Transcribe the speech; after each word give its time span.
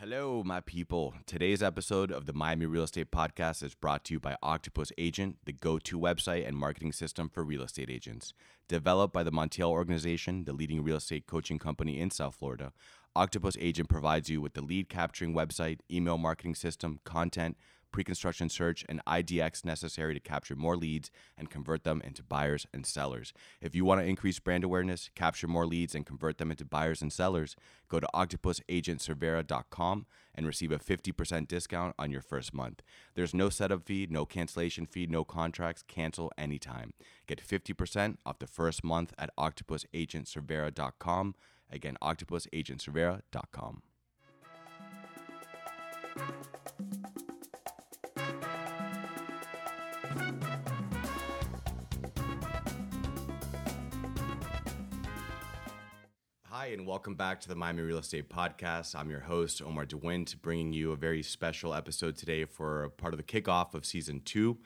Hello, 0.00 0.42
my 0.42 0.60
people. 0.60 1.12
Today's 1.26 1.62
episode 1.62 2.10
of 2.10 2.24
the 2.24 2.32
Miami 2.32 2.64
Real 2.64 2.84
Estate 2.84 3.10
Podcast 3.10 3.62
is 3.62 3.74
brought 3.74 4.02
to 4.04 4.14
you 4.14 4.18
by 4.18 4.34
Octopus 4.42 4.92
Agent, 4.96 5.36
the 5.44 5.52
go 5.52 5.78
to 5.78 5.98
website 5.98 6.48
and 6.48 6.56
marketing 6.56 6.92
system 6.92 7.28
for 7.28 7.44
real 7.44 7.60
estate 7.60 7.90
agents. 7.90 8.32
Developed 8.66 9.12
by 9.12 9.22
the 9.22 9.30
Montiel 9.30 9.68
Organization, 9.68 10.44
the 10.44 10.54
leading 10.54 10.82
real 10.82 10.96
estate 10.96 11.26
coaching 11.26 11.58
company 11.58 12.00
in 12.00 12.10
South 12.10 12.34
Florida, 12.34 12.72
Octopus 13.14 13.58
Agent 13.60 13.90
provides 13.90 14.30
you 14.30 14.40
with 14.40 14.54
the 14.54 14.62
lead 14.62 14.88
capturing 14.88 15.34
website, 15.34 15.80
email 15.90 16.16
marketing 16.16 16.54
system, 16.54 17.00
content, 17.04 17.58
pre 17.90 18.04
construction 18.04 18.48
search, 18.48 18.84
and 18.88 19.04
IDX 19.06 19.64
necessary 19.64 20.14
to 20.14 20.20
capture 20.20 20.56
more 20.56 20.76
leads 20.76 21.10
and 21.36 21.50
convert 21.50 21.84
them 21.84 22.00
into 22.04 22.22
buyers 22.22 22.66
and 22.72 22.86
sellers. 22.86 23.32
If 23.60 23.74
you 23.74 23.84
want 23.84 24.00
to 24.00 24.06
increase 24.06 24.38
brand 24.38 24.64
awareness, 24.64 25.10
capture 25.14 25.48
more 25.48 25.66
leads, 25.66 25.94
and 25.94 26.06
convert 26.06 26.38
them 26.38 26.50
into 26.50 26.64
buyers 26.64 27.02
and 27.02 27.12
sellers, 27.12 27.56
go 27.88 28.00
to 28.00 28.08
octopusagentcervera.com 28.14 30.06
and 30.34 30.46
receive 30.46 30.72
a 30.72 30.78
50% 30.78 31.48
discount 31.48 31.94
on 31.98 32.10
your 32.10 32.22
first 32.22 32.54
month. 32.54 32.82
There's 33.14 33.34
no 33.34 33.48
setup 33.50 33.84
fee, 33.84 34.06
no 34.08 34.24
cancellation 34.24 34.86
fee, 34.86 35.06
no 35.06 35.24
contracts, 35.24 35.82
cancel 35.86 36.32
anytime. 36.38 36.92
Get 37.26 37.46
50% 37.46 38.16
off 38.24 38.38
the 38.38 38.46
first 38.46 38.84
month 38.84 39.12
at 39.18 39.30
octopusagentcervera.com. 39.36 41.34
Again, 41.70 41.96
octopusagentcervera.com. 42.02 43.82
Hi, 50.10 50.26
and 56.72 56.84
welcome 56.84 57.14
back 57.14 57.40
to 57.42 57.48
the 57.48 57.54
Miami 57.54 57.82
Real 57.82 57.98
Estate 57.98 58.28
Podcast. 58.28 58.96
I'm 58.96 59.08
your 59.08 59.20
host, 59.20 59.62
Omar 59.62 59.86
DeWint, 59.86 60.42
bringing 60.42 60.72
you 60.72 60.90
a 60.90 60.96
very 60.96 61.22
special 61.22 61.72
episode 61.72 62.16
today 62.16 62.44
for 62.44 62.88
part 62.96 63.14
of 63.14 63.18
the 63.18 63.22
kickoff 63.22 63.74
of 63.74 63.86
season 63.86 64.20
two. 64.24 64.58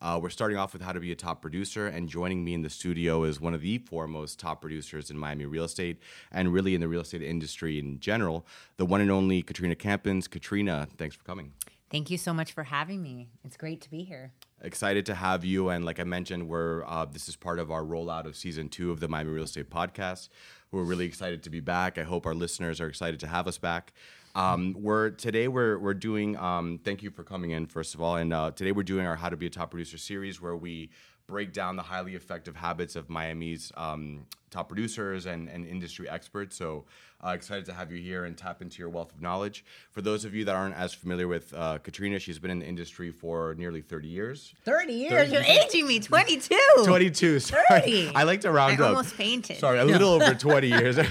Uh, 0.00 0.20
we're 0.22 0.30
starting 0.30 0.56
off 0.56 0.72
with 0.72 0.82
how 0.82 0.92
to 0.92 1.00
be 1.00 1.10
a 1.10 1.16
top 1.16 1.42
producer, 1.42 1.88
and 1.88 2.08
joining 2.08 2.44
me 2.44 2.54
in 2.54 2.62
the 2.62 2.70
studio 2.70 3.24
is 3.24 3.40
one 3.40 3.54
of 3.54 3.60
the 3.60 3.78
foremost 3.78 4.38
top 4.38 4.60
producers 4.60 5.10
in 5.10 5.18
Miami 5.18 5.46
real 5.46 5.64
estate 5.64 5.98
and 6.30 6.52
really 6.52 6.76
in 6.76 6.80
the 6.80 6.88
real 6.88 7.00
estate 7.00 7.22
industry 7.22 7.80
in 7.80 7.98
general, 7.98 8.46
the 8.76 8.86
one 8.86 9.00
and 9.00 9.10
only 9.10 9.42
Katrina 9.42 9.74
Campins. 9.74 10.28
Katrina, 10.28 10.86
thanks 10.96 11.16
for 11.16 11.24
coming. 11.24 11.52
Thank 11.90 12.08
you 12.08 12.16
so 12.16 12.32
much 12.32 12.52
for 12.52 12.64
having 12.64 13.02
me. 13.02 13.28
It's 13.44 13.58
great 13.58 13.82
to 13.82 13.90
be 13.90 14.02
here. 14.02 14.32
Excited 14.64 15.06
to 15.06 15.14
have 15.16 15.44
you, 15.44 15.70
and 15.70 15.84
like 15.84 15.98
I 15.98 16.04
mentioned, 16.04 16.48
we're 16.48 16.84
uh, 16.86 17.04
this 17.04 17.28
is 17.28 17.34
part 17.34 17.58
of 17.58 17.72
our 17.72 17.82
rollout 17.82 18.26
of 18.26 18.36
season 18.36 18.68
two 18.68 18.92
of 18.92 19.00
the 19.00 19.08
Miami 19.08 19.30
Real 19.30 19.42
Estate 19.42 19.68
Podcast. 19.68 20.28
We're 20.70 20.84
really 20.84 21.04
excited 21.04 21.42
to 21.42 21.50
be 21.50 21.58
back. 21.58 21.98
I 21.98 22.04
hope 22.04 22.26
our 22.26 22.34
listeners 22.34 22.80
are 22.80 22.86
excited 22.86 23.18
to 23.20 23.26
have 23.26 23.48
us 23.48 23.58
back. 23.58 23.92
Um, 24.36 24.76
we're 24.78 25.10
today 25.10 25.48
we're 25.48 25.78
we're 25.78 25.94
doing. 25.94 26.36
Um, 26.36 26.78
thank 26.84 27.02
you 27.02 27.10
for 27.10 27.24
coming 27.24 27.50
in 27.50 27.66
first 27.66 27.96
of 27.96 28.00
all, 28.00 28.14
and 28.14 28.32
uh, 28.32 28.52
today 28.52 28.70
we're 28.70 28.84
doing 28.84 29.04
our 29.04 29.16
How 29.16 29.30
to 29.30 29.36
Be 29.36 29.46
a 29.46 29.50
Top 29.50 29.72
Producer 29.72 29.98
series 29.98 30.40
where 30.40 30.56
we 30.56 30.90
break 31.26 31.52
down 31.52 31.74
the 31.74 31.82
highly 31.82 32.14
effective 32.14 32.54
habits 32.54 32.94
of 32.94 33.10
Miami's 33.10 33.72
um, 33.76 34.26
top 34.52 34.68
producers 34.68 35.26
and, 35.26 35.48
and 35.48 35.66
industry 35.66 36.08
experts. 36.08 36.56
So 36.56 36.84
uh, 37.24 37.30
excited 37.30 37.64
to 37.64 37.72
have 37.72 37.90
you 37.90 38.00
here 38.02 38.24
and 38.24 38.36
tap 38.36 38.62
into 38.62 38.78
your 38.80 38.88
wealth 38.88 39.12
of 39.12 39.22
knowledge. 39.22 39.64
For 39.92 40.02
those 40.02 40.24
of 40.24 40.34
you 40.34 40.44
that 40.44 40.54
aren't 40.54 40.74
as 40.74 40.92
familiar 40.92 41.28
with 41.28 41.54
uh, 41.54 41.78
Katrina, 41.78 42.18
she's 42.18 42.38
been 42.38 42.50
in 42.50 42.58
the 42.58 42.66
industry 42.66 43.10
for 43.10 43.54
nearly 43.54 43.80
30 43.80 44.08
years. 44.08 44.54
30 44.64 44.92
years? 44.92 45.12
30 45.12 45.32
You're 45.32 45.42
aging 45.42 45.86
me. 45.86 46.00
22. 46.00 46.56
22. 46.84 47.40
Sorry. 47.40 47.62
30. 47.68 48.12
I 48.14 48.24
like 48.24 48.40
to 48.42 48.50
round 48.50 48.72
I 48.72 48.74
up. 48.74 48.80
I 48.80 48.88
almost 48.88 49.14
fainted. 49.14 49.58
Sorry, 49.58 49.78
a 49.78 49.84
little 49.84 50.10
over 50.10 50.34
20 50.34 50.66
years. 50.68 50.98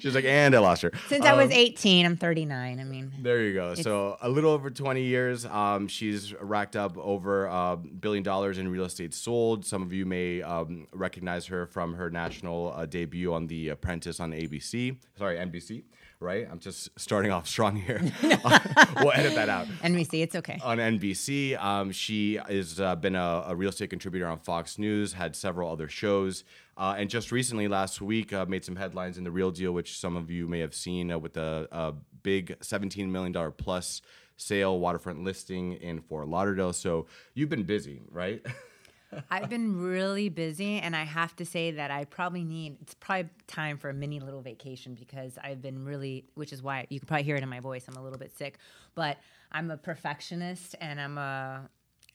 She's 0.00 0.14
like, 0.14 0.24
and 0.24 0.54
I 0.54 0.58
lost 0.58 0.82
her. 0.82 0.92
Since 1.08 1.26
um, 1.26 1.32
I 1.32 1.36
was 1.36 1.46
um, 1.46 1.52
18, 1.52 2.06
I'm 2.06 2.16
39. 2.16 2.80
I 2.80 2.84
mean, 2.84 3.12
there 3.20 3.42
you 3.42 3.54
go. 3.54 3.74
So 3.74 4.16
a 4.22 4.28
little 4.28 4.50
over 4.50 4.70
20 4.70 5.02
years. 5.02 5.44
Um, 5.44 5.88
she's 5.88 6.34
racked 6.40 6.74
up 6.74 6.96
over 6.96 7.46
a 7.46 7.54
uh, 7.54 7.76
billion 7.76 8.24
dollars 8.24 8.58
in 8.58 8.68
real 8.68 8.84
estate 8.84 9.12
sold. 9.12 9.66
Some 9.66 9.82
of 9.82 9.92
you 9.92 10.06
may 10.06 10.40
um, 10.42 10.86
recognize 10.92 11.46
her 11.46 11.66
from 11.66 11.94
her 11.94 11.99
national 12.08 12.72
uh, 12.74 12.86
debut 12.86 13.34
on 13.34 13.46
The 13.48 13.68
Apprentice 13.68 14.20
on 14.20 14.32
ABC. 14.32 14.96
Sorry, 15.18 15.36
NBC 15.36 15.82
right? 16.20 16.46
I'm 16.50 16.58
just 16.58 16.90
starting 17.00 17.32
off 17.32 17.48
strong 17.48 17.76
here. 17.76 17.98
we'll 18.22 19.12
edit 19.12 19.34
that 19.34 19.48
out. 19.48 19.66
NBC, 19.82 20.22
it's 20.22 20.36
okay. 20.36 20.58
On 20.62 20.76
NBC, 20.76 21.60
um, 21.60 21.90
she 21.90 22.38
has 22.46 22.78
uh, 22.78 22.94
been 22.94 23.16
a, 23.16 23.44
a, 23.48 23.56
real 23.56 23.70
estate 23.70 23.90
contributor 23.90 24.26
on 24.26 24.38
Fox 24.38 24.78
News, 24.78 25.14
had 25.14 25.34
several 25.34 25.72
other 25.72 25.88
shows, 25.88 26.44
uh, 26.76 26.94
and 26.96 27.08
just 27.08 27.32
recently, 27.32 27.68
last 27.68 28.00
week, 28.00 28.32
uh, 28.32 28.44
made 28.46 28.64
some 28.64 28.76
headlines 28.76 29.18
in 29.18 29.24
the 29.24 29.30
Real 29.30 29.50
Deal, 29.50 29.72
which 29.72 29.98
some 29.98 30.16
of 30.16 30.30
you 30.30 30.46
may 30.46 30.60
have 30.60 30.74
seen 30.74 31.10
uh, 31.10 31.18
with 31.18 31.36
a, 31.36 31.66
a 31.72 31.94
big 32.22 32.58
$17 32.60 33.08
million 33.08 33.52
plus 33.56 34.02
sale 34.36 34.78
waterfront 34.78 35.22
listing 35.22 35.72
in 35.74 36.00
Fort 36.00 36.28
Lauderdale. 36.28 36.72
So 36.72 37.06
you've 37.34 37.50
been 37.50 37.64
busy, 37.64 38.02
right? 38.10 38.44
I've 39.30 39.48
been 39.48 39.80
really 39.80 40.28
busy, 40.28 40.78
and 40.78 40.94
I 40.94 41.04
have 41.04 41.34
to 41.36 41.44
say 41.44 41.72
that 41.72 41.90
I 41.90 42.04
probably 42.04 42.44
need. 42.44 42.76
It's 42.80 42.94
probably 42.94 43.30
time 43.46 43.78
for 43.78 43.90
a 43.90 43.94
mini 43.94 44.20
little 44.20 44.42
vacation 44.42 44.94
because 44.94 45.38
I've 45.42 45.60
been 45.60 45.84
really, 45.84 46.26
which 46.34 46.52
is 46.52 46.62
why 46.62 46.86
you 46.90 47.00
can 47.00 47.06
probably 47.06 47.24
hear 47.24 47.36
it 47.36 47.42
in 47.42 47.48
my 47.48 47.60
voice. 47.60 47.86
I'm 47.88 47.96
a 47.96 48.02
little 48.02 48.18
bit 48.18 48.36
sick, 48.36 48.58
but 48.94 49.18
I'm 49.52 49.70
a 49.70 49.76
perfectionist, 49.76 50.76
and 50.80 51.00
I'm 51.00 51.18
a. 51.18 51.68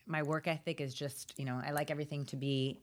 My 0.06 0.22
work 0.22 0.46
ethic 0.46 0.80
is 0.80 0.94
just, 0.94 1.34
you 1.36 1.44
know, 1.44 1.60
I 1.66 1.72
like 1.72 1.90
everything 1.90 2.24
to 2.26 2.36
be 2.36 2.80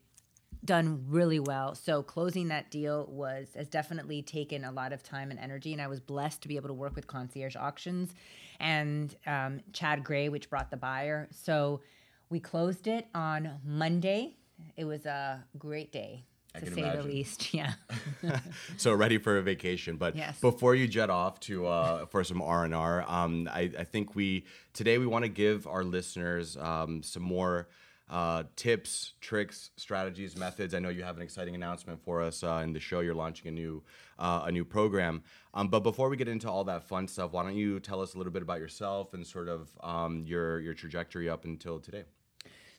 done 0.65 1.05
really 1.07 1.39
well. 1.39 1.73
So 1.73 2.03
closing 2.03 2.49
that 2.49 2.69
deal 2.69 3.07
was 3.09 3.47
has 3.55 3.67
definitely 3.67 4.21
taken 4.21 4.63
a 4.63 4.71
lot 4.71 4.93
of 4.93 5.03
time 5.03 5.31
and 5.31 5.39
energy, 5.39 5.73
and 5.73 5.81
I 5.81 5.87
was 5.87 5.99
blessed 5.99 6.41
to 6.41 6.47
be 6.47 6.55
able 6.55 6.67
to 6.67 6.73
work 6.73 6.95
with 6.95 7.07
Concierge 7.07 7.55
Auctions 7.55 8.13
and 8.59 9.15
um, 9.25 9.61
Chad 9.73 10.03
Gray, 10.03 10.29
which 10.29 10.49
brought 10.49 10.69
the 10.69 10.77
buyer. 10.77 11.27
So 11.31 11.81
we 12.29 12.39
closed 12.39 12.87
it 12.87 13.07
on 13.13 13.59
Monday. 13.63 14.35
It 14.77 14.85
was 14.85 15.05
a 15.05 15.43
great 15.57 15.91
day 15.91 16.23
to 16.59 16.65
say 16.65 16.81
imagine. 16.81 17.01
the 17.01 17.07
least. 17.07 17.53
Yeah. 17.53 17.73
so 18.77 18.93
ready 18.93 19.17
for 19.17 19.37
a 19.37 19.41
vacation, 19.41 19.97
but 19.97 20.15
yes. 20.15 20.39
before 20.39 20.75
you 20.75 20.87
jet 20.87 21.09
off 21.09 21.39
to 21.41 21.67
uh, 21.67 22.05
for 22.05 22.23
some 22.23 22.41
R 22.41 22.65
and 22.65 22.73
R, 22.73 23.03
um, 23.07 23.49
I 23.51 23.67
think 23.67 24.15
we 24.15 24.45
today 24.73 24.97
we 24.97 25.05
want 25.05 25.23
to 25.23 25.29
give 25.29 25.67
our 25.67 25.83
listeners 25.83 26.57
um, 26.57 27.03
some 27.03 27.23
more. 27.23 27.67
Uh, 28.13 28.43
tips, 28.55 29.13
tricks, 29.21 29.71
strategies, 29.75 30.37
methods. 30.37 30.75
I 30.75 30.79
know 30.79 30.89
you 30.89 31.01
have 31.01 31.17
an 31.17 31.23
exciting 31.23 31.55
announcement 31.55 31.99
for 32.03 32.21
us 32.21 32.43
uh, 32.43 32.61
in 32.63 32.71
the 32.71 32.79
show. 32.79 32.99
You're 32.99 33.15
launching 33.15 33.47
a 33.47 33.51
new 33.51 33.81
uh, 34.19 34.43
a 34.45 34.51
new 34.51 34.63
program. 34.63 35.23
Um, 35.55 35.67
but 35.67 35.79
before 35.79 36.09
we 36.09 36.15
get 36.15 36.27
into 36.27 36.47
all 36.47 36.63
that 36.65 36.83
fun 36.83 37.07
stuff, 37.07 37.31
why 37.31 37.41
don't 37.41 37.55
you 37.55 37.79
tell 37.79 38.03
us 38.03 38.13
a 38.13 38.19
little 38.19 38.31
bit 38.31 38.43
about 38.43 38.59
yourself 38.59 39.15
and 39.15 39.25
sort 39.25 39.49
of 39.49 39.67
um, 39.81 40.25
your 40.27 40.59
your 40.59 40.75
trajectory 40.75 41.27
up 41.27 41.43
until 41.43 41.79
today? 41.79 42.03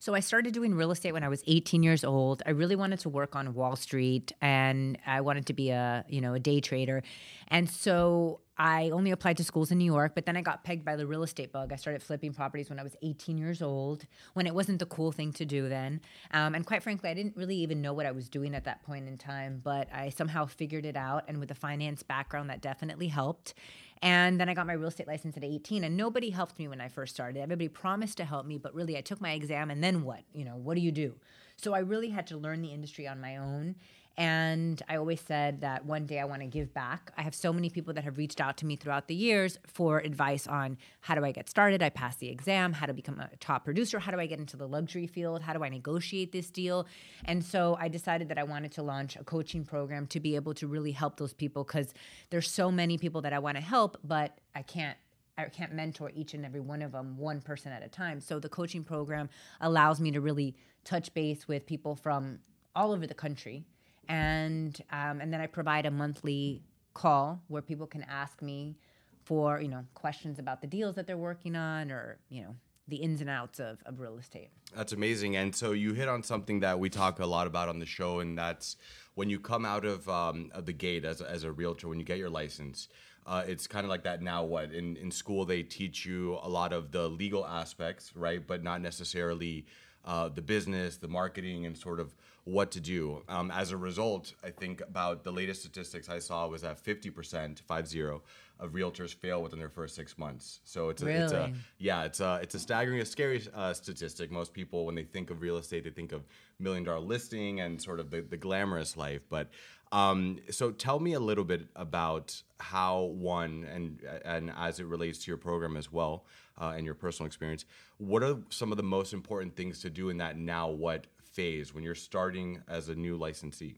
So 0.04 0.14
I 0.14 0.20
started 0.20 0.52
doing 0.52 0.74
real 0.74 0.90
estate 0.90 1.12
when 1.12 1.24
I 1.24 1.30
was 1.30 1.42
18 1.46 1.82
years 1.82 2.04
old. 2.04 2.42
I 2.44 2.50
really 2.50 2.76
wanted 2.76 2.98
to 2.98 3.08
work 3.08 3.34
on 3.34 3.54
Wall 3.54 3.74
Street 3.74 4.32
and 4.42 4.98
I 5.06 5.22
wanted 5.22 5.46
to 5.46 5.54
be 5.54 5.70
a, 5.70 6.04
you 6.10 6.20
know, 6.20 6.34
a 6.34 6.38
day 6.38 6.60
trader. 6.60 7.02
And 7.48 7.70
so 7.70 8.40
I 8.58 8.90
only 8.90 9.12
applied 9.12 9.38
to 9.38 9.44
schools 9.44 9.70
in 9.70 9.78
New 9.78 9.90
York, 9.90 10.12
but 10.14 10.26
then 10.26 10.36
I 10.36 10.42
got 10.42 10.62
pegged 10.62 10.84
by 10.84 10.96
the 10.96 11.06
real 11.06 11.22
estate 11.22 11.52
bug. 11.52 11.72
I 11.72 11.76
started 11.76 12.02
flipping 12.02 12.34
properties 12.34 12.68
when 12.68 12.78
I 12.78 12.82
was 12.82 12.94
18 13.00 13.38
years 13.38 13.62
old, 13.62 14.04
when 14.34 14.46
it 14.46 14.54
wasn't 14.54 14.78
the 14.78 14.84
cool 14.84 15.10
thing 15.10 15.32
to 15.32 15.46
do 15.46 15.70
then. 15.70 16.02
Um, 16.32 16.54
and 16.54 16.66
quite 16.66 16.82
frankly, 16.82 17.08
I 17.08 17.14
didn't 17.14 17.34
really 17.34 17.56
even 17.56 17.80
know 17.80 17.94
what 17.94 18.04
I 18.04 18.12
was 18.12 18.28
doing 18.28 18.54
at 18.54 18.64
that 18.64 18.82
point 18.82 19.08
in 19.08 19.16
time, 19.16 19.62
but 19.64 19.88
I 19.90 20.10
somehow 20.10 20.44
figured 20.44 20.84
it 20.84 20.96
out. 20.96 21.24
And 21.28 21.40
with 21.40 21.50
a 21.50 21.54
finance 21.54 22.02
background, 22.02 22.50
that 22.50 22.60
definitely 22.60 23.08
helped. 23.08 23.54
And 24.02 24.38
then 24.40 24.48
I 24.48 24.54
got 24.54 24.66
my 24.66 24.74
real 24.74 24.88
estate 24.88 25.06
license 25.06 25.36
at 25.36 25.44
18, 25.44 25.84
and 25.84 25.96
nobody 25.96 26.30
helped 26.30 26.58
me 26.58 26.68
when 26.68 26.80
I 26.80 26.88
first 26.88 27.14
started. 27.14 27.40
Everybody 27.40 27.68
promised 27.68 28.16
to 28.18 28.24
help 28.24 28.46
me, 28.46 28.58
but 28.58 28.74
really, 28.74 28.96
I 28.96 29.00
took 29.00 29.20
my 29.20 29.32
exam, 29.32 29.70
and 29.70 29.82
then 29.82 30.02
what? 30.02 30.22
You 30.32 30.44
know, 30.44 30.56
what 30.56 30.74
do 30.74 30.80
you 30.80 30.92
do? 30.92 31.14
So 31.56 31.72
I 31.72 31.78
really 31.78 32.10
had 32.10 32.26
to 32.28 32.36
learn 32.36 32.62
the 32.62 32.72
industry 32.72 33.06
on 33.06 33.20
my 33.20 33.36
own. 33.36 33.76
And 34.16 34.80
I 34.88 34.96
always 34.96 35.20
said 35.20 35.62
that 35.62 35.84
one 35.84 36.06
day 36.06 36.20
I 36.20 36.24
want 36.24 36.42
to 36.42 36.46
give 36.46 36.72
back. 36.72 37.10
I 37.16 37.22
have 37.22 37.34
so 37.34 37.52
many 37.52 37.68
people 37.68 37.94
that 37.94 38.04
have 38.04 38.16
reached 38.16 38.40
out 38.40 38.56
to 38.58 38.66
me 38.66 38.76
throughout 38.76 39.08
the 39.08 39.14
years 39.14 39.58
for 39.66 39.98
advice 39.98 40.46
on 40.46 40.78
how 41.00 41.16
do 41.16 41.24
I 41.24 41.32
get 41.32 41.48
started? 41.48 41.82
I 41.82 41.88
pass 41.88 42.16
the 42.16 42.28
exam, 42.28 42.72
how 42.74 42.86
to 42.86 42.92
become 42.92 43.18
a 43.18 43.28
top 43.40 43.64
producer, 43.64 43.98
how 43.98 44.12
do 44.12 44.20
I 44.20 44.26
get 44.26 44.38
into 44.38 44.56
the 44.56 44.68
luxury 44.68 45.08
field, 45.08 45.42
how 45.42 45.52
do 45.52 45.64
I 45.64 45.68
negotiate 45.68 46.30
this 46.30 46.48
deal? 46.50 46.86
And 47.24 47.44
so 47.44 47.76
I 47.80 47.88
decided 47.88 48.28
that 48.28 48.38
I 48.38 48.44
wanted 48.44 48.70
to 48.72 48.82
launch 48.82 49.16
a 49.16 49.24
coaching 49.24 49.64
program 49.64 50.06
to 50.08 50.20
be 50.20 50.36
able 50.36 50.54
to 50.54 50.68
really 50.68 50.92
help 50.92 51.16
those 51.16 51.32
people 51.32 51.64
because 51.64 51.92
there's 52.30 52.48
so 52.48 52.70
many 52.70 52.98
people 52.98 53.22
that 53.22 53.32
I 53.32 53.40
want 53.40 53.56
to 53.56 53.62
help, 53.62 53.98
but 54.04 54.38
I 54.54 54.62
can't 54.62 54.96
I 55.36 55.46
can't 55.46 55.72
mentor 55.72 56.12
each 56.14 56.34
and 56.34 56.44
every 56.44 56.60
one 56.60 56.80
of 56.80 56.92
them 56.92 57.18
one 57.18 57.40
person 57.40 57.72
at 57.72 57.82
a 57.82 57.88
time. 57.88 58.20
So 58.20 58.38
the 58.38 58.48
coaching 58.48 58.84
program 58.84 59.28
allows 59.60 60.00
me 60.00 60.12
to 60.12 60.20
really 60.20 60.54
touch 60.84 61.12
base 61.12 61.48
with 61.48 61.66
people 61.66 61.96
from 61.96 62.38
all 62.76 62.92
over 62.92 63.04
the 63.04 63.14
country 63.14 63.64
and 64.08 64.80
um, 64.90 65.20
and 65.20 65.32
then 65.32 65.40
I 65.40 65.46
provide 65.46 65.86
a 65.86 65.90
monthly 65.90 66.62
call 66.92 67.42
where 67.48 67.62
people 67.62 67.86
can 67.86 68.02
ask 68.04 68.40
me 68.40 68.76
for 69.24 69.60
you 69.60 69.68
know 69.68 69.84
questions 69.94 70.38
about 70.38 70.60
the 70.60 70.66
deals 70.66 70.94
that 70.96 71.06
they're 71.06 71.16
working 71.16 71.56
on 71.56 71.90
or 71.90 72.18
you 72.28 72.42
know 72.42 72.54
the 72.88 72.96
ins 72.96 73.20
and 73.20 73.30
outs 73.30 73.60
of, 73.60 73.78
of 73.86 74.00
real 74.00 74.18
estate. 74.18 74.48
That's 74.76 74.92
amazing. 74.92 75.36
And 75.36 75.54
so 75.54 75.72
you 75.72 75.94
hit 75.94 76.08
on 76.08 76.22
something 76.22 76.60
that 76.60 76.78
we 76.78 76.90
talk 76.90 77.18
a 77.18 77.26
lot 77.26 77.46
about 77.46 77.68
on 77.68 77.78
the 77.78 77.86
show, 77.86 78.20
and 78.20 78.36
that's 78.36 78.76
when 79.14 79.30
you 79.30 79.40
come 79.40 79.64
out 79.64 79.84
of, 79.84 80.08
um, 80.08 80.50
of 80.52 80.66
the 80.66 80.72
gate 80.72 81.04
as, 81.04 81.22
as 81.22 81.44
a 81.44 81.52
realtor, 81.52 81.88
when 81.88 81.98
you 81.98 82.04
get 82.04 82.18
your 82.18 82.30
license. 82.30 82.88
Uh, 83.26 83.42
it's 83.46 83.66
kind 83.66 83.84
of 83.84 83.90
like 83.90 84.04
that 84.04 84.20
now. 84.20 84.44
What 84.44 84.72
in, 84.72 84.96
in 84.98 85.10
school 85.10 85.46
they 85.46 85.62
teach 85.62 86.04
you 86.04 86.38
a 86.42 86.48
lot 86.48 86.74
of 86.74 86.90
the 86.92 87.08
legal 87.08 87.46
aspects, 87.46 88.14
right? 88.14 88.46
But 88.46 88.62
not 88.62 88.82
necessarily 88.82 89.64
uh, 90.04 90.28
the 90.28 90.42
business, 90.42 90.96
the 90.96 91.08
marketing, 91.08 91.66
and 91.66 91.76
sort 91.76 92.00
of 92.00 92.14
what 92.44 92.70
to 92.72 92.80
do. 92.80 93.22
Um, 93.28 93.50
as 93.50 93.72
a 93.72 93.76
result, 93.76 94.34
I 94.44 94.50
think 94.50 94.82
about 94.82 95.24
the 95.24 95.32
latest 95.32 95.60
statistics 95.60 96.08
I 96.08 96.18
saw 96.18 96.46
was 96.46 96.62
that 96.62 96.82
50%, 96.82 97.60
five 97.62 97.88
zero, 97.88 98.22
of 98.60 98.72
realtors 98.72 99.14
fail 99.14 99.42
within 99.42 99.58
their 99.58 99.68
first 99.68 99.94
six 99.96 100.16
months. 100.16 100.60
So 100.64 100.90
it's 100.90 101.02
a, 101.02 101.06
really? 101.06 101.20
it's 101.20 101.32
a 101.32 101.52
yeah, 101.78 102.04
it's 102.04 102.20
a 102.20 102.38
it's 102.42 102.54
a 102.54 102.58
staggering, 102.58 103.00
a 103.00 103.04
scary 103.04 103.42
uh, 103.54 103.72
statistic. 103.72 104.30
Most 104.30 104.52
people, 104.52 104.86
when 104.86 104.94
they 104.94 105.04
think 105.04 105.30
of 105.30 105.40
real 105.40 105.56
estate, 105.56 105.84
they 105.84 105.90
think 105.90 106.12
of 106.12 106.22
million 106.58 106.84
dollar 106.84 107.00
listing 107.00 107.60
and 107.60 107.80
sort 107.82 107.98
of 107.98 108.10
the, 108.10 108.20
the 108.20 108.36
glamorous 108.36 108.96
life. 108.96 109.22
But 109.28 109.48
um, 109.90 110.38
so 110.50 110.70
tell 110.70 111.00
me 111.00 111.14
a 111.14 111.20
little 111.20 111.44
bit 111.44 111.66
about 111.74 112.40
how 112.60 113.02
one 113.02 113.66
and 113.72 114.00
and 114.24 114.52
as 114.56 114.80
it 114.80 114.86
relates 114.86 115.18
to 115.24 115.30
your 115.30 115.38
program 115.38 115.76
as 115.76 115.90
well 115.90 116.24
uh, 116.60 116.74
and 116.76 116.84
your 116.84 116.94
personal 116.94 117.26
experience. 117.26 117.64
What 117.98 118.22
are 118.22 118.38
some 118.50 118.70
of 118.70 118.76
the 118.76 118.82
most 118.82 119.12
important 119.12 119.56
things 119.56 119.80
to 119.80 119.90
do 119.90 120.08
in 120.08 120.18
that 120.18 120.36
now 120.36 120.68
what 120.68 121.06
phase 121.22 121.74
when 121.74 121.82
you're 121.82 121.94
starting 121.94 122.62
as 122.68 122.88
a 122.88 122.94
new 122.94 123.16
licensee? 123.16 123.76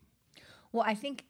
Well, 0.73 0.85
I 0.87 0.95
think 0.95 1.25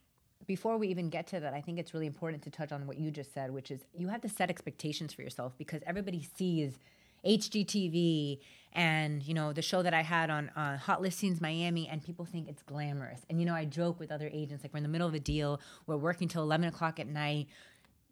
before 0.47 0.77
we 0.79 0.89
even 0.89 1.09
get 1.09 1.27
to 1.29 1.41
that, 1.41 1.55
I 1.55 1.61
think 1.61 1.79
it's 1.79 1.95
really 1.95 2.07
important 2.07 2.43
to 2.43 2.51
touch 2.51 2.73
on 2.73 2.87
what 2.87 2.99
you 2.99 3.11
just 3.11 3.33
said, 3.33 3.51
which 3.51 3.71
is 3.71 3.81
you 3.97 4.09
have 4.09 4.21
to 4.23 4.29
set 4.29 4.51
expectations 4.51 5.13
for 5.13 5.23
yourself 5.23 5.55
because 5.59 5.83
everybody 5.87 6.27
sees 6.37 6.79
HGTV 7.25 8.39
and 8.73 9.23
you 9.23 9.35
know 9.35 9.53
the 9.53 9.63
show 9.63 9.83
that 9.83 9.95
I 9.95 10.03
had 10.03 10.31
on 10.31 10.51
uh, 10.51 10.77
Hot 10.77 11.01
Listings 11.01 11.41
Miami, 11.41 11.89
and 11.89 12.03
people 12.03 12.25
think 12.25 12.49
it's 12.49 12.63
glamorous. 12.63 13.21
And 13.31 13.41
you 13.41 13.47
know 13.47 13.55
I 13.55 13.65
joke 13.65 13.99
with 13.99 14.13
other 14.13 14.31
agents 14.33 14.63
like 14.63 14.73
we're 14.73 14.79
in 14.79 14.83
the 14.83 14.89
middle 14.89 15.09
of 15.09 15.15
a 15.15 15.21
deal, 15.21 15.61
we're 15.87 15.97
working 15.97 16.29
till 16.29 16.43
eleven 16.43 16.69
o'clock 16.69 17.01
at 17.01 17.07
night. 17.07 17.49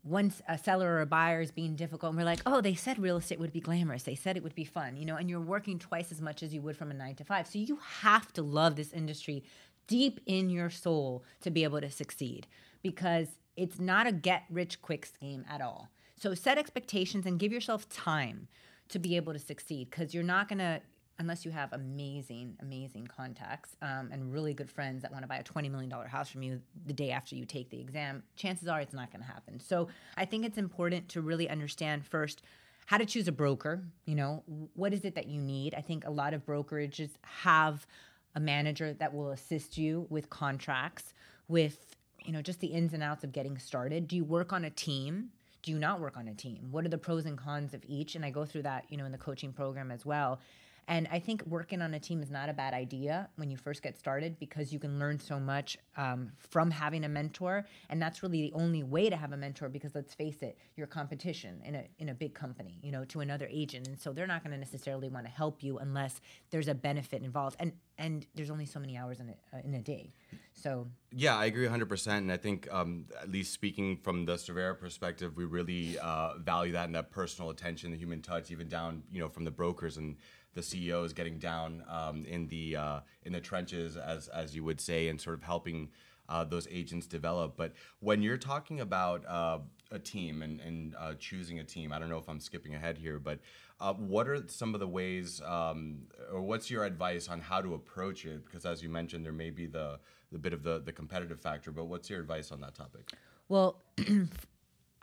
Once 0.04 0.42
a 0.46 0.58
seller 0.58 0.94
or 0.94 1.00
a 1.00 1.06
buyer 1.06 1.40
is 1.40 1.50
being 1.50 1.74
difficult, 1.74 2.10
and 2.10 2.18
we're 2.18 2.24
like, 2.24 2.42
oh, 2.44 2.60
they 2.60 2.74
said 2.74 2.98
real 2.98 3.16
estate 3.16 3.40
would 3.40 3.52
be 3.52 3.60
glamorous. 3.60 4.02
They 4.02 4.14
said 4.14 4.36
it 4.36 4.42
would 4.42 4.54
be 4.54 4.64
fun, 4.64 4.96
you 4.96 5.06
know, 5.06 5.16
and 5.16 5.30
you're 5.30 5.40
working 5.40 5.78
twice 5.78 6.12
as 6.12 6.20
much 6.20 6.42
as 6.42 6.52
you 6.52 6.60
would 6.60 6.76
from 6.76 6.90
a 6.90 6.94
nine 6.94 7.14
to 7.16 7.24
five. 7.24 7.46
So 7.46 7.58
you 7.58 7.78
have 8.00 8.32
to 8.34 8.42
love 8.42 8.76
this 8.76 8.92
industry 8.92 9.44
deep 9.86 10.20
in 10.26 10.50
your 10.50 10.70
soul 10.70 11.24
to 11.40 11.50
be 11.50 11.64
able 11.64 11.80
to 11.80 11.90
succeed 11.90 12.46
because 12.82 13.28
it's 13.56 13.78
not 13.78 14.06
a 14.06 14.12
get 14.12 14.44
rich 14.50 14.82
quick 14.82 15.06
scheme 15.06 15.44
at 15.48 15.60
all. 15.60 15.88
So 16.16 16.34
set 16.34 16.58
expectations 16.58 17.26
and 17.26 17.38
give 17.38 17.52
yourself 17.52 17.88
time 17.88 18.48
to 18.88 18.98
be 18.98 19.16
able 19.16 19.32
to 19.32 19.38
succeed 19.38 19.90
because 19.90 20.14
you're 20.14 20.22
not 20.22 20.48
going 20.48 20.58
to 20.58 20.80
unless 21.18 21.44
you 21.44 21.50
have 21.50 21.72
amazing 21.72 22.56
amazing 22.60 23.06
contacts 23.06 23.76
um, 23.82 24.10
and 24.12 24.32
really 24.32 24.54
good 24.54 24.70
friends 24.70 25.02
that 25.02 25.12
want 25.12 25.22
to 25.22 25.28
buy 25.28 25.36
a 25.36 25.44
$20 25.44 25.70
million 25.70 25.90
house 25.90 26.28
from 26.28 26.42
you 26.42 26.60
the 26.86 26.92
day 26.92 27.10
after 27.10 27.34
you 27.34 27.44
take 27.44 27.70
the 27.70 27.80
exam 27.80 28.22
chances 28.36 28.68
are 28.68 28.80
it's 28.80 28.94
not 28.94 29.10
going 29.10 29.22
to 29.22 29.30
happen 29.30 29.60
so 29.60 29.88
i 30.16 30.24
think 30.24 30.44
it's 30.44 30.58
important 30.58 31.08
to 31.08 31.20
really 31.20 31.48
understand 31.48 32.04
first 32.04 32.42
how 32.86 32.98
to 32.98 33.06
choose 33.06 33.28
a 33.28 33.32
broker 33.32 33.82
you 34.04 34.14
know 34.14 34.42
what 34.74 34.92
is 34.92 35.04
it 35.04 35.14
that 35.14 35.26
you 35.26 35.40
need 35.40 35.74
i 35.74 35.80
think 35.80 36.04
a 36.04 36.10
lot 36.10 36.34
of 36.34 36.44
brokerages 36.44 37.10
have 37.22 37.86
a 38.34 38.40
manager 38.40 38.92
that 38.94 39.14
will 39.14 39.30
assist 39.30 39.78
you 39.78 40.06
with 40.10 40.30
contracts, 40.30 41.14
with 41.48 41.96
you 42.24 42.32
know 42.32 42.42
just 42.42 42.60
the 42.60 42.68
ins 42.68 42.92
and 42.92 43.02
outs 43.02 43.24
of 43.24 43.32
getting 43.32 43.58
started. 43.58 44.08
Do 44.08 44.16
you 44.16 44.24
work 44.24 44.52
on 44.52 44.64
a 44.64 44.70
team? 44.70 45.30
Do 45.62 45.70
you 45.70 45.78
not 45.78 46.00
work 46.00 46.16
on 46.16 46.28
a 46.28 46.34
team? 46.34 46.68
What 46.70 46.84
are 46.84 46.90
the 46.90 46.98
pros 46.98 47.24
and 47.24 47.38
cons 47.38 47.72
of 47.72 47.82
each? 47.86 48.16
And 48.16 48.24
I 48.24 48.30
go 48.30 48.44
through 48.44 48.62
that, 48.62 48.84
you 48.90 48.98
know, 48.98 49.06
in 49.06 49.12
the 49.12 49.18
coaching 49.18 49.52
program 49.52 49.90
as 49.90 50.04
well. 50.04 50.40
And 50.88 51.08
I 51.10 51.18
think 51.18 51.44
working 51.46 51.82
on 51.82 51.94
a 51.94 52.00
team 52.00 52.22
is 52.22 52.30
not 52.30 52.48
a 52.48 52.52
bad 52.52 52.74
idea 52.74 53.28
when 53.36 53.50
you 53.50 53.56
first 53.56 53.82
get 53.82 53.98
started 53.98 54.38
because 54.38 54.72
you 54.72 54.78
can 54.78 54.98
learn 54.98 55.18
so 55.18 55.40
much 55.40 55.78
um, 55.96 56.32
from 56.38 56.70
having 56.70 57.04
a 57.04 57.08
mentor. 57.08 57.66
And 57.88 58.00
that's 58.00 58.22
really 58.22 58.42
the 58.42 58.52
only 58.54 58.82
way 58.82 59.08
to 59.08 59.16
have 59.16 59.32
a 59.32 59.36
mentor 59.36 59.68
because 59.68 59.94
let's 59.94 60.14
face 60.14 60.42
it, 60.42 60.58
your 60.76 60.86
competition 60.86 61.60
in 61.64 61.74
a, 61.74 61.84
in 61.98 62.08
a 62.10 62.14
big 62.14 62.34
company, 62.34 62.78
you 62.82 62.92
know, 62.92 63.04
to 63.06 63.20
another 63.20 63.48
agent. 63.50 63.88
And 63.88 63.98
so 63.98 64.12
they're 64.12 64.26
not 64.26 64.42
going 64.42 64.52
to 64.52 64.58
necessarily 64.58 65.08
want 65.08 65.26
to 65.26 65.32
help 65.32 65.62
you 65.62 65.78
unless 65.78 66.20
there's 66.50 66.68
a 66.68 66.74
benefit 66.74 67.22
involved. 67.22 67.56
And, 67.60 67.72
and 67.98 68.26
there's 68.34 68.50
only 68.50 68.66
so 68.66 68.80
many 68.80 68.96
hours 68.96 69.20
in 69.20 69.30
a, 69.30 69.56
uh, 69.56 69.60
in 69.64 69.74
a 69.74 69.80
day. 69.80 70.12
So 70.52 70.88
yeah, 71.12 71.36
I 71.36 71.46
agree 71.46 71.66
100%. 71.66 72.06
And 72.18 72.32
I 72.32 72.36
think, 72.36 72.68
um, 72.72 73.06
at 73.20 73.30
least 73.30 73.52
speaking 73.52 73.98
from 74.02 74.24
the 74.24 74.34
Cervera 74.34 74.78
perspective, 74.78 75.36
we 75.36 75.44
really 75.44 75.98
uh, 75.98 76.38
value 76.38 76.72
that 76.72 76.86
and 76.86 76.94
that 76.94 77.10
personal 77.10 77.50
attention, 77.50 77.90
the 77.90 77.96
human 77.96 78.20
touch, 78.20 78.50
even 78.50 78.68
down, 78.68 79.02
you 79.12 79.20
know, 79.20 79.28
from 79.28 79.44
the 79.44 79.50
brokers 79.50 79.96
and 79.96 80.16
the 80.54 80.60
CEO 80.60 81.04
is 81.04 81.12
getting 81.12 81.38
down 81.38 81.84
um, 81.88 82.24
in 82.24 82.46
the 82.48 82.76
uh, 82.76 83.00
in 83.24 83.32
the 83.32 83.40
trenches, 83.40 83.96
as 83.96 84.28
as 84.28 84.54
you 84.54 84.64
would 84.64 84.80
say, 84.80 85.08
and 85.08 85.20
sort 85.20 85.34
of 85.34 85.42
helping 85.42 85.90
uh, 86.28 86.44
those 86.44 86.66
agents 86.70 87.06
develop. 87.06 87.56
But 87.56 87.72
when 88.00 88.22
you're 88.22 88.38
talking 88.38 88.80
about 88.80 89.26
uh, 89.26 89.58
a 89.90 89.98
team 89.98 90.42
and, 90.42 90.60
and 90.60 90.94
uh, 90.98 91.14
choosing 91.18 91.58
a 91.58 91.64
team, 91.64 91.92
I 91.92 91.98
don't 91.98 92.08
know 92.08 92.18
if 92.18 92.28
I'm 92.28 92.40
skipping 92.40 92.74
ahead 92.74 92.96
here, 92.96 93.18
but 93.18 93.40
uh, 93.80 93.92
what 93.94 94.28
are 94.28 94.42
some 94.48 94.74
of 94.74 94.80
the 94.80 94.88
ways, 94.88 95.42
um, 95.44 96.04
or 96.32 96.40
what's 96.40 96.70
your 96.70 96.84
advice 96.84 97.28
on 97.28 97.40
how 97.40 97.60
to 97.60 97.74
approach 97.74 98.24
it? 98.24 98.44
Because 98.44 98.64
as 98.64 98.82
you 98.82 98.88
mentioned, 98.88 99.24
there 99.24 99.32
may 99.32 99.50
be 99.50 99.66
the 99.66 99.98
the 100.32 100.38
bit 100.38 100.52
of 100.52 100.62
the 100.62 100.80
the 100.80 100.92
competitive 100.92 101.40
factor, 101.40 101.70
but 101.70 101.84
what's 101.84 102.08
your 102.08 102.20
advice 102.20 102.50
on 102.52 102.60
that 102.60 102.74
topic? 102.74 103.10
Well. 103.48 103.82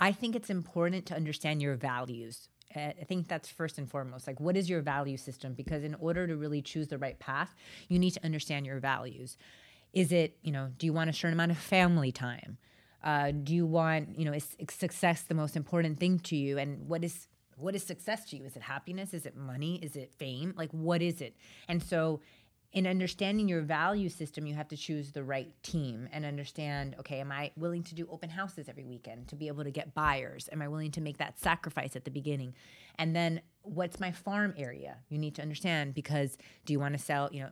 I 0.02 0.12
think 0.12 0.36
it's 0.36 0.50
important 0.50 1.06
to 1.06 1.16
understand 1.16 1.62
your 1.62 1.76
values 1.76 2.50
I 2.76 3.04
think 3.08 3.28
that's 3.28 3.50
first 3.50 3.78
and 3.78 3.90
foremost. 3.90 4.28
Like, 4.28 4.40
what 4.40 4.56
is 4.58 4.70
your 4.70 4.82
value 4.82 5.18
system? 5.18 5.54
Because 5.54 5.84
in 5.84 5.96
order 5.96 6.28
to 6.28 6.36
really 6.36 6.62
choose 6.62 6.88
the 6.88 6.98
right 6.98 7.20
path, 7.20 7.54
you 7.88 8.00
need 8.00 8.12
to 8.12 8.26
understand 8.26 8.66
your 8.66 8.80
values. 8.80 9.38
Is 9.94 10.12
it, 10.12 10.38
you 10.42 10.52
know, 10.52 10.70
do 10.78 10.86
you 10.86 10.94
want 10.94 11.10
a 11.10 11.14
certain 11.14 11.34
amount 11.34 11.52
of 11.52 11.58
family 11.58 12.12
time? 12.12 12.58
Uh, 13.04 13.32
do 13.32 13.54
you 13.54 13.66
want, 13.66 14.18
you 14.18 14.26
know, 14.26 14.34
is 14.34 14.56
success 14.70 15.24
the 15.24 15.34
most 15.34 15.56
important 15.56 16.00
thing 16.00 16.20
to 16.20 16.36
you? 16.36 16.58
And 16.58 16.88
what 16.88 17.04
is 17.04 17.28
what 17.58 17.76
is 17.76 17.84
success 17.84 18.26
to 18.26 18.38
you? 18.38 18.46
Is 18.46 18.56
it 18.56 18.64
happiness? 18.64 19.14
Is 19.14 19.26
it 19.26 19.36
money? 19.36 19.76
Is 19.84 19.96
it 19.96 20.12
fame? 20.18 20.54
Like, 20.58 20.72
what 20.72 21.02
is 21.02 21.22
it? 21.22 21.36
And 21.68 21.82
so 21.82 22.22
in 22.74 22.88
understanding 22.88 23.50
your 23.50 23.62
value 23.62 24.08
system, 24.08 24.46
you 24.46 24.56
have 24.56 24.70
to 24.70 24.78
choose 24.78 25.12
the 25.12 25.24
right 25.24 25.52
team 25.62 26.08
and 26.12 26.26
understand 26.26 26.96
okay, 27.00 27.20
am 27.20 27.32
I 27.32 27.52
willing 27.58 27.84
to 27.84 27.96
do 27.96 28.08
open 28.10 28.30
houses 28.30 28.70
every 28.70 28.86
weekend 28.86 29.28
to 29.30 29.36
be 29.36 29.48
able 29.48 29.64
to 29.64 29.72
get 29.72 29.94
buyers? 29.94 30.48
Am 30.52 30.62
I 30.62 30.68
willing 30.68 30.92
to 30.92 31.02
make 31.02 31.18
that 31.18 31.40
sacrifice 31.40 31.96
at 31.96 32.06
the 32.06 32.12
beginning? 32.12 32.54
And 32.98 33.16
then 33.16 33.42
what's 33.64 34.00
my 34.00 34.12
farm 34.12 34.54
area? 34.58 34.98
You 35.10 35.18
need 35.18 35.36
to 35.36 35.42
understand 35.42 35.94
because 35.94 36.38
do 36.66 36.74
you 36.74 36.80
want 36.80 36.94
to 36.94 37.00
sell, 37.00 37.30
you 37.32 37.42
know, 37.42 37.50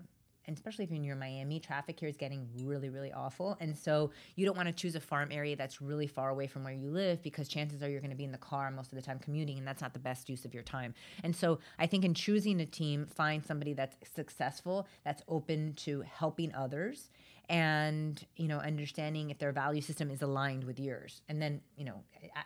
and 0.50 0.57
especially 0.57 0.84
if 0.84 0.90
you're 0.90 1.00
near 1.00 1.16
Miami, 1.16 1.60
traffic 1.60 2.00
here 2.00 2.10
is 2.10 2.18
getting 2.18 2.50
really, 2.63 2.90
really 2.90 3.13
awful. 3.13 3.56
And 3.60 3.78
so 3.78 4.10
you 4.36 4.48
don't 4.48 4.57
want 4.57 4.68
to 4.68 4.74
choose 4.74 4.96
a 4.96 5.00
farm 5.00 5.30
area 5.31 5.56
that's 5.56 5.80
really 5.80 6.07
far 6.07 6.31
away 6.31 6.48
from 6.48 6.63
where 6.63 6.74
you 6.74 6.90
live 6.90 7.22
because 7.22 7.48
chances 7.48 7.84
are 7.84 7.90
you're 7.90 8.01
going 8.01 8.10
to 8.10 8.18
be 8.18 8.24
in 8.24 8.31
the 8.31 8.40
car 8.40 8.72
most 8.72 8.92
of 8.92 8.96
the 8.96 9.01
time 9.04 9.19
commuting, 9.19 9.60
and 9.60 9.68
that's 9.68 9.80
not 9.80 9.94
the 9.94 10.00
best 10.00 10.28
use 10.28 10.46
of 10.46 10.56
your 10.56 10.63
time. 10.63 10.96
And 11.24 11.36
so 11.36 11.60
I 11.77 11.86
think 11.86 12.03
in 12.03 12.15
choosing 12.15 12.60
a 12.62 12.65
team, 12.65 13.06
find 13.06 13.46
somebody 13.46 13.74
that's 13.74 13.96
successful, 14.12 14.88
that's 15.06 15.22
open 15.27 15.74
to 15.84 16.01
helping 16.01 16.51
others 16.56 17.12
and 17.48 18.25
you 18.36 18.48
know 18.48 18.58
understanding 18.58 19.32
if 19.32 19.39
their 19.39 19.51
value 19.51 19.82
system 19.82 20.12
is 20.12 20.22
aligned 20.22 20.63
with 20.63 20.79
yours 20.79 21.24
and 21.29 21.41
then 21.41 21.60
you 21.77 21.84
know 21.84 22.03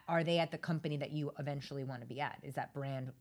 are 0.07 0.23
they 0.23 0.39
at 0.39 0.49
the 0.49 0.57
company 0.57 0.95
that 0.95 1.11
you 1.11 1.29
eventually 1.39 1.83
want 1.83 1.99
to 1.99 2.07
be 2.07 2.21
at 2.21 2.39
is 2.41 2.53
that 2.53 2.73
brand 2.73 3.11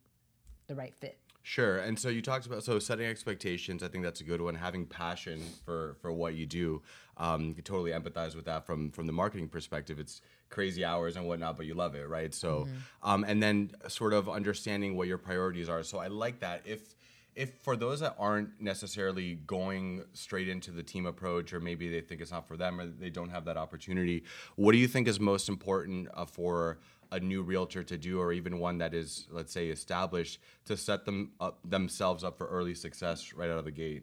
the 0.69 0.77
right 0.77 0.95
fit 0.95 1.19
Sure. 1.45 1.79
And 1.79 1.99
so 1.99 2.09
you 2.09 2.23
talked 2.23 2.47
about 2.47 2.63
so 2.63 2.79
setting 2.79 3.07
expectations. 3.07 3.83
I 3.83 3.89
think 3.89 4.05
that's 4.05 4.21
a 4.21 4.25
good 4.25 4.41
one. 4.41 4.55
Having 4.55 4.87
passion 4.87 5.43
for 5.65 5.97
for 6.01 6.13
what 6.13 6.35
you 6.35 6.47
do. 6.47 6.83
Um, 7.17 7.49
you 7.49 7.55
can 7.55 7.65
totally 7.65 7.91
empathize 7.91 8.37
with 8.37 8.45
that 8.45 8.65
from 8.65 8.91
from 8.93 9.07
the 9.07 9.13
marketing 9.13 9.49
perspective. 9.49 9.99
It's 9.99 10.23
crazy 10.51 10.85
hours 10.85 11.17
and 11.17 11.27
whatnot, 11.27 11.57
but 11.57 11.67
you 11.67 11.75
love 11.75 11.97
it, 11.97 12.09
right? 12.09 12.33
So, 12.33 12.61
mm-hmm. 12.61 13.11
um, 13.11 13.25
and 13.25 13.43
then 13.43 13.73
sort 13.89 14.13
of 14.13 14.29
understanding 14.29 14.97
what 14.97 15.09
your 15.09 15.19
priorities 15.19 15.69
are. 15.69 15.83
So 15.83 15.99
I 15.99 16.07
like 16.07 16.41
that. 16.41 16.63
If 16.65 16.95
if 17.35 17.55
for 17.63 17.77
those 17.77 18.01
that 18.01 18.15
aren't 18.19 18.61
necessarily 18.61 19.35
going 19.47 20.05
straight 20.13 20.49
into 20.49 20.71
the 20.71 20.83
team 20.83 21.07
approach, 21.07 21.53
or 21.53 21.61
maybe 21.61 21.89
they 21.89 22.03
think 22.03 22.21
it's 22.21 22.31
not 22.31 22.47
for 22.47 22.57
them, 22.57 22.79
or 22.79 22.87
they 22.87 23.11
don't 23.11 23.31
have 23.31 23.47
that 23.47 23.57
opportunity, 23.57 24.23
what 24.57 24.73
do 24.73 24.79
you 24.79 24.87
think 24.87 25.09
is 25.09 25.19
most 25.19 25.49
important 25.49 26.09
uh, 26.15 26.25
for 26.25 26.79
a 27.12 27.21
new 27.21 27.42
realtor 27.42 27.85
to 27.85 27.97
do, 27.97 28.21
or 28.21 28.33
even 28.33 28.59
one 28.59 28.78
that 28.78 28.95
is, 28.95 29.28
let's 29.31 29.52
say, 29.52 29.69
established, 29.69 30.40
to 30.64 30.76
set 30.76 31.04
them 31.04 31.31
up 31.40 31.59
themselves 31.64 32.25
up 32.25 32.37
for 32.37 32.49
early 32.49 32.75
success 32.75 33.33
right 33.35 33.50
out 33.50 33.59
of 33.59 33.64
the 33.64 33.71
gate? 33.71 34.02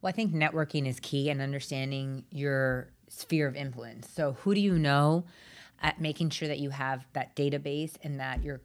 Well, 0.00 0.08
I 0.08 0.12
think 0.12 0.32
networking 0.32 0.86
is 0.86 1.00
key 1.00 1.30
and 1.30 1.40
understanding 1.40 2.24
your 2.30 2.90
sphere 3.08 3.48
of 3.48 3.56
influence. 3.56 4.08
So, 4.08 4.32
who 4.40 4.54
do 4.54 4.60
you 4.60 4.78
know? 4.78 5.24
At 5.82 5.98
making 5.98 6.28
sure 6.28 6.46
that 6.46 6.58
you 6.58 6.68
have 6.68 7.06
that 7.14 7.34
database 7.34 7.94
and 8.02 8.20
that 8.20 8.44
your 8.44 8.60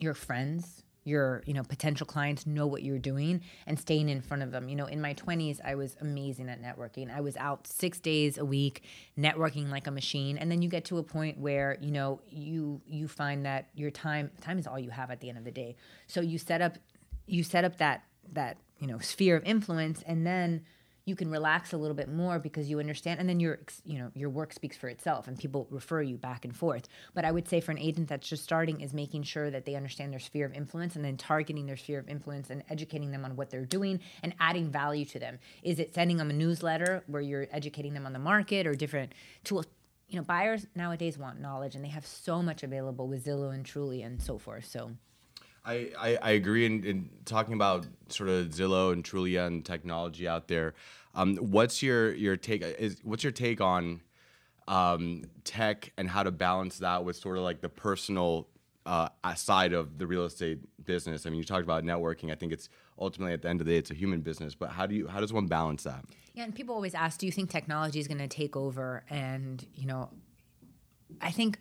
your 0.00 0.12
friends 0.12 0.82
your 1.08 1.42
you 1.46 1.54
know 1.54 1.62
potential 1.62 2.06
clients 2.06 2.46
know 2.46 2.66
what 2.66 2.82
you're 2.82 2.98
doing 2.98 3.40
and 3.66 3.78
staying 3.78 4.08
in 4.08 4.20
front 4.20 4.42
of 4.42 4.50
them. 4.50 4.68
You 4.68 4.76
know 4.76 4.86
in 4.86 5.00
my 5.00 5.14
20s 5.14 5.60
i 5.64 5.74
was 5.74 5.96
amazing 6.00 6.48
at 6.48 6.62
networking. 6.62 7.14
I 7.14 7.20
was 7.20 7.36
out 7.36 7.66
six 7.66 7.98
days 7.98 8.38
a 8.38 8.44
week 8.44 8.82
networking 9.18 9.70
like 9.70 9.86
a 9.86 9.90
machine. 9.90 10.38
And 10.38 10.50
then 10.50 10.62
you 10.62 10.68
get 10.68 10.84
to 10.86 10.98
a 10.98 11.02
point 11.02 11.38
where 11.38 11.78
you 11.80 11.90
know 11.90 12.20
you 12.28 12.80
you 12.86 13.08
find 13.08 13.46
that 13.46 13.70
your 13.74 13.90
time 13.90 14.30
time 14.40 14.58
is 14.58 14.66
all 14.66 14.78
you 14.78 14.90
have 14.90 15.10
at 15.10 15.20
the 15.20 15.28
end 15.28 15.38
of 15.38 15.44
the 15.44 15.50
day. 15.50 15.76
So 16.06 16.20
you 16.20 16.38
set 16.38 16.60
up 16.60 16.76
you 17.26 17.42
set 17.42 17.64
up 17.64 17.78
that 17.78 18.04
that 18.32 18.58
you 18.78 18.86
know 18.86 18.98
sphere 18.98 19.36
of 19.36 19.44
influence 19.44 20.02
and 20.06 20.26
then 20.26 20.64
you 21.08 21.16
can 21.16 21.30
relax 21.30 21.72
a 21.72 21.76
little 21.78 21.96
bit 21.96 22.10
more 22.10 22.38
because 22.38 22.68
you 22.68 22.78
understand 22.78 23.18
and 23.18 23.26
then 23.26 23.40
your 23.40 23.58
you 23.84 23.98
know 23.98 24.10
your 24.14 24.28
work 24.28 24.52
speaks 24.52 24.76
for 24.76 24.88
itself 24.88 25.26
and 25.26 25.38
people 25.38 25.66
refer 25.70 26.02
you 26.02 26.18
back 26.18 26.44
and 26.44 26.54
forth. 26.54 26.86
But 27.14 27.24
i 27.24 27.32
would 27.32 27.48
say 27.48 27.60
for 27.60 27.72
an 27.72 27.78
agent 27.78 28.08
that's 28.08 28.28
just 28.28 28.44
starting 28.44 28.82
is 28.82 28.92
making 28.92 29.22
sure 29.22 29.50
that 29.50 29.64
they 29.64 29.74
understand 29.74 30.12
their 30.12 30.20
sphere 30.20 30.44
of 30.44 30.52
influence 30.52 30.96
and 30.96 31.04
then 31.04 31.16
targeting 31.16 31.64
their 31.64 31.78
sphere 31.78 31.98
of 31.98 32.08
influence 32.08 32.50
and 32.50 32.62
educating 32.68 33.10
them 33.10 33.24
on 33.24 33.36
what 33.36 33.48
they're 33.48 33.64
doing 33.64 34.00
and 34.22 34.34
adding 34.38 34.70
value 34.70 35.06
to 35.06 35.18
them. 35.18 35.38
Is 35.62 35.78
it 35.78 35.94
sending 35.94 36.18
them 36.18 36.28
a 36.28 36.34
newsletter 36.34 37.02
where 37.06 37.22
you're 37.22 37.48
educating 37.50 37.94
them 37.94 38.04
on 38.04 38.12
the 38.12 38.18
market 38.18 38.66
or 38.66 38.74
different 38.74 39.14
tools 39.44 39.66
you 40.08 40.16
know 40.18 40.24
buyers 40.24 40.66
nowadays 40.74 41.16
want 41.18 41.40
knowledge 41.40 41.74
and 41.74 41.84
they 41.84 41.88
have 41.88 42.06
so 42.06 42.42
much 42.42 42.62
available 42.62 43.08
with 43.08 43.24
zillow 43.24 43.54
and 43.54 43.64
trulia 43.64 44.04
and 44.04 44.22
so 44.22 44.38
forth 44.38 44.66
so. 44.66 44.92
I, 45.68 45.90
I, 45.98 46.18
I 46.22 46.30
agree 46.30 46.64
in, 46.64 46.82
in 46.82 47.10
talking 47.26 47.52
about 47.52 47.86
sort 48.08 48.30
of 48.30 48.46
Zillow 48.46 48.90
and 48.92 49.04
Trulia 49.04 49.46
and 49.46 49.62
technology 49.62 50.26
out 50.26 50.48
there. 50.48 50.74
Um, 51.14 51.36
what's 51.36 51.82
your 51.82 52.12
your 52.14 52.36
take? 52.36 52.62
Is 52.62 53.00
what's 53.02 53.24
your 53.24 53.32
take 53.32 53.60
on 53.60 54.00
um, 54.66 55.24
tech 55.44 55.92
and 55.96 56.08
how 56.08 56.22
to 56.22 56.30
balance 56.30 56.78
that 56.78 57.04
with 57.04 57.16
sort 57.16 57.36
of 57.36 57.42
like 57.42 57.60
the 57.60 57.68
personal 57.68 58.48
uh, 58.86 59.08
side 59.34 59.72
of 59.72 59.98
the 59.98 60.06
real 60.06 60.24
estate 60.24 60.58
business? 60.84 61.26
I 61.26 61.30
mean, 61.30 61.38
you 61.38 61.44
talked 61.44 61.64
about 61.64 61.84
networking. 61.84 62.30
I 62.30 62.34
think 62.34 62.52
it's 62.52 62.68
ultimately 62.98 63.32
at 63.32 63.42
the 63.42 63.48
end 63.48 63.60
of 63.60 63.66
the 63.66 63.72
day, 63.72 63.78
it's 63.78 63.90
a 63.90 63.94
human 63.94 64.20
business. 64.20 64.54
But 64.54 64.70
how 64.70 64.86
do 64.86 64.94
you 64.94 65.08
how 65.08 65.20
does 65.20 65.32
one 65.32 65.46
balance 65.46 65.84
that? 65.84 66.04
Yeah, 66.34 66.44
and 66.44 66.54
people 66.54 66.74
always 66.74 66.94
ask, 66.94 67.18
do 67.18 67.26
you 67.26 67.32
think 67.32 67.50
technology 67.50 67.98
is 67.98 68.06
going 68.06 68.18
to 68.18 68.28
take 68.28 68.56
over? 68.56 69.04
And 69.10 69.64
you 69.74 69.86
know, 69.86 70.10
I 71.20 71.30
think 71.30 71.58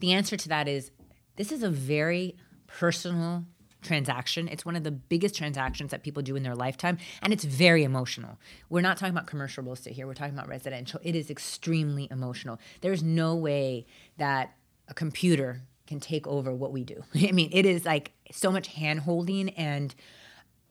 the 0.00 0.12
answer 0.12 0.36
to 0.36 0.48
that 0.48 0.68
is 0.68 0.90
this 1.36 1.52
is 1.52 1.62
a 1.62 1.70
very 1.70 2.36
personal 2.66 3.44
transaction. 3.82 4.48
It's 4.48 4.64
one 4.64 4.76
of 4.76 4.84
the 4.84 4.90
biggest 4.90 5.34
transactions 5.34 5.90
that 5.90 6.02
people 6.02 6.22
do 6.22 6.36
in 6.36 6.42
their 6.42 6.54
lifetime, 6.54 6.98
and 7.22 7.32
it's 7.32 7.44
very 7.44 7.84
emotional. 7.84 8.38
We're 8.68 8.80
not 8.80 8.96
talking 8.96 9.14
about 9.14 9.26
commercial 9.26 9.62
real 9.62 9.74
estate 9.74 9.94
here, 9.94 10.06
we're 10.06 10.14
talking 10.14 10.34
about 10.34 10.48
residential. 10.48 11.00
It 11.02 11.14
is 11.14 11.30
extremely 11.30 12.08
emotional. 12.10 12.58
There's 12.80 13.02
no 13.02 13.34
way 13.34 13.86
that 14.18 14.54
a 14.88 14.94
computer 14.94 15.62
can 15.86 16.00
take 16.00 16.26
over 16.26 16.52
what 16.52 16.72
we 16.72 16.84
do. 16.84 17.02
I 17.14 17.32
mean, 17.32 17.50
it 17.52 17.66
is 17.66 17.84
like 17.84 18.12
so 18.32 18.50
much 18.50 18.68
hand 18.68 19.00
holding 19.00 19.50
and 19.50 19.94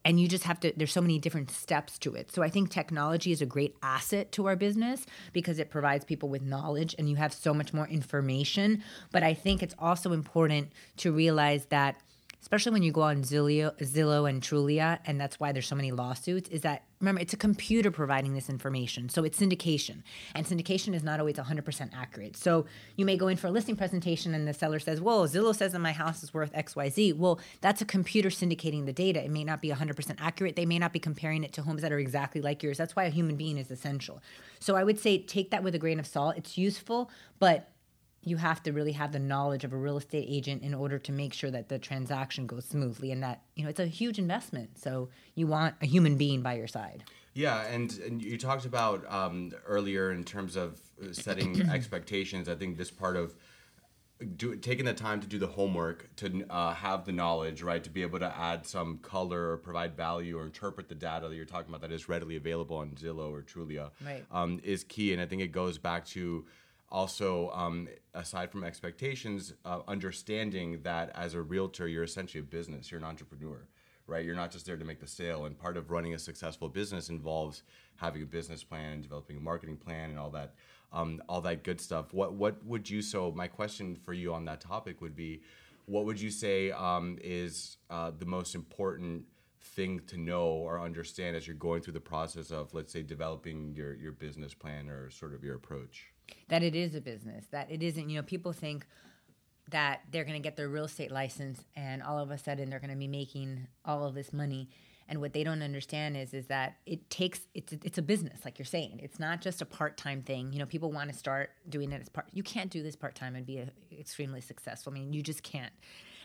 and 0.06 0.20
you 0.20 0.28
just 0.28 0.44
have 0.44 0.60
to 0.60 0.72
there's 0.78 0.94
so 0.94 1.02
many 1.02 1.18
different 1.18 1.50
steps 1.50 1.98
to 1.98 2.14
it 2.14 2.32
so 2.32 2.44
i 2.44 2.50
think 2.50 2.70
technology 2.70 3.32
is 3.32 3.42
a 3.42 3.46
great 3.46 3.76
asset 3.82 4.32
to 4.32 4.46
our 4.46 4.56
business 4.56 5.06
because 5.34 5.58
it 5.58 5.70
provides 5.70 6.06
people 6.06 6.30
with 6.30 6.44
knowledge 6.44 6.96
and 6.98 7.10
you 7.10 7.16
have 7.16 7.34
so 7.34 7.54
much 7.54 7.74
more 7.74 7.88
information 7.88 8.84
but 9.12 9.24
i 9.24 9.34
think 9.34 9.64
it's 9.64 9.76
also 9.80 10.14
important 10.14 10.72
to 10.96 11.12
realize 11.12 11.66
that 11.66 11.98
especially 12.46 12.74
when 12.74 12.84
you 12.84 12.92
go 12.92 13.02
on 13.02 13.24
Zillow, 13.24 13.76
Zillow 13.80 14.30
and 14.30 14.40
Trulia, 14.40 15.00
and 15.08 15.20
that's 15.20 15.40
why 15.40 15.52
there's 15.52 15.66
so 15.66 15.76
many 15.76 15.92
lawsuits, 15.92 16.48
is 16.50 16.62
that 16.62 16.84
remember 17.00 17.20
it's 17.20 17.34
a 17.34 17.38
computer 17.38 17.90
providing 17.90 18.36
this 18.36 18.52
information, 18.52 19.10
so 19.10 19.24
it's 19.24 19.40
syndication, 19.40 20.04
and 20.36 20.46
syndication 20.46 20.94
is 20.94 21.04
not 21.04 21.20
always 21.20 21.38
100% 21.38 21.90
accurate. 21.96 22.38
So 22.38 22.68
you 22.98 23.04
may 23.04 23.18
go 23.18 23.30
in 23.30 23.38
for 23.38 23.48
a 23.48 23.50
listing 23.50 23.76
presentation, 23.76 24.36
and 24.36 24.48
the 24.48 24.54
seller 24.54 24.78
says, 24.78 25.02
"Well, 25.02 25.28
Zillow 25.28 25.56
says 25.56 25.72
that 25.72 25.80
my 25.80 25.92
house 25.92 26.22
is 26.22 26.36
worth 26.36 26.52
X, 26.54 26.76
Y, 26.76 26.88
Z." 26.90 27.14
Well, 27.14 27.40
that's 27.62 27.82
a 27.82 27.86
computer 27.86 28.30
syndicating 28.30 28.86
the 28.86 28.94
data. 28.94 29.26
It 29.26 29.32
may 29.32 29.44
not 29.44 29.60
be 29.60 29.72
100% 29.72 30.20
accurate. 30.22 30.56
They 30.56 30.68
may 30.68 30.78
not 30.78 30.94
be 30.94 31.00
comparing 31.00 31.44
it 31.44 31.52
to 31.54 31.64
homes 31.64 31.82
that 31.82 31.92
are 31.92 31.98
exactly 31.98 32.42
like 32.42 32.62
yours. 32.62 32.78
That's 32.78 32.96
why 32.96 33.06
a 33.06 33.10
human 33.10 33.38
being 33.38 33.58
is 33.58 33.72
essential. 33.72 34.22
So 34.60 34.76
I 34.76 34.84
would 34.84 35.00
say 35.00 35.18
take 35.18 35.50
that 35.50 35.64
with 35.64 35.74
a 35.74 35.80
grain 35.80 36.00
of 36.00 36.06
salt. 36.06 36.38
It's 36.38 36.60
useful, 36.60 37.10
but 37.40 37.72
you 38.26 38.38
have 38.38 38.62
to 38.64 38.74
really 38.74 38.92
have 38.92 39.12
the 39.12 39.20
knowledge 39.20 39.64
of 39.64 39.72
a 39.72 39.78
real 39.78 39.98
estate 39.98 40.26
agent 40.28 40.64
in 40.64 40.74
order 40.74 40.98
to 40.98 41.12
make 41.12 41.32
sure 41.32 41.52
that 41.52 41.70
the 41.70 41.78
transaction 41.80 42.48
goes 42.48 42.66
smoothly 42.66 43.12
and 43.12 43.24
that 43.24 43.44
you 43.56 43.64
know 43.64 43.70
it's 43.70 43.80
a 43.80 43.86
huge 43.86 44.18
investment. 44.20 44.78
So 44.78 45.10
you 45.36 45.48
want 45.48 45.76
a 45.82 45.86
human 45.86 46.18
being 46.18 46.42
by 46.42 46.56
your 46.56 46.68
side. 46.68 47.04
Yeah 47.34 47.62
and, 47.68 47.98
and 48.00 48.22
you 48.22 48.38
talked 48.38 48.66
about 48.66 49.06
um, 49.12 49.52
earlier 49.68 50.12
in 50.12 50.24
terms 50.24 50.56
of 50.56 50.82
setting 51.12 51.70
expectations. 51.70 52.50
I 52.50 52.56
think 52.56 52.78
this 52.78 52.92
part 52.92 53.16
of 53.16 53.36
do, 54.38 54.56
taking 54.56 54.86
the 54.86 54.94
time 54.94 55.20
to 55.20 55.28
do 55.28 55.38
the 55.38 55.48
homework 55.48 56.16
to 56.16 56.46
uh, 56.50 56.74
have 56.74 57.04
the 57.04 57.12
knowledge 57.12 57.62
right 57.62 57.84
to 57.84 57.90
be 57.90 58.02
able 58.02 58.18
to 58.20 58.38
add 58.38 58.66
some 58.66 58.98
color 59.00 59.52
or 59.52 59.58
provide 59.58 59.96
value 59.96 60.40
or 60.40 60.46
interpret 60.46 60.88
the 60.88 60.96
data 60.96 61.28
that 61.28 61.36
you're 61.36 61.44
talking 61.44 61.70
about 61.70 61.82
that 61.82 61.92
is 61.92 62.08
readily 62.08 62.38
available 62.38 62.78
on 62.78 62.92
zillow 62.92 63.30
or 63.30 63.42
trulia 63.42 63.92
right. 64.04 64.24
um, 64.32 64.60
is 64.64 64.84
key. 64.84 65.12
And 65.14 65.22
i 65.22 65.26
think 65.26 65.42
it 65.42 65.52
goes 65.52 65.78
back 65.78 66.06
to 66.08 66.46
also 67.00 67.50
um, 67.64 67.88
aside 68.14 68.50
from 68.52 68.64
expectations 68.64 69.54
uh, 69.66 69.80
understanding 69.88 70.70
that 70.84 71.12
as 71.14 71.34
a 71.34 71.42
realtor 71.42 71.88
you're 71.88 72.04
essentially 72.12 72.42
a 72.42 72.50
business 72.58 72.90
you're 72.90 73.00
an 73.00 73.10
entrepreneur 73.14 73.60
right? 74.08 74.26
You're 74.26 74.36
not 74.36 74.52
just 74.52 74.66
there 74.66 74.78
to 74.78 74.86
make 74.86 75.00
the 75.00 75.08
sale 75.08 75.46
and 75.46 75.58
part 75.58 75.78
of 75.78 75.92
running 75.92 76.14
a 76.14 76.20
successful 76.20 76.70
business 76.70 77.10
involves 77.10 77.64
having 77.96 78.22
a 78.22 78.26
business 78.26 78.64
plan 78.64 78.94
and 78.94 79.04
developing 79.04 79.38
a 79.38 79.40
marketing 79.40 79.78
plan 79.78 80.10
and 80.10 80.20
all 80.20 80.30
that 80.32 80.54
um, 80.94 81.22
all 81.28 81.42
that 81.42 81.64
good 81.64 81.82
stuff. 81.82 82.14
What 82.14 82.34
what 82.34 82.64
would 82.66 82.90
you 82.90 83.02
so 83.02 83.32
my 83.32 83.48
question 83.48 83.96
for 83.96 84.14
you 84.14 84.34
on 84.34 84.46
that 84.46 84.62
topic 84.62 85.02
would 85.02 85.16
be 85.16 85.42
what 85.88 86.06
would 86.06 86.20
you 86.20 86.32
say 86.32 86.72
um, 86.72 87.18
is 87.22 87.78
uh, 87.90 88.12
the 88.18 88.26
most 88.26 88.56
important 88.56 89.24
thing 89.62 90.00
to 90.08 90.18
know 90.18 90.46
or 90.46 90.80
understand 90.80 91.36
as 91.36 91.48
you're 91.48 91.56
going 91.56 91.82
through 91.82 91.94
the 91.94 92.00
process 92.00 92.52
of 92.52 92.74
let's 92.74 92.94
say 92.94 93.02
developing 93.02 93.74
your 93.76 93.96
your 93.96 94.12
business 94.12 94.54
plan 94.54 94.90
or 94.90 95.10
sort 95.10 95.34
of 95.34 95.44
your 95.44 95.56
approach 95.56 96.12
that 96.50 96.64
it 96.64 96.76
is 96.76 96.96
a 96.96 97.02
business, 97.02 97.46
that 97.52 97.72
it 97.72 97.82
isn't, 97.84 98.10
you 98.10 98.18
know, 98.18 98.24
people 98.24 98.54
think 98.54 98.86
that 99.72 100.02
they're 100.12 100.24
going 100.24 100.36
to 100.36 100.44
get 100.44 100.56
their 100.56 100.70
real 100.70 100.86
estate 100.86 101.12
license 101.12 101.66
and 101.76 102.04
all 102.04 102.20
of 102.20 102.30
a 102.30 102.38
sudden 102.38 102.70
they're 102.70 102.80
going 102.80 102.92
to 102.92 102.96
be 102.96 103.08
making 103.08 103.68
all 103.84 104.06
of 104.06 104.14
this 104.14 104.32
money. 104.32 104.70
And 105.08 105.22
what 105.22 105.34
they 105.34 105.44
don't 105.44 105.62
understand 105.62 106.18
is 106.18 106.34
is 106.34 106.48
that 106.48 106.78
it 106.86 107.10
takes 107.10 107.42
it's 107.54 107.74
it's 107.74 107.98
a 108.00 108.02
business 108.02 108.40
like 108.44 108.58
you're 108.58 108.66
saying. 108.66 109.00
It's 109.04 109.20
not 109.20 109.40
just 109.40 109.62
a 109.62 109.66
part-time 109.66 110.24
thing. 110.24 110.52
You 110.52 110.60
know 110.60 110.66
people 110.66 110.92
want 110.92 111.12
to 111.12 111.18
start 111.18 111.52
doing 111.70 111.92
it 111.92 112.02
as 112.02 112.10
part 112.10 112.28
you 112.34 112.42
can't 112.42 112.72
do 112.72 112.82
this 112.82 112.96
part-time 112.96 113.36
and 113.36 113.46
be 113.46 113.60
a, 113.60 113.70
extremely 113.92 114.42
successful. 114.42 114.92
I 114.92 114.96
mean 114.96 115.14
you 115.14 115.22
just 115.22 115.44
can't. 115.44 115.74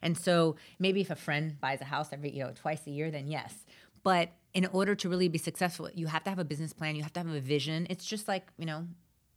And 0.03 0.17
so 0.17 0.57
maybe 0.79 1.03
if 1.03 1.11
a 1.11 1.15
friend 1.15 1.61
buys 1.61 1.83
a 1.83 1.85
house 1.85 2.09
every 2.13 2.31
you 2.31 2.43
know 2.43 2.53
twice 2.55 2.87
a 2.87 2.91
year 2.91 3.11
then 3.11 3.27
yes. 3.27 3.55
But 4.03 4.31
in 4.55 4.65
order 4.67 4.95
to 4.95 5.09
really 5.11 5.29
be 5.29 5.39
successful 5.39 5.91
you 5.95 6.07
have 6.07 6.25
to 6.25 6.31
have 6.31 6.39
a 6.39 6.45
business 6.45 6.73
plan. 6.73 6.97
You 6.97 7.03
have 7.03 7.13
to 7.15 7.21
have 7.21 7.29
a 7.29 7.41
vision. 7.41 7.87
It's 7.91 8.07
just 8.07 8.29
like 8.29 8.47
you 8.57 8.65
know 8.65 8.87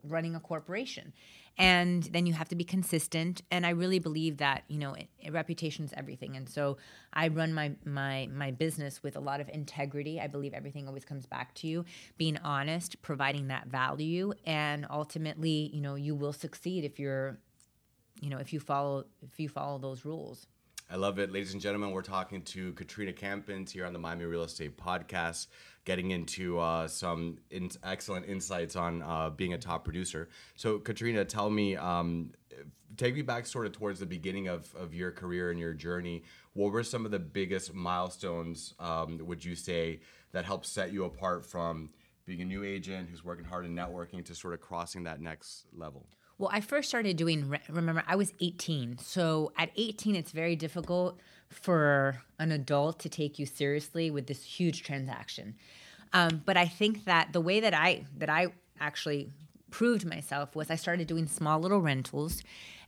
running 0.04 0.36
a 0.36 0.40
corporation. 0.40 1.14
And 1.58 2.04
then 2.04 2.26
you 2.26 2.34
have 2.34 2.50
to 2.50 2.56
be 2.56 2.64
consistent. 2.64 3.42
And 3.52 3.66
i 3.66 3.70
really 3.70 4.00
believe 4.00 4.38
that 4.38 4.64
you 4.68 4.80
know 4.80 4.96
reputation 5.30 5.86
is 5.86 5.94
everything. 5.96 6.36
And 6.36 6.50
so 6.50 6.78
i 7.14 7.28
run 7.28 7.54
my 7.54 7.74
my 7.86 8.28
my 8.32 8.52
business 8.52 9.04
with 9.04 9.16
a 9.16 9.20
lot 9.20 9.40
of 9.40 9.50
integrity. 9.50 10.20
I 10.20 10.28
believe 10.28 10.54
everything 10.54 10.88
always 10.88 11.06
comes 11.06 11.26
back 11.26 11.54
to 11.56 11.68
you. 11.68 11.86
Being 12.18 12.38
honest 12.38 13.02
providing 13.02 13.48
that 13.48 13.68
value 13.68 14.34
and 14.46 14.86
ultimately 14.90 15.70
you 15.74 15.82
know 15.82 15.96
you 15.96 16.16
will 16.16 16.34
succeed 16.34 16.84
if 16.84 17.00
you're 17.00 17.38
you 18.22 18.30
know 18.30 18.38
if 18.38 18.54
you 18.54 18.60
follow 18.60 19.06
if 19.22 19.40
you 19.40 19.50
follow 19.50 19.78
those 19.78 20.06
rules 20.06 20.48
I 20.90 20.96
love 20.96 21.18
it. 21.18 21.32
Ladies 21.32 21.54
and 21.54 21.62
gentlemen, 21.62 21.92
we're 21.92 22.02
talking 22.02 22.42
to 22.44 22.74
Katrina 22.74 23.14
Campins 23.14 23.72
here 23.72 23.86
on 23.86 23.94
the 23.94 24.00
Miami 24.00 24.26
Real 24.26 24.44
Estate 24.44 24.78
Podcast, 24.78 25.48
getting 25.86 26.12
into 26.12 26.60
uh, 26.60 26.88
some 26.88 27.40
in- 27.50 27.72
excellent 27.84 28.28
insights 28.28 28.76
on 28.76 29.02
uh, 29.02 29.30
being 29.30 29.54
a 29.54 29.58
top 29.58 29.84
producer. 29.84 30.30
So, 30.56 30.78
Katrina, 30.80 31.26
tell 31.26 31.50
me, 31.50 31.76
um, 31.78 32.32
take 32.98 33.16
me 33.16 33.22
back 33.22 33.46
sort 33.48 33.66
of 33.66 33.72
towards 33.72 34.00
the 34.02 34.06
beginning 34.06 34.50
of, 34.50 34.74
of 34.76 34.94
your 34.94 35.12
career 35.12 35.52
and 35.52 35.60
your 35.60 35.74
journey. 35.74 36.24
What 36.54 36.72
were 36.72 36.84
some 36.84 37.06
of 37.06 37.12
the 37.12 37.20
biggest 37.20 37.74
milestones, 37.74 38.74
um, 38.80 39.20
would 39.24 39.44
you 39.44 39.56
say, 39.56 40.02
that 40.32 40.46
helped 40.46 40.66
set 40.66 40.92
you 40.92 41.06
apart 41.06 41.46
from 41.46 41.90
being 42.26 42.42
a 42.42 42.46
new 42.46 42.64
agent 42.64 43.10
who's 43.10 43.24
working 43.24 43.46
hard 43.46 43.66
in 43.66 43.76
networking 43.76 44.24
to 44.26 44.36
sort 44.36 44.54
of 44.54 44.62
crossing 44.62 45.04
that 45.06 45.22
next 45.22 45.66
level? 45.74 46.06
Well, 46.38 46.50
I 46.52 46.62
first 46.62 46.90
started 46.90 47.16
doing, 47.16 47.58
remember, 47.70 48.04
I 48.08 48.16
was 48.16 48.34
18. 48.42 48.98
So 48.98 49.52
at 49.58 49.70
18, 49.76 50.16
it's 50.16 50.32
very 50.32 50.56
difficult 50.56 51.20
for 51.50 52.22
an 52.40 52.52
adult 52.52 53.00
to 53.00 53.10
take 53.10 53.38
you 53.38 53.46
seriously 53.46 54.10
with 54.10 54.28
this 54.28 54.44
huge 54.44 54.84
transaction. 54.84 55.56
Um, 56.12 56.42
but 56.46 56.58
I 56.58 56.68
think 56.68 57.06
that 57.06 57.34
the 57.34 57.42
way 57.42 57.60
that 57.60 57.74
I 57.74 58.06
that 58.18 58.30
I 58.30 58.48
actually 58.80 59.30
proved 59.72 60.06
myself 60.06 60.56
was 60.56 60.70
I 60.70 60.76
started 60.76 61.08
doing 61.08 61.28
small 61.28 61.60
little 61.60 61.82
rentals 61.82 62.44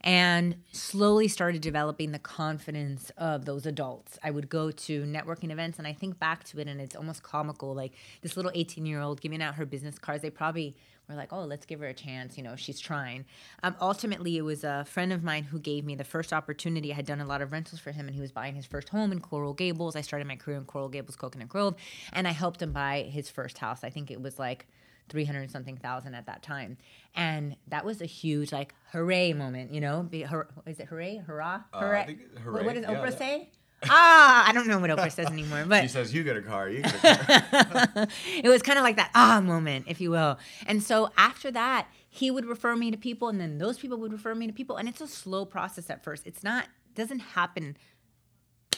and 0.06 0.56
slowly 0.72 1.28
started 1.28 1.62
developing 1.62 2.12
the 2.12 2.20
confidence 2.20 3.12
of 3.18 3.46
those 3.46 3.66
adults. 3.66 4.20
I 4.24 4.30
would 4.30 4.50
go 4.50 4.70
to 4.70 5.04
networking 5.04 5.52
events 5.52 5.80
and 5.80 5.88
I 5.88 5.94
think 5.94 6.20
back 6.20 6.44
to 6.46 6.60
it 6.60 6.68
and 6.68 6.80
it's 6.80 6.96
almost 6.96 7.24
comical 7.24 7.74
like 7.74 7.94
this 8.22 8.38
little 8.38 8.52
18 8.54 8.86
year 8.86 9.02
old 9.02 9.20
giving 9.20 9.42
out 9.42 9.56
her 9.56 9.66
business 9.66 9.98
cards. 9.98 10.22
They 10.22 10.30
probably 10.30 10.78
were 11.10 11.16
like, 11.16 11.34
oh, 11.34 11.44
let's 11.44 11.66
give 11.66 11.80
her 11.80 11.88
a 11.88 11.94
chance. 11.94 12.38
You 12.38 12.44
know, 12.44 12.56
she's 12.56 12.80
trying. 12.80 13.26
Um, 13.64 13.76
ultimately, 13.82 14.38
it 14.38 14.42
was 14.42 14.64
a 14.64 14.86
friend 14.86 15.12
of 15.12 15.24
mine 15.24 15.44
who 15.44 15.60
gave 15.60 15.86
me 15.86 15.96
the 15.96 16.04
first 16.04 16.34
opportunity. 16.34 16.92
I 16.92 16.96
had 16.96 17.06
done 17.06 17.22
a 17.22 17.26
lot 17.26 17.42
of 17.42 17.52
rentals 17.52 17.80
for 17.80 17.92
him, 17.92 18.08
and 18.08 18.16
he 18.16 18.22
was 18.22 18.32
buying 18.32 18.56
his 18.56 18.66
first 18.66 18.90
home 18.90 19.12
in 19.12 19.20
Coral 19.20 19.54
Gables. 19.54 19.96
I 19.96 20.02
started 20.02 20.28
my 20.28 20.36
career 20.36 20.58
in 20.58 20.66
Coral 20.66 20.90
Gables, 20.90 21.16
Coconut 21.16 21.50
Grove, 21.50 21.76
and 22.14 22.28
I 22.28 22.32
helped 22.32 22.62
him 22.62 22.72
buy 22.72 23.04
his 23.04 23.30
first 23.30 23.58
house. 23.60 23.84
I 23.84 23.90
think 23.90 24.10
it 24.10 24.22
was 24.22 24.40
like 24.40 24.68
300 25.10 25.52
something 25.52 25.78
thousand 25.78 26.16
at 26.16 26.26
that 26.28 26.42
time. 26.42 26.78
And 27.16 27.56
that 27.68 27.86
was 27.86 28.02
a 28.02 28.06
huge, 28.06 28.52
like, 28.52 28.74
hooray 28.92 29.34
moment, 29.34 29.74
you 29.74 29.82
know? 29.82 30.04
Be, 30.04 30.24
hur- 30.24 30.48
is 30.66 30.80
it 30.80 30.88
hooray? 30.88 31.18
Hurrah? 31.18 31.62
Uh, 31.74 31.80
hooray? 31.80 32.00
I 32.02 32.06
think 32.06 32.38
hooray. 32.40 32.66
What 32.66 32.76
does 32.76 32.84
yeah, 32.84 32.96
Oprah 32.96 33.12
yeah. 33.12 33.18
say? 33.18 33.50
ah, 33.90 34.46
I 34.48 34.54
don't 34.54 34.68
know 34.68 34.80
what 34.80 34.90
Oprah 34.90 35.12
says 35.12 35.28
anymore, 35.28 35.66
but 35.68 35.82
She 35.82 35.90
says, 35.90 36.14
"You 36.14 36.24
get 36.24 36.38
a 36.38 36.42
car. 36.42 36.70
You 36.70 36.82
get 36.82 36.96
a 36.96 37.86
car." 37.94 38.08
it 38.44 38.48
was 38.48 38.62
kind 38.62 38.80
of 38.80 38.84
like 38.84 38.96
that 38.96 39.12
ah 39.14 39.42
moment, 39.42 39.86
if 39.88 40.00
you 40.00 40.12
will. 40.12 40.40
And 40.66 40.82
so 40.82 41.12
after 41.18 41.52
that, 41.52 41.88
he 42.10 42.32
would 42.32 42.46
refer 42.46 42.76
me 42.76 42.90
to 42.90 42.98
people, 42.98 43.28
and 43.28 43.40
then 43.40 43.58
those 43.58 43.78
people 43.78 43.98
would 44.00 44.14
refer 44.14 44.34
me 44.34 44.48
to 44.48 44.54
people, 44.54 44.78
and 44.78 44.88
it's 44.88 45.02
a 45.02 45.08
slow 45.08 45.46
process 45.46 45.90
at 45.90 46.04
first. 46.04 46.26
It's 46.26 46.44
not 46.44 46.68
doesn't 46.96 47.20
happen 47.20 47.78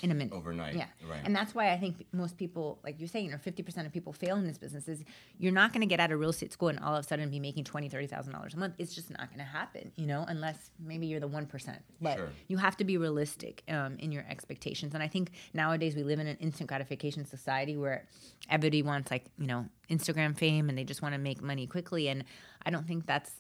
in 0.04 0.12
a 0.12 0.14
minute. 0.14 0.34
Overnight, 0.34 0.76
Yeah. 0.76 0.86
right. 1.10 1.22
And 1.24 1.36
that's 1.36 1.56
why 1.56 1.72
I 1.72 1.78
think 1.78 2.06
most 2.12 2.38
people, 2.38 2.80
like 2.84 3.00
you're 3.00 3.08
saying, 3.08 3.34
or 3.34 3.38
50% 3.38 3.86
of 3.86 3.92
people 3.94 4.14
fail 4.14 4.36
in 4.38 4.46
this 4.48 4.58
business 4.58 4.88
is 4.88 5.04
you're 5.40 5.52
not 5.52 5.74
going 5.74 5.82
to 5.82 5.88
get 5.88 6.00
out 6.00 6.12
of 6.12 6.20
real 6.20 6.30
estate 6.30 6.52
school 6.54 6.70
and 6.70 6.80
all 6.80 6.96
of 6.96 7.04
a 7.04 7.08
sudden 7.08 7.30
be 7.30 7.40
making 7.40 7.64
$20,000, 7.64 7.92
$30,000 8.10 8.54
a 8.54 8.58
month. 8.58 8.76
It's 8.78 8.94
just 8.94 9.10
not 9.10 9.28
going 9.30 9.40
to 9.40 9.46
happen, 9.46 9.92
you 9.96 10.06
know, 10.08 10.26
unless 10.28 10.72
maybe 10.80 11.08
you're 11.08 11.20
the 11.20 11.28
1%. 11.30 11.78
But 12.02 12.18
Sure. 12.18 12.30
you 12.48 12.58
have 12.58 12.78
to 12.78 12.84
be 12.84 12.98
realistic 12.98 13.64
um, 13.70 13.98
in 14.00 14.12
your 14.12 14.26
expectations. 14.30 14.94
And 14.94 15.02
I 15.04 15.08
think 15.08 15.32
nowadays 15.54 15.96
we 15.96 16.04
live 16.04 16.20
in 16.20 16.28
an 16.28 16.38
instant 16.40 16.68
gratification 16.70 17.26
society 17.26 17.76
where 17.78 18.06
everybody 18.50 18.82
wants 18.84 19.12
like, 19.12 19.26
you 19.38 19.48
know, 19.48 19.66
Instagram 19.90 20.38
fame 20.38 20.70
and 20.70 20.78
they 20.78 20.84
just 20.84 21.02
want 21.02 21.14
to 21.16 21.20
make 21.20 21.42
money 21.42 21.66
quickly. 21.68 22.08
And 22.10 22.24
I 22.66 22.70
don't 22.70 22.88
think 22.88 23.06
that's, 23.06 23.32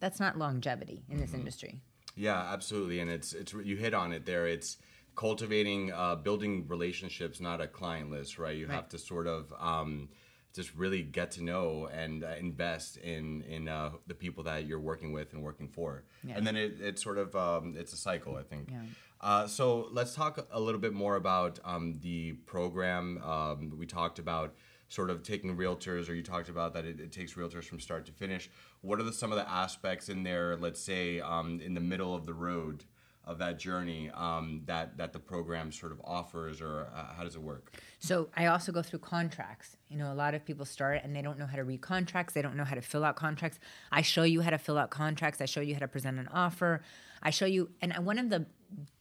that's 0.00 0.20
not 0.20 0.38
longevity 0.38 1.02
in 1.08 1.14
Mm-hmm. 1.16 1.22
this 1.22 1.34
industry. 1.34 1.80
Yeah, 2.14 2.38
absolutely, 2.52 2.98
and 2.98 3.08
it's 3.08 3.32
it's 3.32 3.52
you 3.52 3.76
hit 3.76 3.94
on 3.94 4.10
it 4.12 4.26
there. 4.26 4.48
It's 4.48 4.76
cultivating, 5.18 5.90
uh, 5.92 6.14
building 6.14 6.64
relationships, 6.68 7.40
not 7.40 7.60
a 7.60 7.66
client 7.66 8.08
list, 8.08 8.38
right? 8.38 8.56
You 8.56 8.66
Right. 8.68 8.74
have 8.76 8.88
to 8.90 8.98
sort 8.98 9.26
of 9.26 9.52
um, 9.58 10.08
just 10.54 10.72
really 10.76 11.02
get 11.02 11.32
to 11.32 11.42
know 11.42 11.88
and 11.92 12.22
uh, 12.22 12.34
invest 12.38 12.96
in 12.98 13.42
in 13.42 13.68
uh, 13.68 13.90
the 14.06 14.14
people 14.14 14.44
that 14.44 14.64
you're 14.66 14.78
working 14.92 15.10
with 15.12 15.32
and 15.32 15.42
working 15.42 15.68
for, 15.68 16.04
Yeah. 16.22 16.36
and 16.36 16.46
then 16.46 16.56
it, 16.56 16.72
it's 16.80 17.02
sort 17.02 17.18
of 17.18 17.34
um, 17.34 17.74
it's 17.76 17.92
a 17.92 17.96
cycle, 17.96 18.36
I 18.36 18.44
think. 18.44 18.70
Yeah. 18.70 18.82
Uh, 19.20 19.46
so 19.48 19.88
let's 19.98 20.14
talk 20.14 20.34
a 20.52 20.60
little 20.60 20.80
bit 20.80 20.92
more 20.92 21.16
about 21.16 21.58
um, 21.64 21.98
the 22.00 22.34
program. 22.54 23.20
Um, 23.34 23.60
we 23.76 23.86
talked 23.86 24.20
about 24.20 24.54
sort 24.88 25.10
of 25.10 25.22
taking 25.24 25.56
realtors, 25.56 26.08
or 26.08 26.14
you 26.14 26.22
talked 26.22 26.48
about 26.48 26.72
that 26.74 26.84
it, 26.84 27.00
it 27.00 27.10
takes 27.10 27.34
realtors 27.34 27.64
from 27.64 27.80
start 27.80 28.06
to 28.06 28.12
finish. 28.12 28.48
What 28.82 29.00
are 29.00 29.02
the, 29.08 29.12
some 29.12 29.32
of 29.32 29.38
the 29.38 29.48
aspects 29.64 30.08
in 30.08 30.22
there, 30.22 30.56
let's 30.56 30.80
say, 30.80 31.18
um, 31.20 31.60
in 31.60 31.74
the 31.74 31.80
middle 31.92 32.14
of 32.14 32.24
the 32.24 32.34
road 32.34 32.84
of 33.28 33.38
that 33.38 33.58
journey 33.58 34.10
um, 34.14 34.62
that, 34.64 34.96
that 34.96 35.12
the 35.12 35.18
program 35.18 35.70
sort 35.70 35.92
of 35.92 36.00
offers, 36.02 36.60
or 36.62 36.88
uh, 36.96 37.14
how 37.14 37.22
does 37.22 37.36
it 37.36 37.42
work? 37.42 37.74
So 37.98 38.30
I 38.34 38.46
also 38.46 38.72
go 38.72 38.82
through 38.82 39.00
contracts. 39.00 39.76
You 39.88 39.98
know, 39.98 40.10
a 40.10 40.14
lot 40.14 40.34
of 40.34 40.44
people 40.44 40.64
start 40.64 41.02
and 41.04 41.14
they 41.14 41.22
don't 41.22 41.38
know 41.38 41.46
how 41.46 41.56
to 41.56 41.64
read 41.64 41.82
contracts. 41.82 42.32
They 42.32 42.42
don't 42.42 42.56
know 42.56 42.64
how 42.64 42.74
to 42.74 42.80
fill 42.80 43.04
out 43.04 43.16
contracts. 43.16 43.58
I 43.92 44.02
show 44.02 44.22
you 44.22 44.40
how 44.40 44.50
to 44.50 44.58
fill 44.58 44.78
out 44.78 44.90
contracts. 44.90 45.40
I 45.40 45.44
show 45.44 45.60
you 45.60 45.74
how 45.74 45.80
to 45.80 45.88
present 45.88 46.18
an 46.18 46.28
offer. 46.28 46.82
I 47.22 47.30
show 47.30 47.46
you, 47.46 47.70
and 47.82 47.92
one 48.06 48.18
of 48.18 48.30
the 48.30 48.46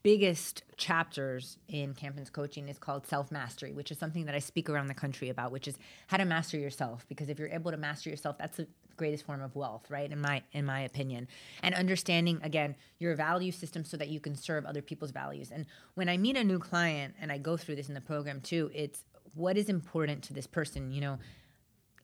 biggest 0.03 0.63
chapters 0.77 1.57
in 1.67 1.93
Campins 1.93 2.29
coaching 2.29 2.69
is 2.69 2.77
called 2.77 3.05
self 3.05 3.31
mastery, 3.31 3.73
which 3.73 3.91
is 3.91 3.97
something 3.97 4.25
that 4.25 4.35
I 4.35 4.39
speak 4.39 4.69
around 4.69 4.87
the 4.87 4.93
country 4.93 5.29
about, 5.29 5.51
which 5.51 5.67
is 5.67 5.77
how 6.07 6.17
to 6.17 6.25
master 6.25 6.57
yourself. 6.57 7.05
Because 7.09 7.29
if 7.29 7.39
you're 7.39 7.49
able 7.49 7.71
to 7.71 7.77
master 7.77 8.09
yourself, 8.09 8.37
that's 8.37 8.57
the 8.57 8.67
greatest 8.95 9.25
form 9.25 9.41
of 9.41 9.55
wealth, 9.55 9.89
right? 9.89 10.11
In 10.11 10.19
my 10.21 10.41
in 10.53 10.65
my 10.65 10.81
opinion, 10.81 11.27
and 11.61 11.75
understanding 11.75 12.39
again 12.43 12.75
your 12.99 13.15
value 13.15 13.51
system 13.51 13.83
so 13.83 13.97
that 13.97 14.09
you 14.09 14.19
can 14.19 14.35
serve 14.35 14.65
other 14.65 14.81
people's 14.81 15.11
values. 15.11 15.51
And 15.51 15.65
when 15.95 16.09
I 16.09 16.17
meet 16.17 16.37
a 16.37 16.43
new 16.43 16.59
client, 16.59 17.15
and 17.19 17.31
I 17.31 17.37
go 17.37 17.57
through 17.57 17.75
this 17.75 17.89
in 17.89 17.93
the 17.93 18.01
program 18.01 18.41
too, 18.41 18.71
it's 18.73 19.03
what 19.33 19.57
is 19.57 19.69
important 19.69 20.23
to 20.23 20.33
this 20.33 20.47
person. 20.47 20.91
You 20.91 21.01
know, 21.01 21.19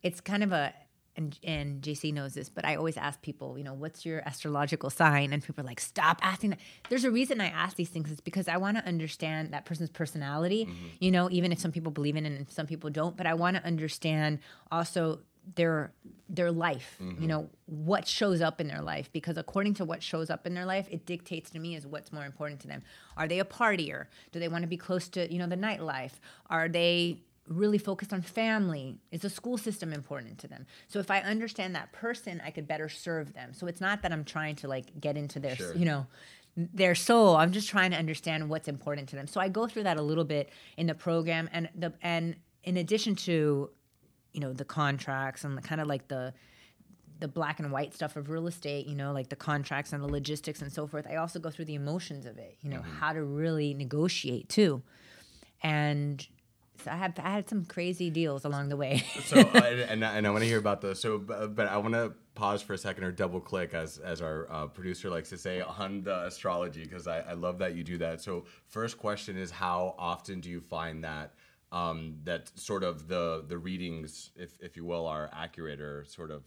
it's 0.04 0.20
kind 0.22 0.44
of 0.44 0.52
a 0.52 0.74
and 1.16 1.38
and 1.44 1.82
JC 1.82 2.14
knows 2.14 2.34
this, 2.34 2.50
but 2.50 2.66
I 2.66 2.76
always 2.76 2.98
ask 2.98 3.22
people, 3.22 3.58
you 3.58 3.64
know, 3.64 3.74
what's 3.74 4.06
your 4.06 4.22
astrological 4.28 4.90
sign? 4.90 5.34
And 5.34 5.44
people 5.44 5.64
are 5.64 5.68
like, 5.68 5.80
stop 5.80 6.20
asking 6.22 6.52
that. 6.52 6.60
There's 6.90 7.04
a 7.04 7.12
reason 7.12 7.42
I 7.42 7.48
ask 7.48 7.76
these 7.76 7.90
things. 7.90 8.12
It's 8.12 8.22
because 8.22 8.48
I 8.48 8.58
want 8.58 8.78
to 8.78 8.86
understand 8.86 9.54
that 9.54 9.66
person's 9.66 9.90
personality. 9.90 10.66
Mm-hmm. 10.66 10.88
You 11.00 11.12
know, 11.12 11.30
even 11.32 11.52
if 11.52 11.60
some 11.60 11.72
people 11.72 11.92
believe 11.92 12.16
in 12.16 12.26
it 12.26 12.34
and 12.34 12.50
some 12.50 12.68
people 12.68 12.90
don't, 12.90 13.16
but 13.16 13.28
I 13.28 13.34
want 13.36 13.58
to 13.58 13.66
understand 13.66 14.40
also 14.72 15.20
their 15.56 15.94
their 16.30 16.52
life. 16.52 16.96
You 17.00 17.06
mm-hmm. 17.06 17.26
know, 17.28 17.50
what 17.66 18.08
shows 18.08 18.42
up 18.42 18.60
in 18.60 18.68
their 18.68 18.82
life 18.82 19.12
because 19.12 19.38
according 19.38 19.76
to 19.76 19.86
what 19.86 20.02
shows 20.02 20.30
up 20.30 20.48
in 20.48 20.54
their 20.54 20.66
life, 20.66 20.88
it 20.90 21.06
dictates 21.06 21.52
to 21.52 21.60
me 21.60 21.76
is 21.76 21.86
what's 21.86 22.12
more 22.12 22.26
important 22.26 22.62
to 22.62 22.68
them. 22.68 22.82
Are 23.18 23.28
they 23.28 23.40
a 23.40 23.46
partier? 23.46 24.06
Do 24.32 24.40
they 24.40 24.48
want 24.48 24.64
to 24.64 24.68
be 24.68 24.78
close 24.78 25.10
to 25.10 25.32
you 25.32 25.40
know 25.40 25.48
the 25.48 25.58
nightlife? 25.58 26.14
Are 26.50 26.68
they 26.68 27.22
really 27.48 27.78
focused 27.78 28.14
on 28.14 28.22
family? 28.22 28.98
Is 29.12 29.22
the 29.22 29.30
school 29.30 29.58
system 29.58 29.92
important 29.94 30.38
to 30.40 30.48
them? 30.48 30.66
So 30.88 31.00
if 31.00 31.12
I 31.12 31.20
understand 31.20 31.76
that 31.76 31.92
person, 31.92 32.42
I 32.46 32.52
could 32.52 32.68
better 32.68 32.90
serve 32.90 33.34
them. 33.34 33.54
So 33.54 33.68
it's 33.68 33.82
not 33.82 34.02
that 34.02 34.12
I'm 34.12 34.24
trying 34.24 34.56
to 34.58 34.68
like 34.68 35.00
get 35.00 35.18
into 35.18 35.40
their, 35.40 35.56
Sure. 35.56 35.76
you 35.76 35.86
know, 35.86 36.08
their 36.56 36.96
soul. 36.96 37.36
I'm 37.36 37.52
just 37.52 37.70
trying 37.70 37.92
to 37.92 37.98
understand 37.98 38.50
what's 38.50 38.68
important 38.68 39.10
to 39.10 39.16
them. 39.16 39.28
So 39.28 39.42
I 39.42 39.50
go 39.50 39.68
through 39.68 39.84
that 39.84 39.98
a 39.98 40.02
little 40.02 40.24
bit 40.24 40.50
in 40.78 40.88
the 40.88 40.94
program 40.94 41.50
and 41.52 41.70
the 41.76 41.94
and 42.02 42.36
in 42.64 42.78
addition 42.78 43.16
to, 43.16 43.70
you 44.32 44.40
know, 44.40 44.54
the 44.54 44.66
contracts 44.66 45.44
and 45.44 45.58
the 45.58 45.62
kind 45.62 45.82
of 45.82 45.88
like 45.88 46.08
the 46.08 46.34
the 47.20 47.28
black 47.28 47.60
and 47.60 47.72
white 47.72 47.94
stuff 47.94 48.16
of 48.18 48.30
real 48.30 48.48
estate, 48.48 48.86
you 48.86 48.96
know, 48.96 49.14
like 49.14 49.30
the 49.30 49.36
contracts 49.36 49.94
and 49.94 50.04
the 50.04 50.08
logistics 50.08 50.62
and 50.62 50.72
so 50.72 50.86
forth. 50.86 51.08
I 51.10 51.16
also 51.16 51.40
go 51.40 51.50
through 51.50 51.66
the 51.66 51.76
emotions 51.76 52.26
of 52.26 52.38
it, 52.38 52.58
you 52.62 52.70
know, 52.70 52.80
mm-hmm. 52.80 52.98
how 52.98 53.14
to 53.14 53.24
really 53.24 53.74
negotiate 53.74 54.50
too. 54.50 54.82
And 55.62 56.26
I 56.88 56.96
have 56.96 57.18
I 57.20 57.30
had 57.30 57.50
some 57.50 57.66
crazy 57.66 58.10
deals 58.10 58.46
along 58.46 58.70
the 58.70 58.78
way. 58.78 59.04
So, 59.26 59.40
uh, 59.40 59.44
and, 59.90 60.04
and 60.04 60.28
I 60.28 60.30
want 60.30 60.42
to 60.42 60.48
hear 60.48 60.58
about 60.60 60.82
those. 60.82 61.00
So, 61.00 61.18
but, 61.18 61.56
but 61.56 61.68
I 61.68 61.78
want 61.78 61.94
to 61.94 62.14
pause 62.36 62.62
for 62.62 62.74
a 62.74 62.78
second 62.78 63.04
or 63.04 63.12
double 63.12 63.40
click, 63.40 63.74
as 63.74 63.98
as 63.98 64.22
our 64.22 64.48
uh, 64.52 64.68
producer 64.68 65.10
likes 65.10 65.30
to 65.30 65.38
say, 65.38 65.62
on 65.62 66.04
the 66.04 66.26
astrology 66.26 66.84
because 66.84 67.08
I, 67.08 67.20
I 67.20 67.34
love 67.34 67.60
that 67.60 67.76
you 67.76 67.84
do 67.84 67.98
that. 68.00 68.22
So, 68.22 68.46
first 68.68 68.98
question 68.98 69.38
is, 69.38 69.52
how 69.52 69.96
often 69.98 70.42
do 70.42 70.50
you 70.50 70.60
find 70.60 71.04
that 71.04 71.34
um, 71.72 72.18
that 72.24 72.52
sort 72.58 72.84
of 72.84 73.08
the 73.08 73.44
the 73.48 73.58
readings, 73.58 74.32
if 74.36 74.58
if 74.62 74.78
you 74.78 74.86
will, 74.86 75.08
are 75.08 75.30
accurate 75.34 75.82
or 75.82 76.06
sort 76.06 76.32
of 76.32 76.44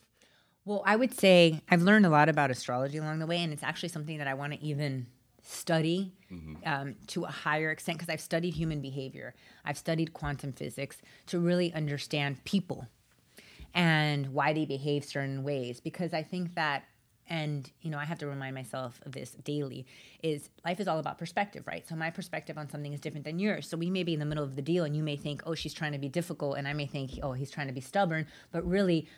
Well, 0.65 0.83
I 0.87 0.97
would 0.97 1.15
say 1.19 1.61
I've 1.69 1.83
learned 1.83 2.07
a 2.07 2.11
lot 2.11 2.29
about 2.29 2.51
astrology 2.51 2.99
along 2.99 3.19
the 3.19 3.27
way, 3.27 3.43
and 3.43 3.53
it's 3.53 3.63
actually 3.65 3.89
something 3.91 4.19
that 4.19 4.29
I 4.29 4.35
want 4.35 4.53
to 4.53 4.63
even 4.63 5.07
study 5.47 6.13
um, 6.65 6.97
to 7.07 7.25
a 7.25 7.31
higher 7.31 7.71
extent 7.71 7.99
because 7.99 8.13
I've 8.13 8.21
studied 8.21 8.55
human 8.55 8.81
behavior. 8.81 9.35
I've 9.65 9.79
studied 9.79 10.13
quantum 10.13 10.53
physics 10.53 11.01
to 11.27 11.39
really 11.39 11.73
understand 11.73 12.45
people 12.45 12.89
and 13.75 14.33
why 14.33 14.53
they 14.53 14.65
behave 14.65 15.05
certain 15.05 15.45
ways. 15.45 15.81
Because 15.81 16.13
I 16.13 16.23
think 16.25 16.55
that, 16.57 16.85
and 17.29 17.71
you 17.81 17.91
know, 17.91 17.99
I 17.99 18.05
have 18.05 18.19
to 18.19 18.27
remind 18.27 18.55
myself 18.55 19.01
of 19.07 19.13
this 19.13 19.31
daily: 19.45 19.87
is 20.23 20.51
life 20.65 20.81
is 20.81 20.89
all 20.89 20.99
about 20.99 21.19
perspective, 21.19 21.65
right? 21.67 21.87
So 21.87 21.95
my 21.95 22.11
perspective 22.11 22.59
on 22.59 22.69
something 22.69 22.93
is 22.93 23.01
different 23.01 23.25
than 23.25 23.39
yours. 23.39 23.69
So 23.69 23.77
we 23.77 23.91
may 23.91 24.03
be 24.03 24.15
in 24.15 24.21
the 24.21 24.27
middle 24.27 24.45
of 24.45 24.57
the 24.57 24.63
deal, 24.63 24.85
and 24.85 24.97
you 24.97 25.03
may 25.03 25.17
think, 25.17 25.43
"Oh, 25.47 25.55
she's 25.55 25.75
trying 25.75 25.93
to 25.93 25.99
be 25.99 26.09
difficult," 26.09 26.59
and 26.59 26.67
I 26.67 26.73
may 26.73 26.87
think, 26.87 27.19
"Oh, 27.23 27.33
he's 27.33 27.51
trying 27.51 27.69
to 27.69 27.73
be 27.73 27.81
stubborn," 27.81 28.27
but 28.51 28.67
really 28.67 29.09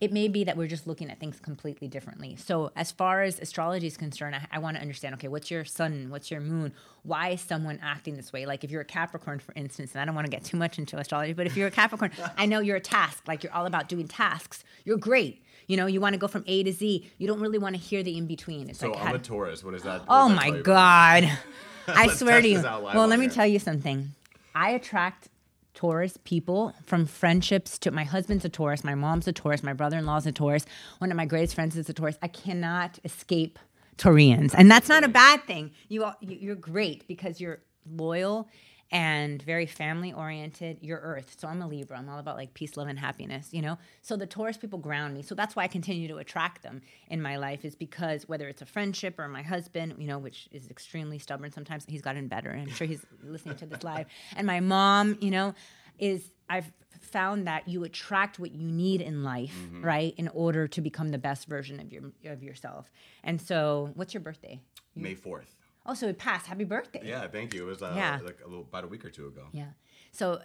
it 0.00 0.12
may 0.12 0.28
be 0.28 0.44
that 0.44 0.56
we're 0.56 0.68
just 0.68 0.86
looking 0.86 1.10
at 1.10 1.18
things 1.18 1.40
completely 1.40 1.88
differently. 1.88 2.36
So, 2.36 2.70
as 2.76 2.92
far 2.92 3.22
as 3.22 3.40
astrology 3.40 3.88
is 3.88 3.96
concerned, 3.96 4.36
I, 4.36 4.46
I 4.52 4.58
want 4.58 4.76
to 4.76 4.80
understand 4.80 5.14
okay, 5.14 5.28
what's 5.28 5.50
your 5.50 5.64
sun? 5.64 6.08
What's 6.10 6.30
your 6.30 6.40
moon? 6.40 6.72
Why 7.02 7.30
is 7.30 7.40
someone 7.40 7.80
acting 7.82 8.16
this 8.16 8.32
way? 8.32 8.46
Like, 8.46 8.62
if 8.62 8.70
you're 8.70 8.80
a 8.80 8.86
Capricorn, 8.86 9.40
for 9.40 9.52
instance, 9.56 9.92
and 9.92 10.00
I 10.00 10.04
don't 10.04 10.14
want 10.14 10.26
to 10.26 10.30
get 10.30 10.44
too 10.44 10.56
much 10.56 10.78
into 10.78 10.96
astrology, 10.98 11.32
but 11.32 11.46
if 11.46 11.56
you're 11.56 11.68
a 11.68 11.72
Capricorn, 11.72 12.12
I 12.36 12.46
know 12.46 12.60
you're 12.60 12.76
a 12.76 12.80
task, 12.80 13.24
like 13.26 13.42
you're 13.42 13.52
all 13.52 13.66
about 13.66 13.88
doing 13.88 14.06
tasks. 14.06 14.62
You're 14.84 14.98
great. 14.98 15.42
You 15.66 15.76
know, 15.76 15.86
you 15.86 16.00
want 16.00 16.14
to 16.14 16.18
go 16.18 16.28
from 16.28 16.44
A 16.46 16.62
to 16.62 16.72
Z. 16.72 17.10
You 17.18 17.26
don't 17.26 17.40
really 17.40 17.58
want 17.58 17.74
to 17.74 17.80
hear 17.80 18.02
the 18.02 18.16
in 18.16 18.26
between. 18.26 18.72
So. 18.74 18.90
like, 18.90 19.04
I'm 19.04 19.14
a 19.16 19.18
Taurus. 19.18 19.64
What 19.64 19.74
is 19.74 19.82
that? 19.82 20.00
what 20.00 20.06
Oh 20.08 20.28
my 20.28 20.44
tell 20.44 20.54
you 20.54 20.60
about 20.60 21.22
me? 21.22 21.28
God. 21.28 21.38
I 21.88 22.08
swear 22.08 22.40
to 22.40 22.48
you. 22.48 22.56
this 22.56 22.64
out 22.64 22.82
live 22.82 22.94
Well, 22.94 23.06
let 23.06 23.18
me 23.18 23.28
tell 23.28 23.46
you 23.46 23.58
something. 23.58 24.10
I 24.54 24.70
attract 24.70 25.28
Taurus 25.78 26.18
people 26.24 26.74
from 26.84 27.06
friendships 27.06 27.78
to 27.78 27.92
my 27.92 28.02
husband's 28.02 28.44
a 28.44 28.48
Taurus, 28.48 28.82
my 28.82 28.96
mom's 28.96 29.28
a 29.28 29.32
Taurus, 29.32 29.62
my 29.62 29.72
brother 29.72 29.96
in 29.96 30.06
law's 30.06 30.26
a 30.26 30.32
Taurus, 30.32 30.66
one 30.98 31.12
of 31.12 31.16
my 31.16 31.24
greatest 31.24 31.54
friends 31.54 31.76
is 31.76 31.88
a 31.88 31.92
Taurus. 31.92 32.18
I 32.20 32.26
cannot 32.26 32.98
escape 33.04 33.60
Taurians. 33.96 34.56
And 34.58 34.68
that's 34.68 34.88
not 34.88 35.04
a 35.04 35.08
bad 35.08 35.44
thing. 35.44 35.70
You, 35.88 36.02
all- 36.02 36.16
you 36.20 36.36
you're 36.40 36.56
great 36.56 37.06
because 37.06 37.40
you're 37.40 37.60
loyal 37.88 38.48
and 38.90 39.42
very 39.42 39.66
family 39.66 40.12
oriented. 40.12 40.78
You're 40.80 41.00
Earth. 41.00 41.36
So 41.38 41.48
I'm 41.48 41.60
a 41.60 41.68
Libra. 41.68 41.98
I'm 41.98 42.08
all 42.08 42.18
about 42.18 42.36
like 42.36 42.54
peace, 42.54 42.76
love, 42.76 42.88
and 42.88 42.98
happiness, 42.98 43.48
you 43.52 43.60
know? 43.60 43.78
So 44.00 44.16
the 44.16 44.26
Taurus 44.26 44.56
people 44.56 44.78
ground 44.78 45.14
me. 45.14 45.22
So 45.22 45.34
that's 45.34 45.54
why 45.54 45.64
I 45.64 45.68
continue 45.68 46.08
to 46.08 46.16
attract 46.16 46.62
them 46.62 46.80
in 47.08 47.20
my 47.20 47.36
life, 47.36 47.64
is 47.64 47.76
because 47.76 48.28
whether 48.28 48.48
it's 48.48 48.62
a 48.62 48.66
friendship 48.66 49.18
or 49.18 49.28
my 49.28 49.42
husband, 49.42 49.94
you 49.98 50.06
know, 50.06 50.18
which 50.18 50.48
is 50.52 50.68
extremely 50.68 51.18
stubborn 51.18 51.52
sometimes, 51.52 51.84
he's 51.86 52.02
gotten 52.02 52.28
better. 52.28 52.50
And 52.50 52.62
I'm 52.62 52.74
sure 52.74 52.86
he's 52.86 53.04
listening 53.22 53.56
to 53.56 53.66
this 53.66 53.82
live. 53.82 54.06
And 54.36 54.46
my 54.46 54.60
mom, 54.60 55.18
you 55.20 55.30
know, 55.30 55.54
is 55.98 56.30
I've 56.48 56.72
found 57.00 57.46
that 57.46 57.68
you 57.68 57.84
attract 57.84 58.38
what 58.38 58.52
you 58.52 58.62
need 58.64 59.00
in 59.00 59.22
life, 59.22 59.54
mm-hmm. 59.54 59.84
right, 59.84 60.14
in 60.16 60.28
order 60.28 60.66
to 60.68 60.80
become 60.80 61.10
the 61.10 61.18
best 61.18 61.46
version 61.46 61.80
of 61.80 61.92
your 61.92 62.02
of 62.24 62.42
yourself. 62.42 62.90
And 63.22 63.40
so, 63.40 63.90
what's 63.94 64.14
your 64.14 64.22
birthday? 64.22 64.60
May 64.94 65.14
fourth. 65.14 65.57
Oh, 65.88 65.94
so 65.94 66.06
it 66.06 66.18
passed. 66.18 66.46
Happy 66.46 66.64
birthday. 66.64 67.00
Yeah, 67.02 67.26
thank 67.28 67.54
you. 67.54 67.62
It 67.66 67.66
was 67.70 67.82
uh, 67.82 67.92
Yeah. 67.96 68.18
like 68.22 68.38
a 68.44 68.48
little, 68.48 68.64
about 68.64 68.84
a 68.84 68.88
week 68.88 69.04
or 69.04 69.10
two 69.10 69.26
ago. 69.26 69.46
Yeah. 69.52 69.70
So 70.12 70.40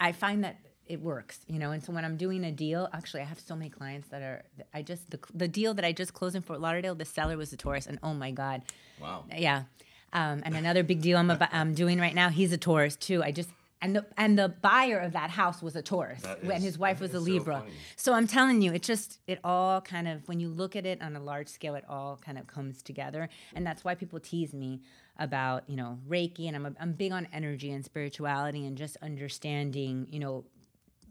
I 0.00 0.12
find 0.12 0.44
that 0.44 0.56
it 0.86 1.00
works, 1.00 1.40
you 1.48 1.58
know. 1.58 1.72
And 1.72 1.82
so 1.82 1.92
when 1.92 2.04
I'm 2.04 2.16
doing 2.16 2.44
a 2.44 2.52
deal, 2.52 2.88
actually, 2.92 3.22
I 3.22 3.24
have 3.24 3.40
so 3.40 3.56
many 3.56 3.70
clients 3.70 4.08
that 4.08 4.22
are. 4.22 4.44
I 4.72 4.82
just 4.82 5.10
the 5.10 5.18
the 5.34 5.48
deal 5.48 5.74
that 5.74 5.84
I 5.84 5.92
just 5.92 6.14
closed 6.14 6.36
in 6.36 6.42
Fort 6.42 6.60
Lauderdale, 6.60 6.94
the 6.94 7.04
seller 7.04 7.36
was 7.36 7.52
a 7.52 7.56
Taurus, 7.56 7.86
and 7.86 7.98
oh 8.02 8.14
my 8.14 8.30
god, 8.30 8.62
Wow. 9.00 9.24
yeah. 9.36 9.64
Um, 10.12 10.42
and 10.44 10.54
another 10.54 10.84
big 10.84 11.00
deal 11.02 11.18
I'm, 11.18 11.28
about, 11.30 11.48
I'm 11.52 11.74
doing 11.74 11.98
right 11.98 12.14
now, 12.14 12.28
he's 12.28 12.52
a 12.52 12.56
Taurus 12.58 12.94
too. 12.94 13.20
I 13.24 13.32
just 13.32 13.48
and 13.84 13.96
the 13.96 14.06
and 14.16 14.38
the 14.38 14.48
buyer 14.48 14.98
of 14.98 15.12
that 15.12 15.28
house 15.28 15.62
was 15.62 15.76
a 15.76 15.82
Taurus, 15.82 16.22
and 16.42 16.62
his 16.62 16.78
wife 16.78 17.00
was 17.00 17.12
a 17.12 17.18
is 17.18 17.24
so 17.24 17.30
Libra. 17.30 17.64
So 17.96 18.14
I'm 18.14 18.26
telling 18.26 18.62
you, 18.62 18.72
it 18.72 18.82
just 18.82 19.20
it 19.26 19.38
all 19.44 19.82
kind 19.82 20.08
of 20.08 20.26
when 20.26 20.40
you 20.40 20.48
look 20.48 20.74
at 20.74 20.86
it 20.86 21.02
on 21.02 21.14
a 21.14 21.20
large 21.20 21.48
scale, 21.48 21.74
it 21.74 21.84
all 21.86 22.16
kind 22.16 22.38
of 22.38 22.46
comes 22.46 22.82
together, 22.82 23.28
and 23.54 23.66
that's 23.66 23.84
why 23.84 23.94
people 23.94 24.18
tease 24.18 24.54
me 24.54 24.80
about 25.18 25.68
you 25.68 25.76
know 25.76 25.98
Reiki, 26.08 26.46
and 26.46 26.56
I'm 26.56 26.66
a, 26.66 26.72
I'm 26.80 26.92
big 26.92 27.12
on 27.12 27.28
energy 27.32 27.70
and 27.72 27.84
spirituality 27.84 28.66
and 28.66 28.76
just 28.78 28.96
understanding 29.02 30.06
you 30.10 30.18
know 30.18 30.44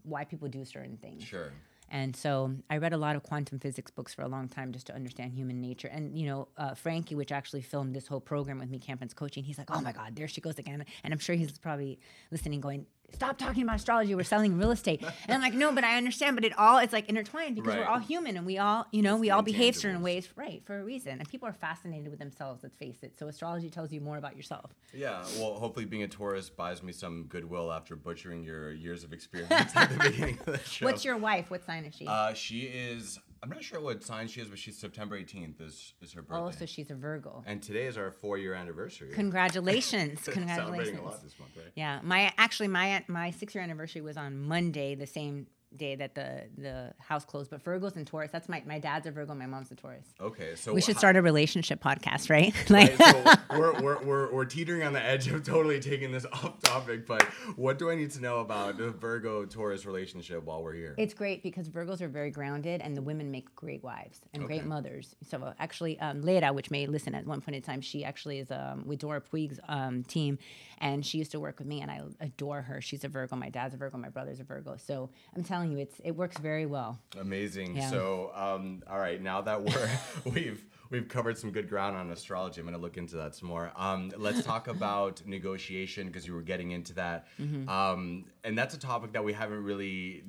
why 0.02 0.26
people 0.26 0.48
do 0.48 0.66
certain 0.66 0.98
things. 0.98 1.24
Sure. 1.24 1.54
And 1.94 2.16
so 2.16 2.56
I 2.72 2.78
read 2.78 2.92
a 2.92 2.98
lot 2.98 3.16
of 3.16 3.22
quantum 3.22 3.60
physics 3.60 3.92
books 3.92 4.16
for 4.16 4.24
a 4.24 4.28
long 4.28 4.50
time 4.50 4.72
just 4.72 4.88
to 4.88 4.96
understand 4.96 5.32
human 5.32 5.62
nature. 5.62 5.88
And, 5.90 6.18
you 6.18 6.26
know, 6.26 6.48
uh, 6.58 6.74
Frankie, 6.74 7.14
which 7.14 7.32
actually 7.32 7.62
filmed 7.62 7.96
this 7.96 8.08
whole 8.08 8.20
program 8.20 8.58
with 8.58 8.72
me, 8.72 8.80
Campins 8.80 9.14
Coaching, 9.14 9.44
he's 9.44 9.60
like, 9.60 9.70
oh 9.70 9.80
my 9.80 9.92
God, 9.92 10.16
there 10.16 10.28
she 10.28 10.42
goes 10.42 10.58
again. 10.58 10.84
And 11.04 11.14
I'm 11.14 11.20
sure 11.20 11.36
he's 11.36 11.56
probably 11.60 12.00
listening, 12.32 12.62
going, 12.62 12.88
stop 13.14 13.38
talking 13.38 13.64
about 13.64 13.78
astrology. 13.78 14.16
We're 14.16 14.24
selling 14.24 14.58
real 14.58 14.72
estate. 14.72 15.02
And 15.02 15.36
I'm 15.36 15.42
like, 15.42 15.54
no, 15.54 15.72
but 15.72 15.84
I 15.84 15.98
understand. 15.98 16.36
But 16.36 16.46
it 16.46 16.58
all 16.58 16.78
is 16.80 16.92
like 16.94 17.10
intertwined 17.10 17.56
because 17.56 17.76
we're 17.76 17.86
all 17.86 18.00
human 18.00 18.38
and 18.38 18.46
we 18.46 18.58
all, 18.58 18.86
you 18.92 19.02
know, 19.02 19.18
we 19.18 19.30
all 19.30 19.42
behave 19.42 19.76
certain 19.76 20.02
ways, 20.02 20.30
right, 20.36 20.62
for 20.66 20.80
a 20.80 20.84
reason. 20.84 21.20
And 21.20 21.30
people 21.30 21.48
are 21.48 21.54
fascinated 21.54 22.10
with 22.10 22.20
themselves, 22.20 22.64
let's 22.64 22.76
face 22.76 22.98
it. 23.02 23.18
So 23.18 23.28
astrology 23.28 23.70
tells 23.70 23.92
you 23.92 24.02
more 24.02 24.18
about 24.18 24.36
yourself. 24.36 24.74
Yeah, 24.94 25.24
well, 25.38 25.56
hopefully 25.56 25.86
being 25.86 26.04
a 26.04 26.08
Taurus 26.08 26.50
buys 26.50 26.84
me 26.84 26.92
some 26.92 27.24
goodwill 27.24 27.72
after 27.72 27.96
butchering 27.96 28.44
your 28.44 28.72
years 28.72 29.04
of 29.04 29.14
experience 29.14 29.52
at 29.76 29.90
the 29.90 29.98
beginning 30.10 30.40
of 30.40 30.46
the 30.46 30.60
show. 30.60 30.86
What's 30.86 31.06
your 31.06 31.18
wife? 31.18 31.50
What 31.50 31.66
sign 31.66 31.86
is 31.86 31.96
she? 31.96 32.08
Uh, 32.08 32.34
she 32.34 32.62
is. 32.62 33.20
I'm 33.44 33.50
not 33.50 33.62
sure 33.62 33.82
what 33.82 34.02
sign 34.02 34.30
she 34.30 34.40
is, 34.40 34.48
but 34.48 34.58
she's 34.58 34.78
September 34.78 35.20
18th 35.20 35.60
is 35.62 35.94
is 36.02 36.14
her 36.14 36.22
oh, 36.22 36.46
birthday. 36.46 36.56
oh, 36.56 36.60
so 36.62 36.66
she's 36.66 36.90
a 36.90 36.96
Virgo. 36.96 37.44
and 37.46 37.62
today 37.62 37.88
is 37.88 37.98
our 37.98 38.10
four 38.10 38.38
year 38.38 38.54
anniversary. 38.54 39.10
Congratulations. 39.14 40.22
Congratulations! 40.24 40.56
Celebrating 40.56 40.98
a 40.98 41.04
lot 41.04 41.22
this 41.22 41.38
month, 41.38 41.52
right? 41.58 41.72
Yeah, 41.76 42.00
my 42.04 42.32
actually 42.38 42.70
my 42.70 43.04
my 43.10 43.32
six 43.32 43.54
year 43.54 43.62
anniversary 43.62 44.02
was 44.02 44.16
on 44.16 44.42
Monday, 44.42 44.96
the 44.96 45.08
same 45.08 45.48
day 45.78 45.96
that 45.96 46.16
the 46.16 46.44
the 46.58 46.94
house 47.00 47.26
closed. 47.26 47.50
But 47.50 47.64
Virgos 47.64 47.96
and 47.96 48.06
Taurus, 48.06 48.32
that's 48.32 48.50
my 48.50 48.62
my 48.66 48.80
dad's 48.80 49.08
a 49.08 49.12
Virgo, 49.12 49.34
my 49.36 49.46
mom's 49.46 49.72
a 49.72 49.76
Taurus. 49.76 50.06
Okay, 50.20 50.56
so 50.56 50.74
We 50.74 50.82
should 50.82 50.96
ho- 50.96 51.00
start 51.00 51.16
a 51.16 51.22
relationship 51.22 51.82
podcast, 51.82 52.30
right? 52.30 52.54
like, 52.70 52.98
Right, 53.00 53.38
so 53.50 53.58
we're, 53.58 53.82
we're, 53.82 54.04
we're, 54.04 54.34
we're 54.34 54.46
teetering 54.46 54.84
on 54.84 54.94
the 54.94 55.02
edge 55.02 55.28
of 55.28 55.44
totally 55.44 55.80
taking 55.80 56.12
this 56.12 56.26
off 56.34 56.60
topic, 56.62 57.06
but 57.06 57.24
what 57.56 57.78
do 57.80 57.90
I 57.90 57.96
need 57.96 58.12
to 58.12 58.22
know 58.22 58.40
about 58.40 58.78
the 58.78 58.90
Virgo 58.92 59.46
Taurus 59.46 59.86
relationship 59.86 60.44
while 60.44 60.62
we're 60.64 60.74
here? 60.74 60.96
it's 60.98 61.14
great 61.14 61.44
because 61.44 61.70
Virgos 61.70 62.02
are 62.02 62.08
very 62.08 62.32
grounded, 62.32 62.82
and 62.82 62.96
the 62.96 63.02
women 63.02 63.32
make 63.32 63.54
great 63.56 63.84
wives 63.84 64.22
and 64.34 64.46
great 64.46 64.66
mothers. 64.66 65.16
So 65.30 65.54
actually, 65.60 66.00
um, 66.00 66.22
Leira, 66.22 66.54
which 66.54 66.72
may 66.72 66.88
listen 66.88 67.16
at 67.16 67.26
one 67.26 67.42
point 67.42 67.56
in 67.56 67.62
time, 67.62 67.82
she 67.82 68.04
actually 68.04 68.40
is 68.40 68.52
um, 68.52 68.84
with 68.86 69.00
Dora 69.00 69.22
Puig's 69.22 69.60
um, 69.68 70.04
team, 70.04 70.38
and 70.80 71.06
she 71.06 71.18
used 71.18 71.32
to 71.32 71.40
work 71.40 71.60
with 71.60 71.68
me, 71.68 71.82
and 71.82 71.90
I 71.92 72.02
adore 72.20 72.62
her. 72.62 72.82
She's 72.82 73.04
a 73.04 73.08
Virgo. 73.08 73.36
My 73.36 73.50
dad's 73.50 73.74
a 73.74 73.78
Virgo. 73.78 73.98
My 73.98 74.10
brother's 74.10 74.40
a 74.40 74.44
Virgo. 74.44 74.76
So 74.78 75.10
I'm 75.36 75.44
telling 75.44 75.72
you, 75.72 75.78
it's 75.80 76.00
it 76.04 76.12
works 76.12 76.38
very 76.38 76.66
well. 76.66 77.00
Amazing. 77.20 77.76
Yeah. 77.76 77.90
So, 77.90 78.32
um, 78.36 78.84
all 78.90 79.00
right, 79.00 79.22
now 79.22 79.42
that 79.42 79.64
we're 79.64 79.90
we've 80.34 80.66
we've 80.90 81.08
covered 81.08 81.38
some 81.38 81.52
good 81.52 81.70
ground 81.70 81.96
on 81.98 82.12
astrology, 82.12 82.60
I'm 82.62 82.66
going 82.68 82.76
to 82.76 82.82
look 82.82 82.98
into 82.98 83.16
that 83.18 83.36
some 83.36 83.48
more. 83.50 83.72
Um, 83.76 84.12
let's 84.18 84.44
talk 84.44 84.68
about 84.78 85.22
negotiation 85.26 86.08
because 86.08 86.28
you 86.28 86.34
were 86.34 86.42
getting 86.42 86.72
into 86.72 86.94
that, 86.96 87.28
Mm-hmm. 87.40 87.68
um, 87.70 88.26
and 88.44 88.58
that's 88.58 88.74
a 88.76 88.80
topic 88.80 89.14
that 89.14 89.24
we 89.24 89.34
haven't 89.34 89.64
really 89.64 90.24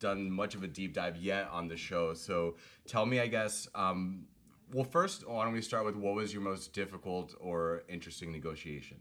done 0.00 0.30
much 0.30 0.54
of 0.54 0.62
a 0.62 0.66
deep 0.66 0.92
dive 0.92 1.16
yet 1.16 1.48
on 1.50 1.68
the 1.68 1.76
show. 1.76 2.14
So, 2.14 2.56
tell 2.86 3.06
me, 3.06 3.20
I 3.20 3.26
guess. 3.26 3.68
Um, 3.74 4.26
well, 4.72 4.84
first, 4.84 5.28
why 5.28 5.44
don't 5.44 5.52
we 5.52 5.60
start 5.62 5.84
with 5.84 5.94
what 5.94 6.14
was 6.14 6.32
your 6.32 6.42
most 6.42 6.72
difficult 6.72 7.34
or 7.38 7.82
interesting 7.88 8.32
negotiation? 8.32 8.96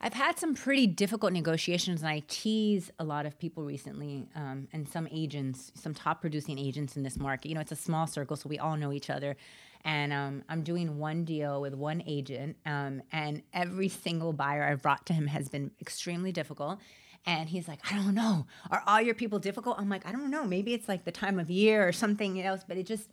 I've 0.00 0.14
had 0.14 0.38
some 0.38 0.54
pretty 0.54 0.86
difficult 0.86 1.32
negotiations, 1.32 2.02
and 2.02 2.08
I 2.08 2.22
tease 2.28 2.90
a 3.00 3.04
lot 3.04 3.26
of 3.26 3.38
people 3.38 3.64
recently, 3.64 4.28
um, 4.36 4.68
and 4.72 4.88
some 4.88 5.08
agents, 5.10 5.72
some 5.74 5.92
top 5.92 6.20
producing 6.20 6.56
agents 6.58 6.96
in 6.96 7.02
this 7.02 7.18
market. 7.18 7.48
You 7.48 7.56
know, 7.56 7.60
it's 7.60 7.72
a 7.72 7.76
small 7.76 8.06
circle, 8.06 8.36
so 8.36 8.48
we 8.48 8.58
all 8.58 8.76
know 8.76 8.92
each 8.92 9.10
other. 9.10 9.36
And 9.84 10.12
um, 10.12 10.44
I'm 10.48 10.62
doing 10.62 10.98
one 10.98 11.24
deal 11.24 11.60
with 11.60 11.74
one 11.74 12.02
agent, 12.06 12.56
um, 12.64 13.02
and 13.10 13.42
every 13.52 13.88
single 13.88 14.32
buyer 14.32 14.64
I've 14.64 14.82
brought 14.82 15.04
to 15.06 15.12
him 15.12 15.26
has 15.26 15.48
been 15.48 15.72
extremely 15.80 16.30
difficult. 16.30 16.78
And 17.26 17.48
he's 17.48 17.66
like, 17.66 17.80
I 17.90 17.96
don't 17.96 18.14
know. 18.14 18.46
Are 18.70 18.82
all 18.86 19.00
your 19.00 19.14
people 19.14 19.40
difficult? 19.40 19.78
I'm 19.78 19.88
like, 19.88 20.06
I 20.06 20.12
don't 20.12 20.30
know. 20.30 20.44
Maybe 20.44 20.74
it's 20.74 20.88
like 20.88 21.04
the 21.04 21.12
time 21.12 21.40
of 21.40 21.50
year 21.50 21.86
or 21.86 21.92
something 21.92 22.40
else, 22.40 22.62
but 22.66 22.76
it 22.76 22.86
just, 22.86 23.10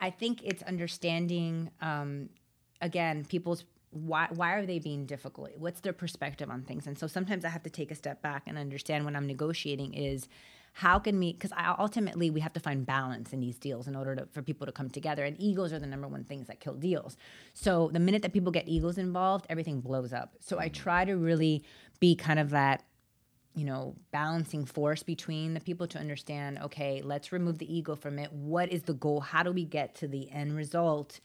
I 0.00 0.10
think 0.10 0.42
it's 0.44 0.62
understanding 0.62 1.70
um, 1.80 2.28
again 2.80 3.24
people's 3.24 3.64
why 3.90 4.28
why 4.30 4.54
are 4.54 4.66
they 4.66 4.78
being 4.78 5.06
difficult? 5.06 5.50
What's 5.56 5.80
their 5.80 5.92
perspective 5.92 6.48
on 6.50 6.62
things? 6.62 6.86
And 6.86 6.98
so 6.98 7.06
sometimes 7.06 7.44
i 7.44 7.48
have 7.48 7.62
to 7.64 7.70
take 7.70 7.90
a 7.90 7.94
step 7.94 8.22
back 8.22 8.44
and 8.46 8.56
understand 8.56 9.04
when 9.04 9.16
i'm 9.16 9.26
negotiating 9.26 9.94
is 9.94 10.28
how 10.72 10.98
can 10.98 11.18
we 11.18 11.32
because 11.32 11.52
ultimately 11.78 12.30
we 12.30 12.40
have 12.40 12.52
to 12.52 12.60
find 12.60 12.86
balance 12.86 13.32
in 13.32 13.40
these 13.40 13.58
deals 13.58 13.88
in 13.88 13.96
order 13.96 14.14
to, 14.14 14.26
for 14.26 14.40
people 14.42 14.66
to 14.66 14.72
come 14.72 14.88
together. 14.88 15.24
And 15.24 15.40
egos 15.40 15.72
are 15.72 15.80
the 15.80 15.86
number 15.86 16.06
one 16.06 16.24
things 16.24 16.46
that 16.46 16.60
kill 16.60 16.74
deals. 16.74 17.16
So 17.54 17.90
the 17.92 17.98
minute 17.98 18.22
that 18.22 18.32
people 18.32 18.52
get 18.52 18.68
egos 18.68 18.98
involved 18.98 19.46
everything 19.48 19.80
blows 19.80 20.12
up. 20.12 20.36
So 20.40 20.58
i 20.58 20.68
mm. 20.68 20.72
try 20.72 21.04
to 21.04 21.14
really 21.14 21.64
be 21.98 22.14
kind 22.14 22.38
of 22.38 22.50
that 22.50 22.84
you 23.56 23.64
know, 23.64 23.96
balancing 24.12 24.64
force 24.64 25.02
between 25.02 25.54
the 25.54 25.60
people 25.60 25.88
to 25.88 25.98
understand, 25.98 26.58
okay, 26.62 27.02
let's 27.04 27.32
remove 27.32 27.58
the 27.58 27.74
ego 27.76 27.96
from 27.96 28.16
it. 28.20 28.32
What 28.32 28.72
is 28.72 28.82
the 28.82 28.94
goal? 28.94 29.20
How 29.20 29.42
do 29.42 29.50
we 29.50 29.64
get 29.64 29.96
to 29.96 30.08
the 30.08 30.30
end 30.30 30.56
result 30.56 31.18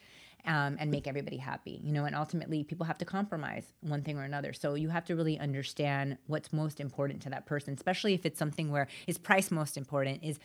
um, 0.45 0.77
and 0.79 0.91
make 0.91 1.07
everybody 1.07 1.37
happy? 1.37 1.81
You 1.83 1.93
know, 1.93 2.05
and 2.05 2.15
ultimately 2.15 2.63
people 2.63 2.85
have 2.85 2.97
to 2.99 3.05
compromise 3.05 3.65
one 3.81 4.01
thing 4.01 4.17
or 4.17 4.23
another. 4.23 4.53
So 4.53 4.75
you 4.75 4.89
have 4.89 5.05
to 5.05 5.15
really 5.15 5.39
understand 5.39 6.17
what's 6.27 6.53
most 6.53 6.79
important 6.79 7.21
to 7.23 7.29
that 7.29 7.45
person, 7.45 7.73
especially 7.73 8.13
if 8.13 8.25
it's 8.25 8.39
something 8.39 8.71
where 8.71 8.87
is 9.07 9.17
price 9.17 9.51
most 9.51 9.77
important, 9.77 10.23
is 10.23 10.39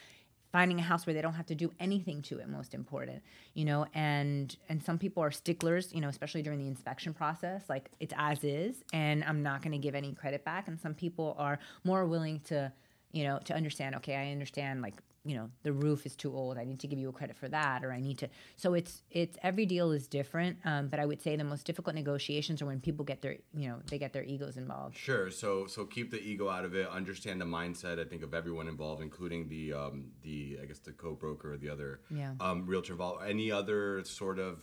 finding 0.52 0.78
a 0.78 0.82
house 0.82 1.06
where 1.06 1.14
they 1.14 1.22
don't 1.22 1.34
have 1.34 1.46
to 1.46 1.54
do 1.54 1.72
anything 1.78 2.22
to 2.22 2.38
it 2.38 2.48
most 2.48 2.74
important 2.74 3.22
you 3.54 3.64
know 3.64 3.86
and 3.94 4.56
and 4.68 4.82
some 4.82 4.98
people 4.98 5.22
are 5.22 5.30
sticklers 5.30 5.92
you 5.92 6.00
know 6.00 6.08
especially 6.08 6.42
during 6.42 6.58
the 6.58 6.66
inspection 6.66 7.14
process 7.14 7.62
like 7.68 7.88
it's 8.00 8.14
as 8.16 8.42
is 8.42 8.82
and 8.92 9.22
i'm 9.24 9.42
not 9.42 9.62
going 9.62 9.72
to 9.72 9.78
give 9.78 9.94
any 9.94 10.12
credit 10.12 10.44
back 10.44 10.66
and 10.68 10.80
some 10.80 10.94
people 10.94 11.36
are 11.38 11.58
more 11.84 12.04
willing 12.04 12.40
to 12.40 12.72
you 13.12 13.24
know 13.24 13.38
to 13.44 13.54
understand 13.54 13.94
okay 13.96 14.16
i 14.16 14.30
understand 14.32 14.82
like 14.82 14.94
you 15.24 15.36
know 15.36 15.50
the 15.64 15.72
roof 15.72 16.06
is 16.06 16.16
too 16.16 16.34
old 16.34 16.56
i 16.56 16.64
need 16.64 16.80
to 16.80 16.86
give 16.86 16.98
you 16.98 17.08
a 17.08 17.12
credit 17.12 17.36
for 17.36 17.46
that 17.48 17.84
or 17.84 17.92
i 17.92 18.00
need 18.00 18.16
to 18.16 18.26
so 18.56 18.72
it's 18.72 19.02
it's 19.10 19.36
every 19.42 19.66
deal 19.66 19.92
is 19.92 20.06
different 20.06 20.56
um, 20.64 20.88
but 20.88 20.98
i 20.98 21.04
would 21.04 21.20
say 21.20 21.36
the 21.36 21.44
most 21.44 21.66
difficult 21.66 21.94
negotiations 21.94 22.62
are 22.62 22.66
when 22.66 22.80
people 22.80 23.04
get 23.04 23.20
their 23.20 23.36
you 23.52 23.68
know 23.68 23.76
they 23.90 23.98
get 23.98 24.12
their 24.14 24.24
egos 24.24 24.56
involved 24.56 24.96
Sure. 24.96 25.30
So 25.30 25.66
so 25.66 25.84
keep 25.84 26.10
the 26.10 26.20
ego 26.22 26.48
out 26.48 26.64
of 26.64 26.74
it. 26.74 26.88
Understand 26.88 27.40
the 27.40 27.44
mindset. 27.44 28.00
I 28.00 28.04
think 28.04 28.22
of 28.22 28.32
everyone 28.34 28.66
involved, 28.68 29.02
including 29.02 29.48
the 29.48 29.72
um, 29.74 30.10
the 30.22 30.58
I 30.62 30.64
guess 30.66 30.78
the 30.78 30.92
co-broker 30.92 31.52
or 31.54 31.56
the 31.58 31.68
other 31.68 32.00
Yeah. 32.10 32.32
um, 32.40 32.66
realtor 32.66 32.92
involved. 32.94 33.22
Any 33.28 33.52
other 33.52 34.02
sort 34.04 34.38
of 34.38 34.54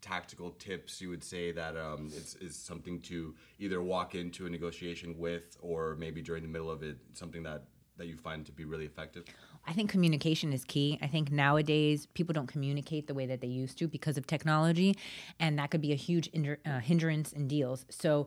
tactical 0.00 0.50
tips 0.52 1.00
you 1.00 1.10
would 1.10 1.22
say 1.22 1.52
that 1.52 1.76
um, 1.76 2.06
is, 2.08 2.36
is 2.40 2.56
something 2.56 3.00
to 3.02 3.34
either 3.58 3.82
walk 3.82 4.14
into 4.14 4.46
a 4.46 4.50
negotiation 4.50 5.18
with, 5.18 5.56
or 5.60 5.94
maybe 5.96 6.22
during 6.22 6.42
the 6.42 6.48
middle 6.48 6.70
of 6.70 6.82
it, 6.82 6.96
something 7.12 7.42
that 7.42 7.64
that 8.00 8.08
you 8.08 8.16
find 8.16 8.44
to 8.46 8.52
be 8.52 8.64
really 8.64 8.86
effective? 8.86 9.24
I 9.66 9.72
think 9.72 9.90
communication 9.90 10.52
is 10.52 10.64
key. 10.64 10.98
I 11.00 11.06
think 11.06 11.30
nowadays 11.30 12.06
people 12.06 12.32
don't 12.32 12.46
communicate 12.46 13.06
the 13.06 13.14
way 13.14 13.26
that 13.26 13.40
they 13.40 13.46
used 13.46 13.78
to 13.78 13.86
because 13.86 14.16
of 14.18 14.26
technology, 14.26 14.96
and 15.38 15.58
that 15.58 15.70
could 15.70 15.82
be 15.82 15.92
a 15.92 15.96
huge 15.96 16.28
uh, 16.34 16.80
hindrance 16.80 17.32
in 17.32 17.46
deals. 17.46 17.84
So 17.90 18.26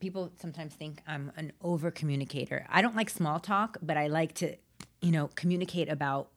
people 0.00 0.32
sometimes 0.40 0.74
think 0.74 1.02
I'm 1.06 1.30
an 1.36 1.52
over 1.60 1.90
communicator. 1.90 2.66
I 2.68 2.82
don't 2.82 2.96
like 2.96 3.10
small 3.10 3.38
talk, 3.38 3.76
but 3.82 3.96
I 3.96 4.08
like 4.08 4.34
to, 4.36 4.56
you 5.00 5.12
know, 5.12 5.28
communicate 5.34 5.88
about 5.88 6.30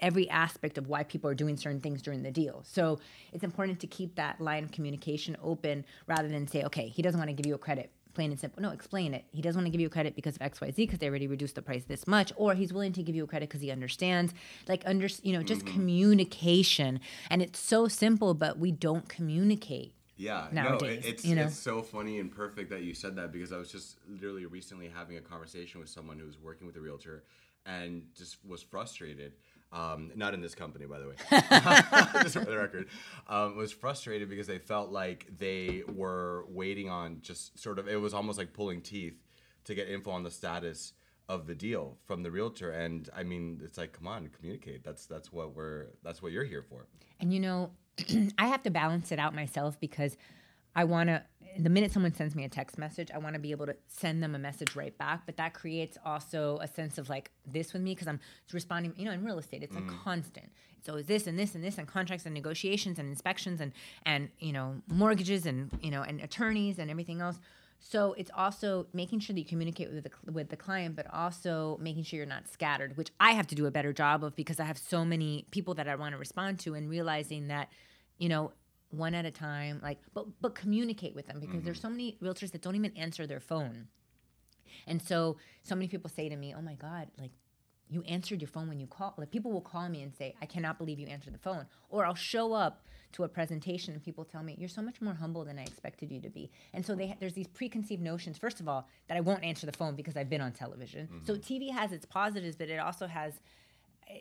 every 0.00 0.28
aspect 0.30 0.78
of 0.78 0.86
why 0.86 1.02
people 1.02 1.28
are 1.28 1.34
doing 1.34 1.56
certain 1.56 1.80
things 1.80 2.02
during 2.02 2.22
the 2.22 2.30
deal. 2.30 2.62
So 2.64 3.00
it's 3.32 3.42
important 3.42 3.80
to 3.80 3.86
keep 3.86 4.14
that 4.14 4.40
line 4.40 4.62
of 4.62 4.70
communication 4.70 5.36
open 5.42 5.84
rather 6.06 6.28
than 6.28 6.46
say, 6.46 6.62
okay, 6.64 6.88
he 6.88 7.02
doesn't 7.02 7.18
want 7.18 7.30
to 7.30 7.34
give 7.34 7.46
you 7.46 7.54
a 7.54 7.58
credit. 7.58 7.90
Plain 8.14 8.30
and 8.30 8.40
simple. 8.40 8.62
No, 8.62 8.70
explain 8.70 9.14
it. 9.14 9.24
He 9.32 9.42
doesn't 9.42 9.60
want 9.60 9.66
to 9.66 9.70
give 9.70 9.80
you 9.80 9.86
a 9.86 9.90
credit 9.90 10.16
because 10.16 10.36
of 10.36 10.42
X, 10.42 10.60
Y, 10.60 10.70
Z 10.70 10.86
because 10.86 10.98
they 10.98 11.08
already 11.08 11.26
reduced 11.26 11.54
the 11.54 11.62
price 11.62 11.84
this 11.84 12.06
much, 12.06 12.32
or 12.36 12.54
he's 12.54 12.72
willing 12.72 12.92
to 12.92 13.02
give 13.02 13.14
you 13.14 13.24
a 13.24 13.26
credit 13.26 13.48
because 13.48 13.60
he 13.60 13.70
understands. 13.70 14.34
Like 14.66 14.82
under, 14.86 15.08
you 15.22 15.32
know, 15.32 15.42
just 15.42 15.64
mm-hmm. 15.64 15.74
communication. 15.74 17.00
And 17.30 17.42
it's 17.42 17.58
so 17.58 17.88
simple, 17.88 18.34
but 18.34 18.58
we 18.58 18.72
don't 18.72 19.08
communicate. 19.08 19.94
Yeah, 20.16 20.48
nowadays, 20.50 21.04
no, 21.04 21.08
it's 21.10 21.24
you 21.24 21.36
know? 21.36 21.44
it's 21.44 21.56
so 21.56 21.80
funny 21.80 22.18
and 22.18 22.34
perfect 22.34 22.70
that 22.70 22.82
you 22.82 22.92
said 22.92 23.14
that 23.16 23.30
because 23.30 23.52
I 23.52 23.56
was 23.56 23.70
just 23.70 23.98
literally 24.08 24.46
recently 24.46 24.90
having 24.92 25.16
a 25.16 25.20
conversation 25.20 25.78
with 25.78 25.88
someone 25.88 26.18
who 26.18 26.26
was 26.26 26.40
working 26.40 26.66
with 26.66 26.74
a 26.74 26.80
realtor 26.80 27.22
and 27.64 28.02
just 28.16 28.44
was 28.44 28.60
frustrated. 28.60 29.34
Um, 29.70 30.12
not 30.14 30.32
in 30.32 30.40
this 30.40 30.54
company, 30.54 30.86
by 30.86 30.98
the 30.98 31.08
way. 31.08 31.14
just 32.22 32.38
for 32.38 32.44
the 32.44 32.56
record, 32.56 32.88
um, 33.26 33.56
was 33.56 33.70
frustrated 33.70 34.30
because 34.30 34.46
they 34.46 34.58
felt 34.58 34.90
like 34.90 35.26
they 35.36 35.82
were 35.86 36.46
waiting 36.48 36.88
on 36.88 37.18
just 37.20 37.58
sort 37.58 37.78
of. 37.78 37.86
It 37.86 38.00
was 38.00 38.14
almost 38.14 38.38
like 38.38 38.54
pulling 38.54 38.80
teeth 38.80 39.22
to 39.64 39.74
get 39.74 39.88
info 39.88 40.10
on 40.10 40.22
the 40.22 40.30
status 40.30 40.94
of 41.28 41.46
the 41.46 41.54
deal 41.54 41.98
from 42.06 42.22
the 42.22 42.30
realtor. 42.30 42.70
And 42.70 43.08
I 43.14 43.22
mean, 43.22 43.60
it's 43.62 43.76
like, 43.76 43.92
come 43.92 44.06
on, 44.06 44.28
communicate. 44.28 44.82
That's 44.82 45.06
that's 45.06 45.30
what 45.30 45.54
we're 45.54 45.88
that's 46.02 46.22
what 46.22 46.32
you're 46.32 46.44
here 46.44 46.62
for. 46.62 46.86
And 47.20 47.32
you 47.32 47.40
know, 47.40 47.70
I 48.38 48.46
have 48.46 48.62
to 48.62 48.70
balance 48.70 49.12
it 49.12 49.18
out 49.18 49.34
myself 49.34 49.78
because 49.78 50.16
I 50.74 50.84
want 50.84 51.08
to, 51.08 51.24
the 51.58 51.70
minute 51.70 51.92
someone 51.92 52.14
sends 52.14 52.34
me 52.34 52.44
a 52.44 52.48
text 52.48 52.78
message, 52.78 53.10
I 53.12 53.18
want 53.18 53.34
to 53.34 53.40
be 53.40 53.50
able 53.50 53.66
to 53.66 53.76
send 53.86 54.22
them 54.22 54.34
a 54.34 54.38
message 54.38 54.76
right 54.76 54.96
back. 54.96 55.22
But 55.26 55.36
that 55.36 55.54
creates 55.54 55.98
also 56.04 56.58
a 56.60 56.68
sense 56.68 56.98
of 56.98 57.08
like 57.08 57.30
this 57.46 57.72
with 57.72 57.82
me 57.82 57.94
because 57.94 58.08
I'm 58.08 58.20
responding. 58.52 58.94
You 58.96 59.06
know, 59.06 59.12
in 59.12 59.24
real 59.24 59.38
estate, 59.38 59.62
it's 59.62 59.74
mm. 59.74 59.88
a 59.88 60.04
constant. 60.04 60.50
So 60.84 60.94
is 60.94 61.06
this 61.06 61.26
and 61.26 61.38
this 61.38 61.54
and 61.54 61.62
this 61.62 61.78
and 61.78 61.86
contracts 61.86 62.24
and 62.24 62.34
negotiations 62.34 62.98
and 62.98 63.08
inspections 63.08 63.60
and 63.60 63.72
and 64.06 64.30
you 64.38 64.52
know 64.52 64.76
mortgages 64.88 65.46
and 65.46 65.70
you 65.82 65.90
know 65.90 66.02
and 66.02 66.20
attorneys 66.20 66.78
and 66.78 66.90
everything 66.90 67.20
else. 67.20 67.38
So 67.80 68.14
it's 68.14 68.30
also 68.34 68.86
making 68.92 69.20
sure 69.20 69.34
that 69.34 69.40
you 69.40 69.46
communicate 69.46 69.92
with 69.92 70.04
the 70.04 70.32
with 70.32 70.48
the 70.48 70.56
client, 70.56 70.96
but 70.96 71.06
also 71.12 71.78
making 71.80 72.04
sure 72.04 72.18
you're 72.18 72.26
not 72.26 72.48
scattered, 72.48 72.96
which 72.96 73.10
I 73.20 73.32
have 73.32 73.46
to 73.48 73.54
do 73.54 73.66
a 73.66 73.70
better 73.70 73.92
job 73.92 74.24
of 74.24 74.34
because 74.34 74.60
I 74.60 74.64
have 74.64 74.78
so 74.78 75.04
many 75.04 75.46
people 75.50 75.74
that 75.74 75.88
I 75.88 75.94
want 75.94 76.12
to 76.12 76.18
respond 76.18 76.58
to, 76.60 76.74
and 76.74 76.90
realizing 76.90 77.48
that, 77.48 77.68
you 78.18 78.28
know, 78.28 78.52
one 78.90 79.14
at 79.14 79.24
a 79.24 79.30
time, 79.30 79.80
like, 79.82 79.98
but 80.14 80.26
but 80.40 80.54
communicate 80.54 81.14
with 81.14 81.26
them 81.26 81.40
because 81.40 81.56
mm-hmm. 81.56 81.64
there's 81.64 81.80
so 81.80 81.90
many 81.90 82.16
realtors 82.22 82.52
that 82.52 82.62
don't 82.62 82.76
even 82.76 82.96
answer 82.96 83.26
their 83.26 83.40
phone, 83.40 83.88
and 84.86 85.00
so 85.00 85.36
so 85.62 85.74
many 85.74 85.88
people 85.88 86.10
say 86.10 86.28
to 86.28 86.36
me, 86.36 86.54
"Oh 86.56 86.62
my 86.62 86.74
God, 86.74 87.08
like." 87.18 87.32
You 87.90 88.02
answered 88.02 88.42
your 88.42 88.48
phone 88.48 88.68
when 88.68 88.78
you 88.78 88.86
call. 88.86 89.14
Like 89.16 89.30
people 89.30 89.50
will 89.50 89.62
call 89.62 89.88
me 89.88 90.02
and 90.02 90.14
say, 90.14 90.34
"I 90.42 90.44
cannot 90.44 90.76
believe 90.76 90.98
you 90.98 91.06
answered 91.06 91.32
the 91.32 91.38
phone," 91.38 91.64
or 91.88 92.04
I'll 92.04 92.14
show 92.14 92.52
up 92.52 92.84
to 93.12 93.24
a 93.24 93.28
presentation 93.28 93.94
and 93.94 94.02
people 94.02 94.24
tell 94.24 94.42
me 94.42 94.54
you're 94.58 94.68
so 94.68 94.82
much 94.82 95.00
more 95.00 95.14
humble 95.14 95.44
than 95.44 95.58
I 95.58 95.62
expected 95.62 96.10
you 96.10 96.20
to 96.20 96.28
be. 96.28 96.50
And 96.74 96.84
so 96.84 96.94
they, 96.94 97.16
there's 97.20 97.32
these 97.32 97.48
preconceived 97.48 98.02
notions 98.02 98.38
first 98.38 98.60
of 98.60 98.68
all 98.68 98.88
that 99.08 99.16
I 99.16 99.20
won't 99.20 99.44
answer 99.44 99.66
the 99.66 99.72
phone 99.72 99.94
because 99.94 100.16
I've 100.16 100.28
been 100.28 100.40
on 100.40 100.52
television. 100.52 101.06
Mm-hmm. 101.06 101.24
So 101.24 101.36
TV 101.36 101.72
has 101.72 101.92
its 101.92 102.04
positives 102.04 102.56
but 102.56 102.68
it 102.68 102.78
also 102.78 103.06
has 103.06 103.40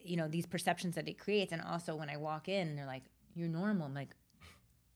you 0.03 0.17
know 0.17 0.27
these 0.27 0.45
perceptions 0.45 0.95
that 0.95 1.07
it 1.07 1.17
creates 1.17 1.51
and 1.51 1.61
also 1.61 1.95
when 1.95 2.09
I 2.09 2.17
walk 2.17 2.47
in 2.49 2.75
they're 2.75 2.85
like 2.85 3.03
you're 3.35 3.49
normal. 3.49 3.87
I'm 3.87 3.93
like 3.93 4.15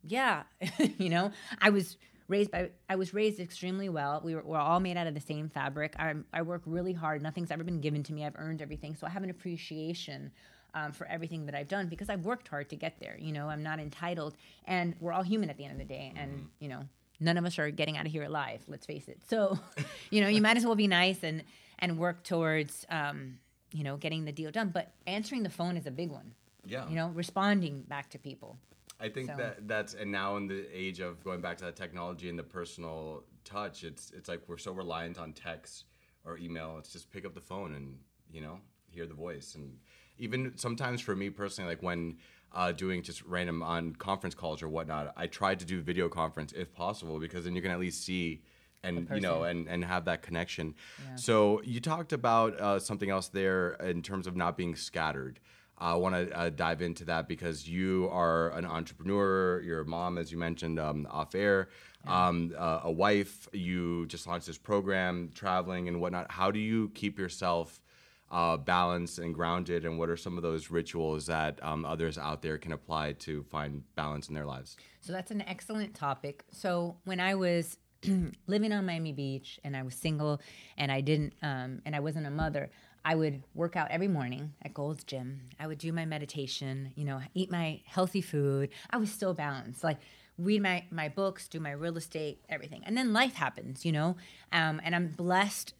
yeah, 0.08 0.44
you 0.98 1.10
know, 1.10 1.32
I 1.62 1.70
was 1.70 1.98
raised 2.28 2.52
by 2.52 2.70
I 2.90 2.96
was 2.96 3.14
raised 3.14 3.40
extremely 3.40 3.90
well. 3.90 4.22
We 4.24 4.36
were, 4.36 4.42
we're 4.44 4.58
all 4.58 4.80
made 4.80 4.98
out 4.98 5.08
of 5.08 5.14
the 5.14 5.22
same 5.22 5.50
fabric. 5.50 5.96
I, 6.00 6.16
I 6.34 6.42
work 6.42 6.64
really 6.66 6.94
hard. 6.94 7.22
Nothing's 7.22 7.52
ever 7.52 7.64
been 7.64 7.82
given 7.82 8.04
to 8.04 8.14
me. 8.14 8.26
I've 8.26 8.36
earned 8.38 8.62
everything. 8.62 8.96
So 8.96 9.06
I 9.06 9.10
have 9.10 9.24
an 9.24 9.30
appreciation 9.30 10.32
um, 10.74 10.92
for 10.94 11.06
everything 11.08 11.46
that 11.46 11.56
I've 11.56 11.68
done 11.68 11.88
because 11.88 12.10
I've 12.10 12.26
worked 12.26 12.48
hard 12.48 12.70
to 12.70 12.76
get 12.76 13.00
there. 13.00 13.18
You 13.20 13.34
know, 13.34 13.50
I'm 13.50 13.64
not 13.64 13.80
entitled, 13.80 14.36
and 14.66 14.96
we're 15.00 15.12
all 15.12 15.24
human 15.24 15.50
at 15.50 15.58
the 15.58 15.66
end 15.66 15.74
of 15.74 15.80
the 15.80 15.94
day. 15.94 16.14
And 16.16 16.32
mm-hmm. 16.32 16.46
you 16.60 16.70
know, 16.70 16.84
none 17.20 17.38
of 17.38 17.46
us 17.46 17.60
are 17.60 17.70
getting 17.70 17.98
out 17.98 18.06
of 18.06 18.12
here 18.12 18.24
alive. 18.24 18.62
Let's 18.68 18.86
face 18.86 19.08
it. 19.08 19.20
So, 19.30 19.60
you 20.10 20.22
know, 20.22 20.28
you 20.28 20.42
might 20.42 20.58
as 20.58 20.66
well 20.66 20.76
be 20.76 20.88
nice 20.88 21.24
and 21.24 21.44
and 21.80 21.98
work 21.98 22.24
towards 22.24 22.86
um, 22.90 23.40
you 23.74 23.84
know 23.84 23.98
getting 23.98 24.26
the 24.26 24.32
deal 24.32 24.52
done. 24.52 24.70
But 24.70 24.92
answering 25.06 25.44
the 25.44 25.50
phone 25.50 25.78
is 25.78 25.86
a 25.86 25.92
big 25.92 26.10
one. 26.10 26.34
Yeah. 26.66 26.88
You 26.88 26.96
know, 26.96 27.10
responding 27.10 27.82
back 27.82 28.10
to 28.12 28.20
people. 28.20 28.58
I 29.02 29.10
think 29.10 29.30
so. 29.30 29.36
that 29.38 29.68
that's 29.68 29.94
and 29.94 30.12
now 30.12 30.38
in 30.38 30.48
the 30.48 30.66
age 30.72 31.00
of 31.00 31.24
going 31.24 31.42
back 31.42 31.58
to 31.58 31.66
that 31.66 31.76
technology 31.76 32.30
and 32.30 32.38
the 32.38 32.44
personal 32.44 33.24
touch, 33.44 33.84
it's 33.84 34.12
it's 34.12 34.30
like 34.30 34.42
we're 34.48 34.58
so 34.58 34.72
reliant 34.72 35.20
on 35.20 35.34
text 35.34 35.86
or 36.26 36.38
email. 36.38 36.76
It's 36.80 36.92
just 36.92 37.12
pick 37.12 37.26
up 37.26 37.34
the 37.34 37.42
phone 37.42 37.74
and 37.74 37.98
you 38.32 38.42
know 38.42 38.60
hear 38.90 39.06
the 39.06 39.14
voice 39.14 39.56
and 39.56 39.78
even 40.18 40.54
sometimes 40.56 41.02
for 41.02 41.16
me 41.16 41.30
personally, 41.30 41.70
like 41.70 41.82
when 41.82 42.18
uh, 42.54 42.72
doing 42.72 43.02
just 43.02 43.24
random 43.24 43.64
on 43.64 43.96
conference 43.96 44.36
calls 44.36 44.62
or 44.62 44.70
whatnot, 44.70 45.14
I 45.18 45.28
try 45.28 45.56
to 45.56 45.66
do 45.66 45.82
video 45.82 46.10
conference 46.10 46.54
if 46.54 46.74
possible 46.74 47.20
because 47.20 47.46
then 47.46 47.56
you 47.56 47.62
can 47.62 47.72
at 47.72 47.80
least 47.80 48.04
see 48.04 48.44
and 48.84 49.08
you 49.14 49.22
know 49.22 49.44
and 49.44 49.68
and 49.68 49.84
have 49.84 50.06
that 50.06 50.22
connection. 50.22 50.76
Yeah. 51.00 51.16
So 51.16 51.62
you 51.64 51.80
talked 51.80 52.14
about 52.14 52.60
uh, 52.60 52.80
something 52.80 53.10
else 53.10 53.28
there 53.30 53.72
in 53.74 54.02
terms 54.02 54.28
of 54.28 54.36
not 54.36 54.58
being 54.58 54.76
scattered. 54.76 55.40
I 55.82 55.96
want 55.96 56.14
to 56.14 56.38
uh, 56.38 56.50
dive 56.50 56.84
into 56.84 57.06
that 57.06 57.28
because 57.28 57.68
you 57.68 58.08
are 58.12 58.52
an 58.52 58.66
entrepreneur. 58.66 59.60
You're 59.62 59.84
mom, 59.84 60.20
as 60.20 60.32
you 60.32 60.38
mentioned 60.38 60.80
um, 60.80 61.08
off 61.10 61.34
air, 61.34 61.70
yeah. 62.06 62.28
um, 62.28 62.54
uh, 62.56 62.82
a 62.84 62.92
wife. 62.92 63.50
You 63.52 64.06
just 64.06 64.28
launched 64.28 64.46
this 64.46 64.60
program, 64.60 65.32
traveling 65.34 65.88
and 65.88 66.00
whatnot. 66.00 66.32
How 66.32 66.52
do 66.52 66.60
you 66.60 66.90
keep 66.94 67.18
yourself 67.18 67.82
uh, 68.30 68.58
balanced 68.58 69.18
and 69.18 69.34
grounded, 69.34 69.84
and 69.84 69.98
what 69.98 70.08
are 70.08 70.16
some 70.16 70.38
of 70.38 70.44
those 70.44 70.70
rituals 70.70 71.26
that 71.26 71.62
um, 71.64 71.84
others 71.84 72.18
out 72.18 72.44
there 72.44 72.60
can 72.60 72.74
apply 72.74 73.14
to 73.14 73.44
find 73.44 73.84
balance 73.96 74.30
in 74.30 74.36
their 74.36 74.46
lives? 74.46 74.78
So 75.02 75.12
that's 75.12 75.32
an 75.32 75.42
excellent 75.42 75.96
topic. 75.96 76.46
So 76.52 76.98
when 77.06 77.20
I 77.20 77.34
was 77.34 77.80
living 78.48 78.72
on 78.72 78.86
Miami 78.86 79.14
Beach 79.14 79.60
and 79.64 79.76
I 79.76 79.82
was 79.82 79.96
single 79.96 80.42
and 80.78 80.92
I 80.92 81.02
didn't 81.02 81.34
um, 81.42 81.82
and 81.86 81.96
I 81.96 82.00
wasn't 82.00 82.28
a 82.28 82.32
mother, 82.32 82.70
I 83.04 83.16
would 83.16 83.44
work 83.54 83.76
out 83.76 83.90
every 83.92 84.08
morning 84.08 84.54
at 84.62 84.74
Gold's 84.74 85.04
Gym. 85.04 85.42
I 85.60 85.68
would 85.68 85.78
do 85.80 85.92
my 85.92 86.06
meditation, 86.06 86.92
you 86.96 87.06
know, 87.06 87.22
eat 87.34 87.50
my 87.50 87.82
healthy 87.86 88.22
food. 88.22 88.70
I 88.90 88.98
was 88.98 89.12
still 89.12 89.34
balanced. 89.34 89.84
Like 89.84 90.00
read 90.38 90.62
my 90.62 90.84
my 90.92 91.10
books, 91.10 91.48
do 91.48 91.60
my 91.60 91.72
real 91.72 91.98
estate, 91.98 92.44
everything. 92.50 92.84
And 92.86 92.98
then 92.98 93.14
life 93.14 93.36
happens, 93.36 93.86
you 93.86 93.92
know. 93.92 94.18
Um, 94.52 94.82
and 94.84 94.96
I'm 94.96 95.08
blessed 95.08 95.74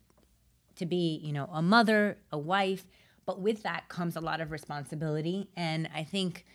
to 0.76 0.86
be, 0.86 1.20
you 1.24 1.32
know, 1.32 1.50
a 1.52 1.62
mother, 1.62 2.18
a 2.32 2.38
wife, 2.38 2.86
but 3.26 3.40
with 3.40 3.64
that 3.64 3.88
comes 3.88 4.16
a 4.16 4.22
lot 4.22 4.42
of 4.42 4.52
responsibility. 4.52 5.48
And 5.56 5.90
I 5.94 6.04
think 6.04 6.46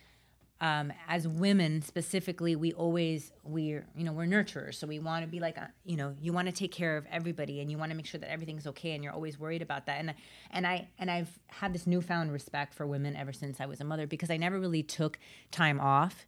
um, 0.59 0.91
as 1.07 1.27
women 1.27 1.81
specifically, 1.81 2.55
we 2.55 2.73
always 2.73 3.31
we're 3.43 3.85
you 3.95 4.03
know 4.03 4.11
we're 4.11 4.25
nurturers, 4.25 4.75
so 4.75 4.87
we 4.87 4.97
want 4.97 5.23
to 5.23 5.29
be 5.29 5.39
like 5.39 5.57
a, 5.57 5.71
you 5.85 5.95
know 5.95 6.15
you 6.19 6.33
want 6.33 6.47
to 6.47 6.51
take 6.51 6.71
care 6.71 6.97
of 6.97 7.05
everybody, 7.11 7.61
and 7.61 7.69
you 7.69 7.77
want 7.77 7.91
to 7.91 7.95
make 7.95 8.07
sure 8.07 8.19
that 8.19 8.31
everything's 8.31 8.65
okay, 8.67 8.93
and 8.93 9.03
you're 9.03 9.13
always 9.13 9.39
worried 9.39 9.61
about 9.61 9.85
that. 9.85 9.99
And 9.99 10.15
and 10.49 10.65
I 10.65 10.87
and 10.97 11.11
I've 11.11 11.29
had 11.47 11.73
this 11.73 11.85
newfound 11.85 12.31
respect 12.31 12.73
for 12.73 12.87
women 12.87 13.15
ever 13.15 13.33
since 13.33 13.61
I 13.61 13.67
was 13.67 13.81
a 13.81 13.83
mother 13.83 14.07
because 14.07 14.31
I 14.31 14.37
never 14.37 14.59
really 14.59 14.83
took 14.83 15.19
time 15.51 15.79
off. 15.79 16.25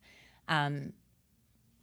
Um, 0.48 0.94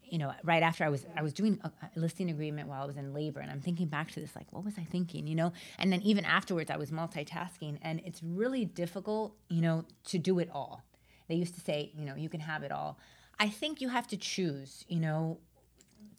you 0.04 0.18
know, 0.18 0.32
right 0.44 0.62
after 0.62 0.84
I 0.84 0.88
was 0.88 1.04
I 1.16 1.22
was 1.22 1.32
doing 1.32 1.60
a, 1.64 1.70
listing 1.96 2.30
agreement 2.30 2.68
while 2.68 2.80
I 2.80 2.86
was 2.86 2.96
in 2.96 3.12
labor, 3.12 3.40
and 3.40 3.50
I'm 3.50 3.60
thinking 3.60 3.88
back 3.88 4.12
to 4.12 4.20
this, 4.20 4.36
like, 4.36 4.52
what 4.52 4.64
was 4.64 4.74
I 4.78 4.84
thinking, 4.84 5.26
you 5.26 5.34
know? 5.34 5.52
And 5.80 5.92
then 5.92 6.00
even 6.02 6.24
afterwards, 6.24 6.70
I 6.70 6.76
was 6.76 6.92
multitasking, 6.92 7.78
and 7.82 8.00
it's 8.04 8.22
really 8.22 8.64
difficult, 8.64 9.34
you 9.48 9.60
know, 9.60 9.84
to 10.04 10.18
do 10.18 10.38
it 10.38 10.48
all. 10.52 10.84
They 11.28 11.34
used 11.34 11.54
to 11.54 11.60
say, 11.60 11.92
you 11.94 12.04
know, 12.04 12.14
you 12.14 12.28
can 12.28 12.40
have 12.40 12.62
it 12.62 12.72
all. 12.72 12.98
I 13.38 13.48
think 13.48 13.80
you 13.80 13.88
have 13.88 14.06
to 14.08 14.16
choose, 14.16 14.84
you 14.88 15.00
know, 15.00 15.38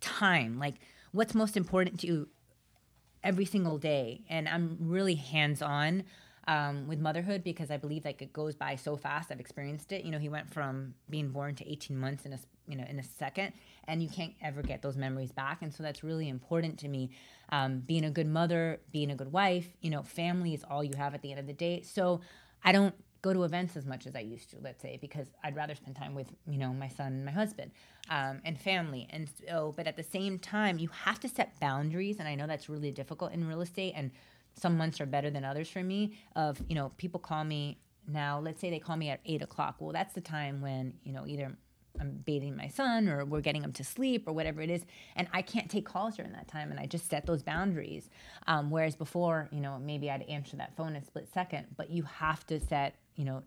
time, 0.02 0.60
like 0.60 0.76
what's 1.12 1.34
most 1.34 1.58
important 1.58 2.00
to 2.02 2.08
you 2.08 2.30
every 3.24 3.46
single 3.46 3.78
day. 3.78 4.22
And 4.30 4.48
I'm 4.48 4.78
really 4.80 5.15
hands 5.15 5.62
on 5.62 6.04
um, 6.48 6.88
with 6.88 7.00
motherhood 7.00 7.43
because 7.43 7.70
I 7.70 7.78
believe 7.78 8.06
like 8.06 8.22
it 8.22 8.32
goes 8.32 8.56
by 8.56 8.76
so 8.76 8.96
fast. 8.96 9.32
I've 9.32 9.39
experienced 9.39 9.91
it. 9.91 10.06
You 10.06 10.12
know, 10.12 10.20
he 10.20 10.30
went 10.30 10.50
from 10.50 10.93
being 11.10 11.30
born 11.30 11.56
to 11.56 11.70
18 11.70 11.98
months 11.98 12.26
in 12.26 12.34
a 12.34 12.39
you 12.67 12.78
know 12.78 12.86
in 12.89 13.00
a 13.00 13.04
second, 13.04 13.54
and 13.88 14.02
you 14.02 14.10
can't 14.10 14.34
ever 14.41 14.62
get 14.62 14.82
those 14.82 14.96
memories 14.96 15.32
back. 15.32 15.62
And 15.62 15.74
so 15.74 15.84
that's 15.84 16.04
really 16.04 16.30
important 16.30 16.80
to 16.80 16.88
me. 16.88 17.12
Um, 17.50 17.80
being 17.80 18.06
a 18.06 18.12
good 18.12 18.28
mother, 18.28 18.80
being 18.91 19.12
a 19.12 19.15
good 19.15 19.32
wife. 19.32 19.67
You 19.82 19.89
know, 19.89 20.04
family 20.04 20.54
is 20.54 20.63
all 20.70 20.84
you 20.84 20.96
have 20.96 21.13
at 21.13 21.22
the 21.22 21.32
end 21.32 21.39
of 21.39 21.48
the 21.48 21.54
day. 21.54 21.82
So 21.82 22.22
I 22.63 22.72
don't 22.72 22.96
go 23.21 23.34
to 23.34 23.43
events 23.43 23.75
as 23.75 23.86
much 23.86 24.06
as 24.06 24.15
I 24.15 24.19
used 24.19 24.49
to, 24.51 24.58
let's 24.62 24.82
say, 24.82 24.97
because 25.01 25.27
I'd 25.43 25.56
rather 25.56 25.75
spend 25.75 25.95
time 25.95 26.13
with, 26.15 26.27
you 26.47 26.58
know, 26.58 26.73
my 26.73 26.88
son 26.88 27.13
and 27.13 27.25
my 27.25 27.32
husband 27.32 27.71
um, 28.10 28.41
and 28.45 28.60
family. 28.60 29.08
And 29.10 29.30
so, 29.47 29.73
but 29.75 29.88
at 29.88 29.95
the 29.95 30.03
same 30.03 30.39
time, 30.39 30.77
you 30.80 30.89
have 30.89 31.19
to 31.21 31.30
set 31.30 31.60
boundaries. 31.60 32.17
And 32.19 32.27
I 32.27 32.36
know 32.36 32.47
that's 32.47 32.69
really 32.69 32.91
difficult 32.91 33.32
in 33.32 33.47
real 33.47 33.62
estate. 33.62 33.93
And 33.95 34.12
some 34.58 34.77
months 34.77 34.99
are 34.99 35.06
better 35.06 35.30
than 35.30 35.45
others 35.45 35.69
for 35.69 35.84
me 35.84 36.17
of 36.36 36.62
you 36.67 36.75
know 36.75 36.91
people 36.97 37.19
call 37.19 37.43
me 37.43 37.77
now 38.08 38.39
let's 38.39 38.60
say 38.60 38.69
they 38.69 38.80
call 38.80 38.97
me 38.97 39.10
at 39.10 39.19
eight 39.25 39.41
o'clock 39.41 39.75
well 39.80 39.91
that's 39.91 40.13
the 40.13 40.21
time 40.21 40.62
when 40.62 40.93
you 41.03 41.13
know 41.13 41.25
either 41.27 41.56
i'm 41.99 42.12
bathing 42.25 42.56
my 42.56 42.67
son 42.67 43.08
or 43.08 43.23
we're 43.25 43.41
getting 43.41 43.63
him 43.63 43.71
to 43.71 43.84
sleep 43.84 44.27
or 44.27 44.34
whatever 44.34 44.62
it 44.62 44.69
is 44.69 44.84
and 45.15 45.27
i 45.34 45.41
can't 45.41 45.69
take 45.69 45.86
calls 45.86 46.15
during 46.15 46.32
that 46.32 46.47
time 46.47 46.71
and 46.71 46.80
i 46.80 46.86
just 46.86 47.10
set 47.10 47.25
those 47.25 47.43
boundaries 47.43 48.10
um, 48.47 48.69
whereas 48.69 48.95
before 48.95 49.47
you 49.51 49.62
know 49.62 49.80
maybe 49.80 50.10
i'd 50.10 50.23
answer 50.23 50.58
that 50.58 50.75
phone 50.75 50.89
in 50.89 50.95
a 50.95 51.06
split 51.06 51.27
second 51.32 51.65
but 51.75 51.89
you 51.89 52.03
have 52.03 52.45
to 52.45 52.60
set 52.60 52.95
you 53.17 53.25
know 53.25 53.43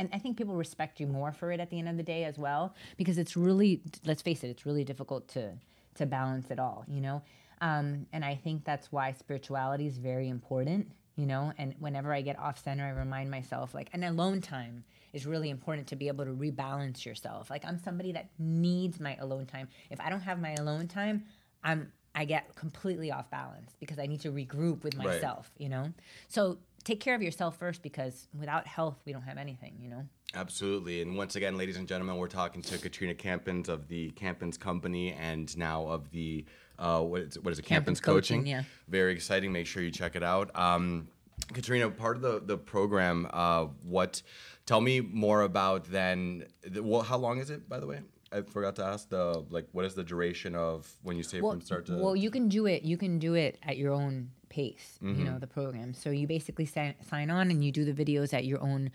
and 0.00 0.08
I 0.12 0.18
think 0.18 0.36
people 0.36 0.54
respect 0.54 1.00
you 1.00 1.08
more 1.08 1.32
for 1.32 1.50
it 1.50 1.58
at 1.58 1.70
the 1.70 1.78
end 1.80 1.88
of 1.88 1.96
the 1.96 2.04
day 2.04 2.22
as 2.22 2.38
well 2.38 2.76
because 2.96 3.18
it's 3.18 3.36
really 3.36 3.82
let's 4.06 4.22
face 4.22 4.44
it 4.44 4.48
it's 4.48 4.64
really 4.64 4.84
difficult 4.84 5.26
to 5.28 5.54
to 5.96 6.06
balance 6.06 6.52
it 6.52 6.60
all 6.60 6.84
you 6.86 7.00
know 7.00 7.22
um, 7.60 8.06
and 8.12 8.24
I 8.24 8.34
think 8.36 8.64
that's 8.64 8.92
why 8.92 9.12
spirituality 9.12 9.86
is 9.86 9.98
very 9.98 10.28
important, 10.28 10.92
you 11.16 11.26
know. 11.26 11.52
And 11.58 11.74
whenever 11.78 12.12
I 12.12 12.20
get 12.20 12.38
off 12.38 12.62
center, 12.62 12.84
I 12.84 12.90
remind 12.90 13.30
myself, 13.30 13.74
like, 13.74 13.90
and 13.92 14.04
alone 14.04 14.40
time 14.40 14.84
is 15.12 15.26
really 15.26 15.50
important 15.50 15.88
to 15.88 15.96
be 15.96 16.08
able 16.08 16.24
to 16.24 16.32
rebalance 16.32 17.04
yourself. 17.04 17.50
Like, 17.50 17.64
I'm 17.64 17.78
somebody 17.78 18.12
that 18.12 18.28
needs 18.38 19.00
my 19.00 19.16
alone 19.16 19.46
time. 19.46 19.68
If 19.90 20.00
I 20.00 20.10
don't 20.10 20.20
have 20.20 20.40
my 20.40 20.54
alone 20.54 20.86
time, 20.86 21.24
I'm 21.64 21.92
I 22.14 22.24
get 22.24 22.54
completely 22.56 23.12
off 23.12 23.30
balance 23.30 23.76
because 23.78 23.98
I 23.98 24.06
need 24.06 24.20
to 24.22 24.32
regroup 24.32 24.82
with 24.82 24.96
myself, 24.96 25.50
right. 25.54 25.62
you 25.62 25.68
know? 25.68 25.92
So 26.26 26.58
take 26.84 27.00
care 27.00 27.14
of 27.14 27.22
yourself 27.22 27.58
first 27.58 27.82
because 27.82 28.28
without 28.38 28.66
health, 28.66 28.98
we 29.04 29.12
don't 29.12 29.22
have 29.22 29.38
anything, 29.38 29.76
you 29.80 29.88
know? 29.88 30.04
Absolutely. 30.34 31.02
And 31.02 31.16
once 31.16 31.36
again, 31.36 31.56
ladies 31.56 31.76
and 31.76 31.88
gentlemen, 31.88 32.16
we're 32.16 32.28
talking 32.28 32.62
to 32.62 32.78
Katrina 32.78 33.14
Campins 33.14 33.68
of 33.68 33.88
the 33.88 34.10
Campins 34.10 34.56
Company 34.56 35.12
and 35.12 35.56
now 35.56 35.86
of 35.86 36.10
the 36.10 36.44
uh, 36.78 37.00
what 37.00 37.22
is, 37.22 37.38
what 37.40 37.50
is 37.50 37.58
it? 37.58 37.64
Campins, 37.64 38.00
Coaching. 38.00 38.40
Coaching. 38.40 38.46
Yeah. 38.46 38.62
Very 38.88 39.12
exciting. 39.12 39.52
Make 39.52 39.66
sure 39.66 39.82
you 39.82 39.90
check 39.90 40.14
it 40.14 40.22
out. 40.22 40.56
Um, 40.56 41.08
Katrina, 41.52 41.90
part 41.90 42.16
of 42.16 42.22
the 42.22 42.40
the 42.40 42.56
program, 42.56 43.28
uh, 43.32 43.66
what? 43.82 44.22
Tell 44.66 44.80
me 44.80 45.00
more 45.00 45.42
about 45.42 45.84
then. 45.90 46.46
The, 46.62 46.82
well, 46.82 47.02
how 47.02 47.16
long 47.16 47.38
is 47.38 47.50
it, 47.50 47.68
by 47.68 47.80
the 47.80 47.86
way? 47.86 48.00
I 48.30 48.42
forgot 48.42 48.76
to 48.76 48.84
ask 48.84 49.08
the 49.08 49.44
like, 49.50 49.66
what 49.72 49.84
is 49.86 49.94
the 49.94 50.04
duration 50.04 50.54
of 50.54 50.88
when 51.02 51.16
you 51.16 51.22
say 51.22 51.40
well, 51.40 51.52
from 51.52 51.62
start 51.62 51.86
to? 51.86 51.96
well, 51.96 52.14
you 52.14 52.30
can 52.30 52.48
do 52.48 52.66
it. 52.66 52.82
You 52.82 52.96
can 52.96 53.18
do 53.18 53.34
it 53.34 53.58
at 53.62 53.76
your 53.76 53.92
own 53.92 54.30
pace. 54.48 54.98
You 55.00 55.08
Mm-hmm. 55.08 55.24
know 55.24 55.38
the 55.38 55.46
program. 55.46 55.94
So 55.94 56.10
you 56.10 56.26
basically 56.26 56.66
sign, 56.66 56.94
sign 57.08 57.30
on 57.30 57.50
and 57.50 57.64
you 57.64 57.70
do 57.72 57.84
the 57.84 57.92
videos 58.04 58.32
at 58.34 58.44
your 58.44 58.60
own 58.62 58.90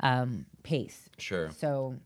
um, 0.00 0.46
pace. 0.62 1.08
sure. 1.18 1.50
So 1.50 1.96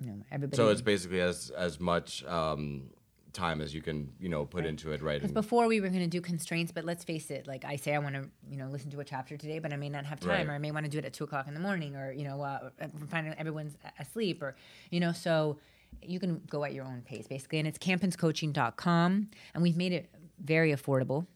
you 0.00 0.06
know 0.06 0.16
everybody. 0.30 0.56
So 0.56 0.68
it's 0.68 0.82
basically 0.82 1.20
as 1.20 1.50
as 1.50 1.80
much 1.80 2.24
um, 2.24 2.90
time 3.32 3.60
as 3.60 3.72
you 3.74 3.80
can 3.82 4.12
you 4.18 4.28
know 4.28 4.44
put 4.44 4.64
into 4.66 4.92
it, 4.92 5.02
right? 5.02 5.20
Because 5.20 5.32
before 5.32 5.66
we 5.68 5.80
were 5.80 5.88
going 5.88 6.00
to 6.02 6.06
do 6.08 6.20
constraints, 6.20 6.72
but 6.72 6.84
let's 6.84 7.04
face 7.04 7.30
it. 7.30 7.46
Like 7.46 7.64
I 7.64 7.76
say, 7.76 7.94
I 7.94 7.98
want 7.98 8.14
to, 8.16 8.28
you 8.50 8.56
know, 8.56 8.66
listen 8.68 8.90
to 8.90 9.00
a 9.00 9.04
chapter 9.04 9.36
today, 9.36 9.58
but 9.58 9.72
I 9.72 9.76
may 9.76 9.88
not 9.88 10.04
have 10.06 10.18
time, 10.20 10.30
Right. 10.30 10.46
or 10.48 10.52
I 10.52 10.58
may 10.58 10.70
want 10.72 10.84
to 10.86 10.90
do 10.90 10.98
it 10.98 11.04
at 11.04 11.12
two 11.12 11.24
o'clock 11.24 11.46
in 11.48 11.54
the 11.54 11.60
morning, 11.60 11.96
or 11.96 12.12
you 12.12 12.24
know, 12.24 12.40
uh, 12.42 12.70
finding 13.08 13.34
everyone's 13.34 13.76
asleep, 13.98 14.42
or 14.42 14.56
you 14.90 15.00
know, 15.00 15.12
so 15.12 15.58
you 16.02 16.20
can 16.20 16.40
go 16.48 16.64
at 16.64 16.72
your 16.72 16.84
own 16.84 17.02
pace, 17.02 17.26
basically. 17.26 17.58
And 17.58 17.66
it's 17.68 17.78
campinscoaching.com, 17.78 19.28
and 19.54 19.62
we've 19.62 19.76
made 19.76 19.92
it 19.92 20.10
very 20.42 20.72
affordable. 20.72 21.26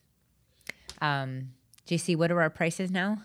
Um, 1.01 1.51
JC, 1.87 2.17
what 2.17 2.31
are 2.31 2.41
our 2.41 2.51
prices 2.51 2.91
now? 2.91 3.23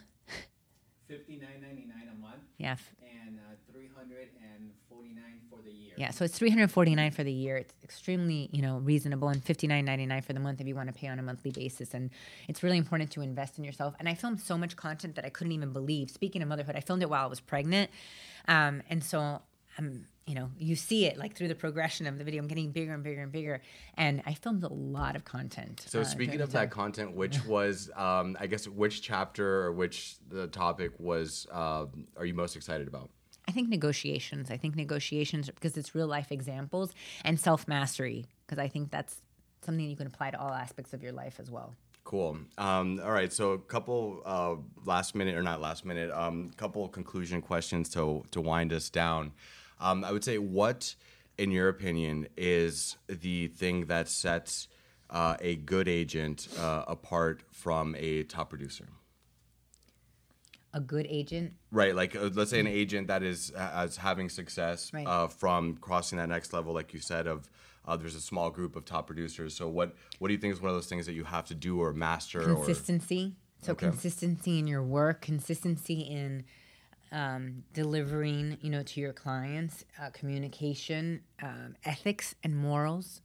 Fifty 1.08 1.38
nine 1.38 1.62
ninety 1.62 1.86
nine 1.88 2.08
a 2.16 2.20
month 2.22 2.44
Yeah, 2.58 2.76
and 3.02 3.40
uh, 3.40 3.56
three 3.72 3.90
hundred 3.98 4.28
and 4.44 4.70
forty 4.88 5.10
nine 5.10 5.40
for 5.50 5.58
the 5.64 5.72
year. 5.72 5.94
yeah. 5.98 6.12
So 6.12 6.24
it's 6.24 6.38
three 6.38 6.52
hundred 6.52 6.70
forty 6.72 6.94
nine 6.94 7.10
for 7.10 7.24
the 7.24 7.32
year. 7.32 7.58
It's 7.58 7.74
extremely, 7.84 8.48
you 8.52 8.62
know, 8.62 8.78
reasonable, 8.78 9.30
and 9.30 9.44
fifty 9.44 9.66
nine 9.66 9.86
ninety 9.86 10.06
nine 10.06 10.22
for 10.22 10.34
the 10.34 10.40
month 10.40 10.62
if 10.62 10.68
you 10.68 10.76
want 10.76 10.88
to 10.88 10.94
pay 10.94 11.08
on 11.08 11.18
a 11.18 11.24
monthly 11.24 11.50
basis. 11.50 11.96
And 11.96 12.12
it's 12.48 12.62
really 12.62 12.78
important 12.78 13.10
to 13.12 13.22
invest 13.22 13.58
in 13.58 13.64
yourself. 13.64 13.96
And 14.00 14.08
I 14.08 14.14
filmed 14.14 14.40
so 14.40 14.56
much 14.56 14.76
content 14.76 15.16
that 15.16 15.26
I 15.26 15.30
couldn't 15.30 15.54
even 15.54 15.74
believe. 15.74 16.12
Speaking 16.12 16.44
of 16.44 16.48
motherhood, 16.48 16.76
I 16.76 16.82
filmed 16.82 17.02
it 17.02 17.10
while 17.10 17.24
I 17.24 17.28
was 17.28 17.40
pregnant, 17.40 17.90
um, 18.48 18.84
and 18.88 19.04
so 19.04 19.42
I'm, 19.80 20.06
you 20.30 20.36
know, 20.36 20.52
you 20.60 20.76
see 20.76 21.08
it 21.08 21.18
like 21.18 21.36
through 21.36 21.48
the 21.48 21.56
progression 21.56 22.06
of 22.06 22.20
the 22.20 22.24
video. 22.24 22.40
I'm 22.40 22.48
getting 22.48 22.70
bigger 22.70 22.94
and 22.94 23.02
bigger 23.02 23.24
and 23.24 23.32
bigger, 23.32 23.64
and 23.96 24.22
I 24.28 24.36
filmed 24.36 24.64
a 24.64 24.72
lot 24.72 25.16
of 25.16 25.26
content. 25.26 25.84
So 25.88 26.02
uh, 26.02 26.04
speaking 26.04 26.40
of 26.40 26.52
that 26.52 26.70
content, 26.70 27.16
which 27.16 27.44
was, 27.48 27.90
um, 27.96 28.38
I 28.40 28.46
guess, 28.46 28.68
which 28.68 29.02
chapter 29.02 29.64
or 29.64 29.72
which 29.72 30.18
the 30.30 30.46
topic 30.46 30.92
was, 31.00 31.48
uh, 31.52 31.88
are 32.16 32.26
you 32.26 32.36
most 32.36 32.56
excited 32.56 32.88
about? 32.88 33.10
I 33.48 33.52
think 33.52 33.70
negotiations. 33.70 34.52
I 34.52 34.58
think 34.58 34.76
negotiations 34.76 35.50
because 35.50 35.76
it's 35.76 35.96
real 35.96 36.06
life 36.06 36.32
examples 36.32 36.94
and 37.26 37.40
self 37.40 37.68
mastery 37.68 38.28
because 38.46 38.60
I 38.60 38.68
think 38.68 38.92
that's 38.92 39.24
something 39.66 39.90
you 39.90 39.96
can 39.96 40.06
apply 40.06 40.30
to 40.30 40.40
all 40.40 40.54
aspects 40.54 40.94
of 40.94 41.02
your 41.02 41.12
life 41.12 41.40
as 41.40 41.50
well. 41.50 41.74
Cool. 42.04 42.38
Um, 42.60 43.02
all 43.04 43.12
right. 43.12 43.34
So 43.34 43.54
a 43.54 43.58
couple 43.58 44.22
uh, 44.26 44.58
last 44.86 45.16
minute 45.16 45.34
or 45.34 45.42
not 45.42 45.60
last 45.60 45.86
minute, 45.86 46.12
um, 46.12 46.52
couple 46.56 46.88
conclusion 46.88 47.42
questions 47.42 47.90
to 47.90 48.24
to 48.30 48.42
wind 48.42 48.72
us 48.74 48.92
down. 48.92 49.32
Um, 49.80 50.04
I 50.04 50.12
would 50.12 50.24
say, 50.24 50.38
what, 50.38 50.96
in 51.38 51.52
your 51.52 51.70
opinion, 51.70 52.28
is 52.38 52.98
the 53.08 53.48
thing 53.48 53.86
that 53.86 54.10
sets 54.10 54.68
uh, 55.10 55.38
a 55.40 55.56
good 55.56 55.88
agent 55.88 56.48
uh, 56.60 56.84
apart 56.88 57.44
from 57.52 57.96
a 57.98 58.24
top 58.24 58.50
producer? 58.50 58.88
A 60.74 60.80
good 60.80 61.08
agent 61.10 61.54
Right, 61.72 61.96
like 61.96 62.16
uh, 62.16 62.32
let's 62.34 62.50
say 62.50 62.60
an 62.60 62.68
agent 62.68 63.08
that 63.08 63.22
is 63.22 63.52
as 63.52 63.98
having 63.98 64.30
success 64.30 64.92
Right. 64.92 65.06
uh, 65.06 65.28
from 65.28 65.78
crossing 65.78 66.18
that 66.18 66.30
next 66.30 66.52
level, 66.52 66.74
like 66.74 66.94
you 66.94 67.00
said, 67.00 67.28
of 67.28 67.48
uh, 67.86 67.96
there's 67.96 68.16
a 68.16 68.22
small 68.22 68.50
group 68.50 68.76
of 68.76 68.86
top 68.86 69.06
producers. 69.06 69.56
So 69.56 69.68
what 69.68 69.96
what 70.18 70.30
do 70.30 70.34
you 70.34 70.40
think 70.40 70.54
is 70.54 70.62
one 70.62 70.70
of 70.70 70.76
those 70.76 70.88
things 70.88 71.06
that 71.06 71.14
you 71.14 71.26
have 71.26 71.46
to 71.46 71.56
do 71.56 71.80
or 71.80 71.94
master? 71.94 72.42
consistency. 72.42 73.36
So 73.62 73.74
Okay. 73.74 73.88
consistency 73.88 74.58
in 74.58 74.68
your 74.68 74.82
work, 74.84 75.22
consistency 75.22 76.02
in 76.02 76.44
um, 77.12 77.64
delivering, 77.74 78.58
you 78.62 78.70
know, 78.70 78.84
to 78.84 79.00
your 79.00 79.14
clients, 79.14 79.86
uh, 80.02 80.10
communication, 80.12 81.22
um, 81.42 81.76
ethics, 81.86 82.36
and 82.44 82.56
morals. 82.56 83.22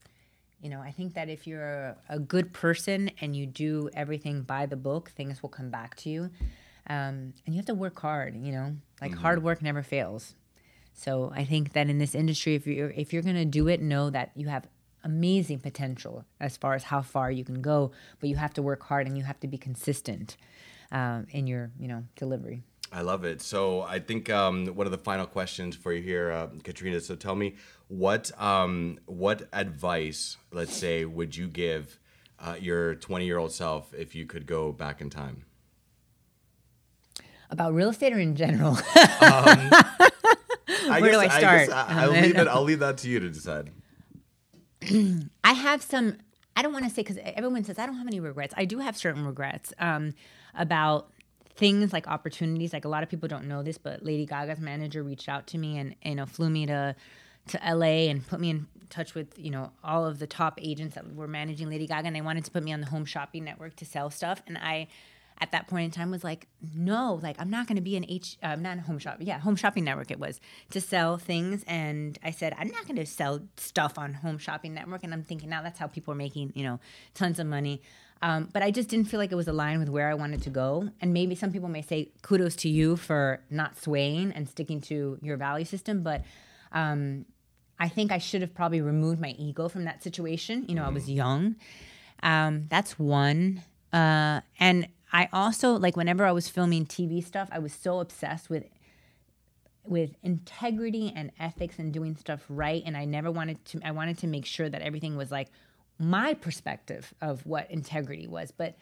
You 0.61 0.71
know, 0.71 0.81
I 0.81 0.93
think 0.93 1.15
that 1.15 1.29
if 1.29 1.47
you're 1.47 1.65
a, 1.65 1.97
a 2.09 2.19
good 2.19 2.53
person 2.53 3.11
and 3.21 3.37
you 3.37 3.47
do 3.47 3.91
everything 3.95 4.43
by 4.43 4.67
the 4.67 4.77
book, 4.77 5.11
things 5.11 5.43
will 5.43 5.51
come 5.51 5.71
back 5.71 5.95
to 5.97 6.09
you. 6.09 6.31
Um, 6.87 7.35
and 7.45 7.49
you 7.49 7.57
have 7.57 7.67
to 7.67 7.75
work 7.75 8.01
hard. 8.01 8.35
You 8.37 8.53
know, 8.53 8.77
like 9.01 9.15
hard 9.15 9.43
work 9.43 9.63
never 9.63 9.83
fails. 9.83 10.35
So 10.95 11.33
I 11.35 11.45
think 11.45 11.73
that 11.73 11.89
in 11.91 11.99
this 11.99 12.15
industry, 12.15 12.55
if 12.55 12.67
you're 12.67 12.91
if 12.91 13.13
you're 13.13 13.23
gonna 13.23 13.45
do 13.45 13.69
it, 13.69 13.83
know 13.83 14.11
that 14.11 14.31
you 14.35 14.49
have 14.49 14.67
amazing 15.03 15.59
potential 15.59 16.25
as 16.41 16.57
far 16.57 16.75
as 16.75 16.85
how 16.85 17.03
far 17.03 17.31
you 17.31 17.45
can 17.45 17.61
go, 17.61 17.93
but 18.21 18.29
you 18.29 18.37
have 18.37 18.55
to 18.55 18.63
work 18.63 18.83
hard 18.85 19.07
and 19.07 19.19
you 19.19 19.25
have 19.25 19.39
to 19.41 19.47
be 19.47 19.59
consistent 19.59 20.37
um, 20.93 21.27
in 21.31 21.47
your 21.47 21.71
you 21.79 21.89
know 21.89 22.05
delivery. 22.17 22.63
I 22.95 23.01
love 23.01 23.25
it. 23.25 23.43
So 23.43 23.83
I 23.83 23.99
think 23.99 24.31
um, 24.31 24.69
one 24.69 24.87
of 24.87 24.93
the 24.93 24.99
final 24.99 25.27
questions 25.27 25.75
for 25.75 25.93
you 25.93 26.01
here, 26.01 26.31
uh, 26.31 26.47
Katrina. 26.63 27.01
So 27.01 27.17
tell 27.17 27.35
me 27.35 27.57
what 27.89 28.31
um, 28.41 29.01
what 29.07 29.49
advice, 29.53 30.37
let's 30.53 30.77
say, 30.77 31.05
would 31.05 31.37
you 31.37 31.49
give 31.49 31.99
uh, 32.39 32.55
your 32.59 32.95
20 32.95 33.27
year 33.27 33.39
old 33.39 33.51
self 33.51 33.93
if 33.95 34.15
you 34.15 34.27
could 34.27 34.47
go 34.47 34.71
back 34.71 35.01
in 35.01 35.11
time? 35.11 35.45
About 37.51 37.75
real 37.75 37.89
estate 37.89 38.13
or 38.13 38.21
in 38.21 38.37
general? 38.37 38.79
I 38.97 41.01
Where 41.01 41.11
do 41.11 41.19
I 41.19 41.29
start? 41.29 41.71
I, 41.71 42.07
will 42.07 42.15
leave 42.15 42.37
it. 42.37 42.47
I'll 42.47 42.63
leave 42.63 42.79
that 42.79 42.99
to 42.99 43.09
you 43.09 43.19
to 43.19 43.29
decide. 43.29 43.73
I 45.43 45.53
have 45.53 45.83
some. 45.83 46.19
I 46.57 46.63
don't 46.63 46.73
want 46.73 46.85
to 46.85 46.91
say 46.91 47.03
because 47.03 47.19
everyone 47.25 47.65
says 47.65 47.77
I 47.77 47.87
don't 47.87 47.97
have 47.97 48.07
any 48.07 48.21
regrets. 48.21 48.55
I 48.57 48.67
do 48.67 48.79
have 48.79 48.97
certain 48.97 49.27
regrets 49.27 49.73
um, 49.81 50.15
about 50.55 51.11
things 51.57 51.93
like 51.93 52.07
opportunities. 52.09 52.73
Like 52.73 52.85
a 52.85 52.89
lot 52.89 53.03
of 53.03 53.09
people 53.09 53.29
don't 53.29 53.47
know 53.47 53.63
this, 53.63 53.79
but 53.79 54.05
Lady 54.05 54.27
Gaga's 54.27 54.61
manager 54.61 55.03
reached 55.03 55.29
out 55.29 55.47
to 55.49 55.59
me 55.59 55.79
and 55.79 55.95
you 56.03 56.15
know 56.15 56.27
flew 56.27 56.51
me 56.51 56.67
to 56.67 56.95
to 57.49 57.61
LA 57.65 58.09
and 58.09 58.27
put 58.27 58.41
me 58.41 58.51
in 58.51 58.67
touch 58.91 59.15
with 59.15 59.39
you 59.39 59.51
know 59.51 59.71
all 59.83 60.07
of 60.07 60.19
the 60.19 60.27
top 60.27 60.59
agents 60.63 60.95
that 60.95 61.15
were 61.15 61.29
managing 61.29 61.69
Lady 61.69 61.87
Gaga, 61.87 62.07
and 62.07 62.17
they 62.17 62.21
wanted 62.21 62.45
to 62.45 62.51
put 62.51 62.63
me 62.63 62.73
on 62.73 62.81
the 62.81 62.87
Home 62.87 63.05
Shopping 63.05 63.45
Network 63.45 63.77
to 63.77 63.85
sell 63.85 64.11
stuff, 64.11 64.43
and 64.47 64.59
I. 64.59 64.89
At 65.41 65.51
that 65.51 65.67
point 65.67 65.87
in 65.87 65.91
time, 65.91 66.13
was 66.13 66.23
like, 66.23 66.47
no, 66.77 67.19
like 67.21 67.35
I'm 67.41 67.51
not 67.51 67.67
going 67.67 67.75
to 67.75 67.83
be 67.83 67.97
an 67.97 68.05
H, 68.09 68.39
uh, 68.41 68.55
not 68.55 68.79
a 68.79 68.83
home 68.83 69.01
shop, 69.01 69.17
yeah, 69.19 69.41
home 69.41 69.57
shopping 69.57 69.83
network. 69.83 70.13
It 70.13 70.21
was 70.21 70.41
to 70.71 70.81
sell 70.81 71.19
things, 71.19 71.65
and 71.67 72.17
I 72.23 72.31
said 72.31 72.55
I'm 72.57 72.69
not 72.69 72.87
going 72.87 72.99
to 72.99 73.05
sell 73.05 73.41
stuff 73.57 73.99
on 73.99 74.15
Home 74.15 74.39
Shopping 74.39 74.75
Network. 74.75 75.03
And 75.03 75.13
I'm 75.13 75.25
thinking 75.25 75.49
now 75.51 75.61
that's 75.61 75.81
how 75.81 75.89
people 75.89 76.13
are 76.13 76.17
making, 76.17 76.53
you 76.55 76.63
know, 76.63 76.79
tons 77.15 77.41
of 77.41 77.49
money. 77.49 77.83
Um, 78.23 78.49
but 78.53 78.63
I 78.63 78.71
just 78.71 78.89
didn't 78.89 79.07
feel 79.07 79.21
like 79.21 79.33
it 79.33 79.37
was 79.37 79.49
aligned 79.49 79.81
with 79.81 79.91
where 79.91 80.09
I 80.09 80.15
wanted 80.15 80.43
to 80.43 80.51
go. 80.51 80.89
And 81.01 81.13
maybe 81.13 81.35
some 81.35 81.53
people 81.53 81.69
may 81.69 81.83
say 81.83 82.11
kudos 82.23 82.57
to 82.57 82.69
you 82.69 82.97
for 82.97 83.43
not 83.51 83.79
swaying 83.79 84.33
and 84.33 84.49
sticking 84.49 84.81
to 84.83 85.19
your 85.21 85.37
value 85.37 85.67
system. 85.67 86.03
But 86.03 86.23
um, 86.73 87.27
I 87.79 87.89
think 87.89 88.13
I 88.13 88.19
should 88.19 88.41
have 88.41 88.55
probably 88.55 88.81
removed 88.81 89.21
my 89.21 89.35
ego 89.39 89.69
from 89.69 89.85
that 89.85 90.03
situation. 90.03 90.65
You 90.69 90.75
know, 90.75 90.85
I 90.85 90.89
was 90.89 91.11
young. 91.11 91.57
Um, 92.23 92.67
that's 92.71 92.99
one. 92.99 93.63
Uh, 93.93 94.41
and 94.59 94.89
I 95.13 95.29
also 95.33 95.75
like 95.75 95.97
whenever 95.97 96.25
I 96.25 96.33
was 96.33 96.49
filming 96.49 96.87
TV 96.87 97.23
stuff, 97.25 97.49
I 97.53 97.59
was 97.59 97.73
so 97.73 98.01
obsessed 98.01 98.49
with 98.49 98.65
with 99.87 100.17
integrity 100.23 101.13
and 101.15 101.31
ethics 101.39 101.79
and 101.79 101.93
doing 101.93 102.17
stuff 102.17 102.43
right 102.49 102.83
and 102.87 102.97
I 102.97 103.05
never 103.05 103.31
wanted 103.31 103.63
to 103.67 103.81
I 103.85 103.91
wanted 103.91 104.17
to 104.19 104.27
make 104.27 104.47
sure 104.47 104.69
that 104.71 104.81
everything 104.81 105.15
was 105.15 105.31
like 105.31 105.49
my 105.99 106.35
perspective 106.35 107.15
of 107.21 107.45
what 107.47 107.71
integrity 107.71 108.27
was 108.27 108.51
but 108.51 108.77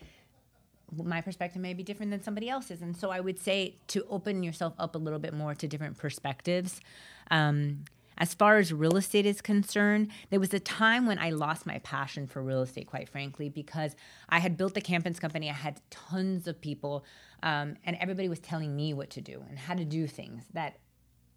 my 0.94 1.20
perspective 1.20 1.60
may 1.60 1.72
be 1.72 1.82
different 1.82 2.10
than 2.10 2.22
somebody 2.22 2.48
else's 2.48 2.82
and 2.82 2.96
so 2.96 3.10
I 3.10 3.20
would 3.20 3.38
say 3.38 3.76
to 3.88 4.04
open 4.08 4.42
yourself 4.42 4.74
up 4.78 4.94
a 4.94 4.98
little 4.98 5.18
bit 5.18 5.32
more 5.32 5.54
to 5.54 5.66
different 5.66 5.96
perspectives 5.98 6.80
um, 7.30 7.84
as 8.18 8.34
far 8.34 8.58
as 8.58 8.72
real 8.72 8.96
estate 8.96 9.26
is 9.26 9.40
concerned, 9.40 10.10
there 10.30 10.40
was 10.40 10.52
a 10.52 10.60
time 10.60 11.06
when 11.06 11.18
I 11.18 11.30
lost 11.30 11.66
my 11.66 11.78
passion 11.78 12.26
for 12.26 12.42
real 12.42 12.62
estate, 12.62 12.86
quite 12.86 13.08
frankly, 13.08 13.48
because 13.48 13.96
I 14.28 14.38
had 14.38 14.56
built 14.56 14.74
the 14.74 14.80
Campins 14.80 15.18
company. 15.18 15.50
I 15.50 15.54
had 15.54 15.80
tons 15.90 16.46
of 16.46 16.60
people, 16.60 17.04
um, 17.42 17.76
and 17.84 17.96
everybody 18.00 18.28
was 18.28 18.38
telling 18.38 18.76
me 18.76 18.94
what 18.94 19.10
to 19.10 19.20
do 19.20 19.42
and 19.48 19.58
how 19.58 19.74
to 19.74 19.84
do 19.84 20.06
things. 20.06 20.44
That, 20.52 20.78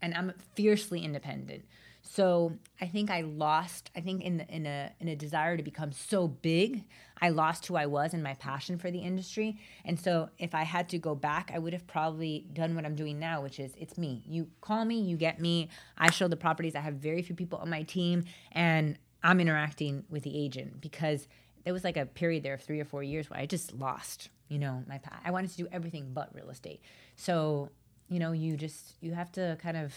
and 0.02 0.14
I'm 0.14 0.34
fiercely 0.56 1.04
independent. 1.04 1.66
So 2.08 2.54
I 2.80 2.86
think 2.86 3.10
I 3.10 3.22
lost. 3.22 3.90
I 3.96 4.00
think 4.00 4.22
in 4.24 4.42
in 4.42 4.68
a 4.68 4.92
in 5.00 5.08
a 5.08 5.16
desire 5.16 5.58
to 5.58 5.64
become 5.64 5.92
so 5.92 6.28
big, 6.28 6.84
I 7.20 7.30
lost 7.30 7.66
who 7.66 7.76
I 7.76 7.88
was 7.88 8.14
and 8.14 8.22
my 8.22 8.36
passion 8.36 8.78
for 8.78 8.92
the 8.92 9.00
industry. 9.00 9.60
And 9.84 10.00
so 10.00 10.30
if 10.38 10.54
I 10.54 10.64
had 10.64 10.88
to 10.90 11.00
go 11.00 11.16
back, 11.16 11.52
I 11.54 11.58
would 11.58 11.74
have 11.74 11.88
probably 11.88 12.46
done 12.54 12.76
what 12.76 12.86
I'm 12.86 12.96
doing 12.96 13.18
now, 13.18 13.42
which 13.42 13.60
is 13.60 13.74
it's 13.76 13.98
me. 13.98 14.24
You 14.28 14.48
call 14.62 14.86
me, 14.86 15.02
you 15.02 15.18
get 15.18 15.42
me. 15.42 15.70
I 15.98 16.12
show 16.12 16.28
the 16.28 16.38
properties. 16.38 16.76
I 16.76 16.82
have 16.82 16.94
very 16.94 17.24
few 17.24 17.36
people 17.36 17.58
on 17.58 17.72
my 17.72 17.82
team, 17.82 18.26
and 18.52 19.00
I'm 19.24 19.40
interacting 19.40 20.04
with 20.08 20.24
the 20.24 20.38
agent 20.38 20.82
because 20.82 21.28
there 21.64 21.74
was 21.74 21.84
like 21.84 21.98
a 21.98 22.06
period 22.06 22.44
there 22.44 22.54
of 22.54 22.62
three 22.62 22.80
or 22.80 22.86
four 22.86 23.02
years 23.02 23.32
where 23.32 23.40
I 23.40 23.48
just 23.48 23.74
lost. 23.74 24.30
You 24.48 24.60
know, 24.60 24.84
my 24.88 25.00
I 25.24 25.32
wanted 25.32 25.50
to 25.50 25.58
do 25.58 25.68
everything 25.72 26.12
but 26.14 26.30
real 26.36 26.52
estate. 26.52 26.82
So 27.16 27.72
you 28.10 28.20
know, 28.20 28.32
you 28.32 28.56
just 28.58 28.96
you 29.02 29.14
have 29.14 29.32
to 29.32 29.58
kind 29.60 29.76
of 29.76 29.94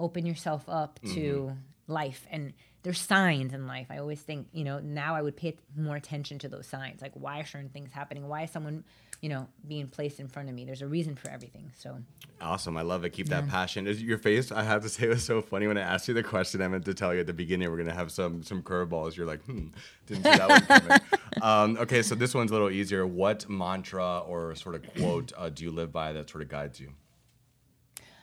open 0.00 0.26
yourself 0.26 0.64
up 0.68 0.98
to 1.14 1.52
life 1.86 2.26
and 2.30 2.52
there's 2.82 3.00
signs 3.00 3.52
in 3.52 3.66
life. 3.66 3.88
I 3.90 3.98
always 3.98 4.20
think, 4.20 4.48
you 4.52 4.64
know, 4.64 4.78
now 4.78 5.14
I 5.14 5.20
would 5.22 5.36
pay 5.36 5.56
more 5.76 5.96
attention 5.96 6.38
to 6.40 6.48
those 6.48 6.66
signs. 6.66 7.02
Like 7.02 7.12
why 7.14 7.40
are 7.40 7.44
certain 7.44 7.68
things 7.68 7.92
happening? 7.92 8.26
Why 8.26 8.44
is 8.44 8.50
someone, 8.50 8.84
you 9.20 9.28
know, 9.28 9.46
being 9.68 9.86
placed 9.86 10.18
in 10.18 10.28
front 10.28 10.48
of 10.48 10.54
me? 10.54 10.64
There's 10.64 10.80
a 10.80 10.86
reason 10.86 11.14
for 11.14 11.28
everything. 11.30 11.72
So 11.76 11.98
Awesome. 12.40 12.78
I 12.78 12.82
love 12.82 13.04
it. 13.04 13.10
Keep 13.10 13.28
that 13.28 13.48
passion. 13.48 13.86
Is 13.86 14.02
your 14.02 14.16
face, 14.16 14.50
I 14.50 14.62
have 14.62 14.80
to 14.82 14.88
say, 14.88 15.08
was 15.08 15.22
so 15.22 15.42
funny 15.42 15.66
when 15.66 15.76
I 15.76 15.82
asked 15.82 16.08
you 16.08 16.14
the 16.14 16.22
question. 16.22 16.62
I 16.62 16.68
meant 16.68 16.86
to 16.86 16.94
tell 16.94 17.12
you 17.12 17.20
at 17.20 17.26
the 17.26 17.34
beginning 17.34 17.70
we're 17.70 17.76
gonna 17.76 17.92
have 17.92 18.10
some 18.10 18.42
some 18.42 18.62
curveballs. 18.62 19.14
You're 19.14 19.26
like, 19.26 19.42
hmm, 19.44 19.66
didn't 20.06 20.24
see 20.24 20.30
that 20.30 20.48
one 20.48 20.80
coming. 20.80 21.00
um, 21.42 21.76
okay, 21.82 22.00
so 22.02 22.14
this 22.14 22.34
one's 22.34 22.50
a 22.50 22.54
little 22.54 22.70
easier. 22.70 23.06
What 23.06 23.46
mantra 23.48 24.20
or 24.20 24.54
sort 24.54 24.74
of 24.74 24.94
quote 24.94 25.32
uh, 25.36 25.50
do 25.50 25.64
you 25.64 25.70
live 25.70 25.92
by 25.92 26.14
that 26.14 26.30
sort 26.30 26.40
of 26.40 26.48
guides 26.48 26.80
you? 26.80 26.92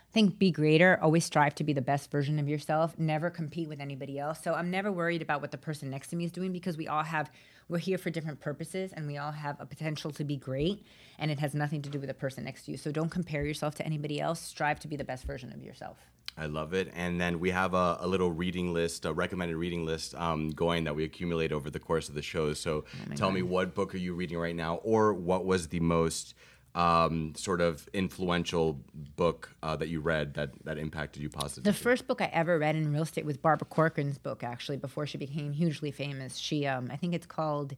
I 0.09 0.13
think 0.13 0.39
be 0.39 0.51
greater, 0.51 0.97
always 1.01 1.25
strive 1.25 1.53
to 1.55 1.63
be 1.63 1.73
the 1.73 1.81
best 1.81 2.09
version 2.09 2.39
of 2.39 2.47
yourself, 2.47 2.97
never 2.97 3.29
compete 3.29 3.67
with 3.67 3.79
anybody 3.79 4.17
else. 4.17 4.41
So 4.41 4.53
I'm 4.53 4.71
never 4.71 4.91
worried 4.91 5.21
about 5.21 5.41
what 5.41 5.51
the 5.51 5.57
person 5.57 5.89
next 5.89 6.07
to 6.07 6.15
me 6.15 6.25
is 6.25 6.31
doing 6.31 6.51
because 6.51 6.77
we 6.77 6.87
all 6.87 7.03
have 7.03 7.29
we're 7.69 7.77
here 7.79 7.97
for 7.97 8.09
different 8.09 8.39
purposes 8.39 8.93
and 8.93 9.05
we 9.05 9.17
all 9.17 9.33
have 9.33 9.59
a 9.59 9.65
potential 9.65 10.11
to 10.11 10.23
be 10.23 10.37
great 10.37 10.85
and 11.19 11.29
it 11.29 11.39
has 11.39 11.53
nothing 11.53 11.81
to 11.81 11.89
do 11.89 11.99
with 11.99 12.07
the 12.07 12.13
person 12.13 12.45
next 12.45 12.63
to 12.65 12.71
you. 12.71 12.77
So 12.77 12.91
don't 12.91 13.09
compare 13.09 13.43
yourself 13.43 13.75
to 13.75 13.85
anybody 13.85 14.21
else. 14.21 14.39
Strive 14.39 14.79
to 14.79 14.87
be 14.87 14.95
the 14.95 15.03
best 15.03 15.25
version 15.25 15.51
of 15.51 15.61
yourself. 15.61 15.97
I 16.37 16.45
love 16.45 16.73
it. 16.73 16.91
And 16.95 17.19
then 17.19 17.39
we 17.39 17.49
have 17.49 17.73
a, 17.73 17.97
a 17.99 18.07
little 18.07 18.31
reading 18.31 18.73
list, 18.73 19.05
a 19.05 19.11
recommended 19.11 19.57
reading 19.57 19.85
list 19.85 20.13
um, 20.15 20.51
going 20.51 20.83
that 20.83 20.95
we 20.95 21.03
accumulate 21.03 21.51
over 21.51 21.69
the 21.69 21.79
course 21.79 22.09
of 22.09 22.15
the 22.15 22.21
show. 22.21 22.53
So 22.53 22.85
tell 23.15 23.31
me, 23.31 23.41
what 23.41 23.73
book 23.73 23.95
are 23.95 23.97
you 23.97 24.13
reading 24.13 24.37
right 24.37 24.55
now, 24.55 24.75
or 24.83 25.13
what 25.13 25.45
was 25.45 25.67
the 25.67 25.79
most 25.79 26.35
um, 26.77 27.33
sort 27.35 27.59
of 27.59 27.89
influential 27.91 28.79
book 29.15 29.55
uh, 29.63 29.75
that 29.75 29.89
you 29.89 29.99
read 29.99 30.35
that, 30.35 30.51
that 30.63 30.77
impacted 30.77 31.23
you 31.23 31.29
positively? 31.29 31.71
The 31.71 31.77
first 31.77 32.05
book 32.05 32.21
I 32.21 32.29
ever 32.31 32.59
read 32.59 32.75
in 32.75 32.93
real 32.93 33.01
estate 33.01 33.25
was 33.25 33.35
Barbara 33.35 33.65
Corcoran's 33.65 34.19
book, 34.19 34.43
actually, 34.43 34.77
before 34.77 35.07
she 35.07 35.17
became 35.17 35.51
hugely 35.51 35.89
famous. 35.89 36.37
She, 36.37 36.67
um, 36.67 36.89
I 36.91 36.95
think 36.95 37.15
it's 37.15 37.25
called. 37.25 37.75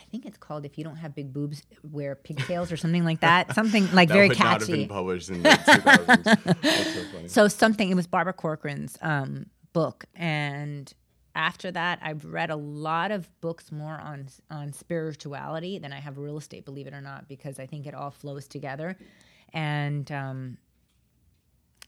I 0.00 0.04
think 0.10 0.24
it's 0.24 0.38
called 0.38 0.64
"If 0.64 0.78
You 0.78 0.84
Don't 0.84 0.96
Have 0.96 1.14
Big 1.14 1.32
Boobs, 1.32 1.62
Wear 1.82 2.14
Pigtails" 2.14 2.72
or 2.72 2.76
something 2.76 3.04
like 3.04 3.20
that. 3.20 3.54
Something 3.54 3.90
like 3.92 4.08
that 4.08 4.14
very 4.14 4.28
would 4.28 4.38
not 4.38 4.60
have 4.60 4.68
been 4.68 4.88
published 4.88 5.28
in 5.28 5.42
the 5.42 5.48
2000s. 5.50 6.62
That's 6.62 6.94
so. 6.94 7.28
So 7.28 7.48
something. 7.48 7.90
It 7.90 7.94
was 7.94 8.06
Barbara 8.06 8.32
Corcoran's 8.32 8.96
um, 9.02 9.46
book, 9.74 10.06
and 10.14 10.90
after 11.38 11.70
that, 11.70 12.00
I've 12.02 12.24
read 12.26 12.50
a 12.50 12.56
lot 12.56 13.10
of 13.12 13.28
books 13.40 13.72
more 13.72 13.94
on 13.98 14.26
on 14.50 14.72
spirituality 14.74 15.78
than 15.78 15.92
I 15.94 16.00
have 16.00 16.18
real 16.18 16.36
estate. 16.36 16.64
Believe 16.66 16.86
it 16.88 16.92
or 16.94 17.00
not, 17.00 17.28
because 17.28 17.58
I 17.60 17.66
think 17.66 17.86
it 17.86 17.94
all 17.94 18.10
flows 18.10 18.48
together. 18.48 18.98
And 19.54 20.10
um, 20.12 20.58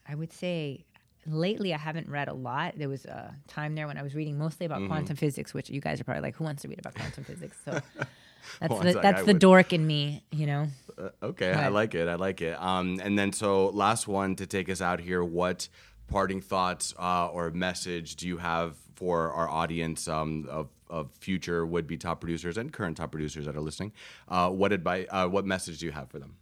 I 0.09 0.15
would 0.15 0.33
say 0.33 0.85
lately 1.27 1.75
I 1.75 1.79
haven't 1.79 2.09
read 2.09 2.29
a 2.29 2.33
lot. 2.33 2.75
There 2.79 2.89
was 2.89 3.05
a 3.05 3.35
time 3.49 3.75
there 3.75 3.87
when 3.87 3.99
I 3.99 4.03
was 4.03 4.15
reading 4.15 4.39
mostly 4.39 4.67
Mm-hmm. 4.67 4.77
about 4.77 4.89
quantum 4.89 5.17
physics, 5.17 5.53
which 5.53 5.69
you 5.69 5.81
guys 5.81 6.01
are 6.01 6.05
probably 6.05 6.23
like, 6.23 6.37
who 6.37 6.45
wants 6.45 6.63
to 6.63 6.69
read 6.69 6.79
about 6.79 6.95
quantum 6.95 7.25
physics? 7.25 7.59
So 7.65 7.73
that's 8.61 8.73
One 8.73 8.87
the 8.87 8.93
that's 9.03 9.21
I 9.21 9.23
the 9.25 9.35
would. 9.35 9.41
dork 9.41 9.73
in 9.73 9.87
me, 9.87 10.25
you 10.31 10.47
know. 10.47 10.69
Uh, 10.99 11.11
okay, 11.23 11.53
I 11.53 11.69
like 11.69 11.95
it. 11.95 12.09
I 12.09 12.15
like 12.15 12.41
it. 12.41 12.61
Um, 12.61 13.01
and 13.03 13.19
then, 13.19 13.33
so 13.33 13.69
last 13.69 14.09
one 14.09 14.37
to 14.37 14.47
take 14.47 14.69
us 14.71 14.81
out 14.81 15.01
here. 15.01 15.23
What 15.23 15.69
parting 16.11 16.41
thoughts 16.41 16.93
uh, 16.99 17.29
or 17.29 17.51
message 17.51 18.17
do 18.17 18.27
you 18.27 18.37
have 18.37 18.77
for 18.95 19.33
our 19.33 19.49
audience 19.49 20.09
um, 20.09 20.47
of, 20.51 20.69
of 20.91 21.11
future 21.13 21.65
would-be 21.65 21.97
top 21.97 22.21
producers 22.21 22.59
and 22.59 22.73
current 22.73 22.97
top 22.97 23.11
producers 23.13 23.47
that 23.47 23.57
are 23.57 23.61
listening? 23.61 23.93
Uh, 24.29 24.51
what 24.51 24.73
advice? 24.73 25.07
Uh, 25.11 25.27
what 25.27 25.47
message 25.47 25.79
do 25.79 25.87
you 25.87 25.93
have 25.93 26.11
for 26.11 26.19
them? 26.19 26.37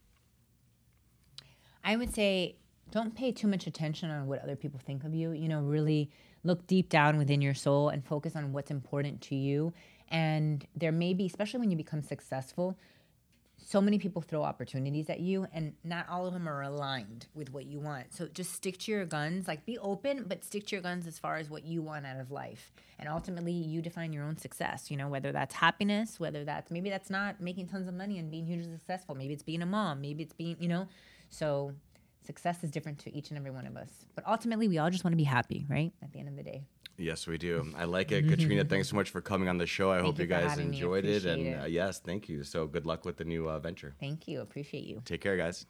I 1.84 1.96
would 1.96 2.12
say 2.12 2.56
don't 2.90 3.14
pay 3.14 3.30
too 3.30 3.46
much 3.46 3.66
attention 3.66 4.10
on 4.10 4.26
what 4.26 4.42
other 4.42 4.56
people 4.56 4.80
think 4.84 5.04
of 5.04 5.14
you. 5.14 5.32
You 5.32 5.48
know, 5.48 5.60
really 5.60 6.10
look 6.42 6.66
deep 6.66 6.88
down 6.88 7.18
within 7.18 7.40
your 7.40 7.54
soul 7.54 7.90
and 7.90 8.04
focus 8.04 8.34
on 8.34 8.52
what's 8.52 8.70
important 8.70 9.20
to 9.22 9.34
you. 9.34 9.72
And 10.08 10.66
there 10.74 10.92
may 10.92 11.12
be, 11.12 11.26
especially 11.26 11.60
when 11.60 11.70
you 11.70 11.76
become 11.76 12.02
successful, 12.02 12.78
so 13.70 13.82
many 13.82 13.98
people 13.98 14.22
throw 14.22 14.42
opportunities 14.44 15.10
at 15.10 15.20
you, 15.20 15.46
and 15.52 15.74
not 15.84 16.08
all 16.08 16.26
of 16.26 16.32
them 16.32 16.48
are 16.48 16.62
aligned 16.62 17.26
with 17.34 17.52
what 17.52 17.66
you 17.66 17.78
want. 17.78 18.14
So 18.14 18.26
just 18.26 18.54
stick 18.54 18.78
to 18.78 18.90
your 18.90 19.04
guns. 19.04 19.46
Like 19.46 19.66
be 19.66 19.76
open, 19.76 20.24
but 20.26 20.42
stick 20.42 20.66
to 20.68 20.76
your 20.76 20.82
guns 20.82 21.06
as 21.06 21.18
far 21.18 21.36
as 21.36 21.50
what 21.50 21.66
you 21.66 21.82
want 21.82 22.06
out 22.06 22.18
of 22.18 22.30
life. 22.30 22.72
And 22.98 23.10
ultimately, 23.10 23.52
you 23.52 23.82
define 23.82 24.14
your 24.14 24.24
own 24.24 24.38
success. 24.38 24.90
You 24.90 24.96
know, 24.96 25.08
whether 25.08 25.32
that's 25.32 25.54
happiness, 25.54 26.18
whether 26.18 26.46
that's 26.46 26.70
maybe 26.70 26.88
that's 26.88 27.10
not 27.10 27.42
making 27.42 27.66
tons 27.68 27.88
of 27.88 27.92
money 27.92 28.18
and 28.18 28.30
being 28.30 28.46
hugely 28.46 28.72
successful. 28.72 29.14
Maybe 29.14 29.34
it's 29.34 29.42
being 29.42 29.60
a 29.60 29.66
mom. 29.66 30.00
Maybe 30.00 30.22
it's 30.22 30.32
being, 30.32 30.56
you 30.58 30.68
know, 30.68 30.88
so 31.28 31.74
success 32.24 32.64
is 32.64 32.70
different 32.70 33.00
to 33.00 33.14
each 33.14 33.28
and 33.28 33.36
every 33.38 33.50
one 33.50 33.66
of 33.66 33.76
us. 33.76 33.90
But 34.14 34.26
ultimately, 34.26 34.68
we 34.68 34.78
all 34.78 34.88
just 34.88 35.04
want 35.04 35.12
to 35.12 35.18
be 35.18 35.24
happy, 35.24 35.66
right? 35.68 35.92
At 36.02 36.14
the 36.14 36.20
end 36.20 36.30
of 36.30 36.36
the 36.36 36.42
day. 36.42 36.62
Yes, 36.98 37.28
we 37.28 37.38
do. 37.38 37.72
I 37.76 37.84
like 37.84 38.10
it, 38.10 38.28
Katrina. 38.28 38.64
Thanks 38.64 38.88
so 38.88 38.96
much 38.96 39.10
for 39.10 39.20
coming 39.20 39.48
on 39.48 39.56
the 39.56 39.66
show. 39.66 39.92
I 39.92 40.00
hope 40.00 40.18
you 40.18 40.22
you 40.24 40.28
guys 40.28 40.58
enjoyed 40.58 41.04
it, 41.04 41.24
and 41.24 41.62
Uh, 41.62 41.64
yes, 41.66 42.00
thank 42.00 42.28
you. 42.28 42.42
So 42.42 42.66
good 42.66 42.86
luck 42.86 43.04
with 43.04 43.16
the 43.16 43.24
new 43.24 43.48
uh, 43.48 43.60
venture. 43.60 43.94
Thank 44.00 44.26
you. 44.26 44.40
Appreciate 44.40 44.84
you. 44.84 45.00
Take 45.04 45.20
care, 45.20 45.36
guys. 45.36 45.64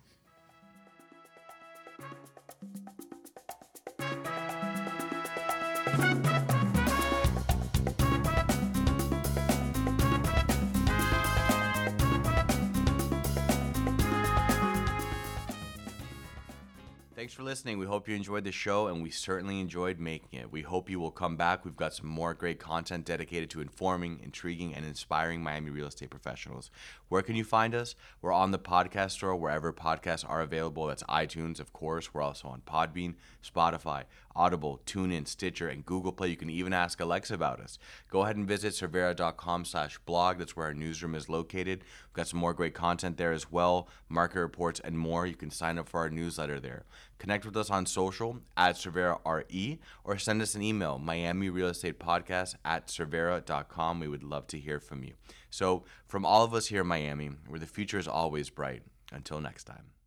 Thanks 17.28 17.36
for 17.36 17.42
listening. 17.42 17.76
We 17.76 17.84
hope 17.84 18.08
you 18.08 18.16
enjoyed 18.16 18.44
the 18.44 18.52
show, 18.52 18.86
and 18.86 19.02
we 19.02 19.10
certainly 19.10 19.60
enjoyed 19.60 19.98
making 19.98 20.40
it. 20.40 20.50
We 20.50 20.62
hope 20.62 20.88
you 20.88 20.98
will 20.98 21.10
come 21.10 21.36
back. 21.36 21.62
We've 21.62 21.76
got 21.76 21.92
some 21.92 22.06
more 22.06 22.32
great 22.32 22.58
content 22.58 23.04
dedicated 23.04 23.50
to 23.50 23.60
informing, 23.60 24.20
intriguing, 24.22 24.74
and 24.74 24.86
inspiring 24.86 25.42
Miami 25.42 25.68
real 25.68 25.88
estate 25.88 26.08
professionals. 26.08 26.70
Where 27.10 27.20
can 27.20 27.36
you 27.36 27.44
find 27.44 27.74
us? 27.74 27.94
We're 28.22 28.32
on 28.32 28.50
the 28.50 28.58
podcast 28.58 29.10
store 29.10 29.36
wherever 29.36 29.74
podcasts 29.74 30.24
are 30.26 30.40
available. 30.40 30.86
That's 30.86 31.02
iTunes, 31.02 31.60
of 31.60 31.74
course. 31.74 32.14
We're 32.14 32.22
also 32.22 32.48
on 32.48 32.62
Podbean, 32.62 33.16
Spotify, 33.44 34.04
Audible, 34.38 34.80
TuneIn, 34.86 35.26
Stitcher, 35.26 35.66
and 35.66 35.84
Google 35.84 36.12
Play. 36.12 36.28
You 36.28 36.36
can 36.36 36.48
even 36.48 36.72
ask 36.72 37.00
Alexa 37.00 37.34
about 37.34 37.58
us. 37.58 37.76
Go 38.08 38.22
ahead 38.22 38.36
and 38.36 38.46
visit 38.46 38.72
cervera.com 38.72 39.64
slash 39.64 39.98
blog. 40.06 40.38
That's 40.38 40.54
where 40.54 40.66
our 40.66 40.74
newsroom 40.74 41.16
is 41.16 41.28
located. 41.28 41.80
We've 41.80 42.12
got 42.14 42.28
some 42.28 42.38
more 42.38 42.54
great 42.54 42.72
content 42.72 43.16
there 43.16 43.32
as 43.32 43.50
well, 43.50 43.88
market 44.08 44.38
reports, 44.38 44.78
and 44.78 44.96
more. 44.96 45.26
You 45.26 45.34
can 45.34 45.50
sign 45.50 45.76
up 45.76 45.88
for 45.88 45.98
our 45.98 46.08
newsletter 46.08 46.60
there. 46.60 46.84
Connect 47.18 47.44
with 47.44 47.56
us 47.56 47.68
on 47.68 47.84
social 47.84 48.38
at 48.56 48.76
Cervera 48.76 49.18
RE 49.26 49.80
or 50.04 50.18
send 50.18 50.40
us 50.40 50.54
an 50.54 50.62
email, 50.62 50.98
Miami 51.00 51.50
Real 51.50 51.66
Estate 51.66 51.98
Podcast 51.98 52.54
at 52.64 52.86
Cervera.com. 52.86 53.98
We 53.98 54.06
would 54.06 54.22
love 54.22 54.46
to 54.48 54.58
hear 54.58 54.78
from 54.78 55.02
you. 55.02 55.14
So, 55.50 55.84
from 56.06 56.24
all 56.24 56.44
of 56.44 56.54
us 56.54 56.68
here 56.68 56.82
in 56.82 56.86
Miami, 56.86 57.30
where 57.48 57.58
the 57.58 57.66
future 57.66 57.98
is 57.98 58.06
always 58.06 58.50
bright, 58.50 58.82
until 59.12 59.40
next 59.40 59.64
time. 59.64 59.97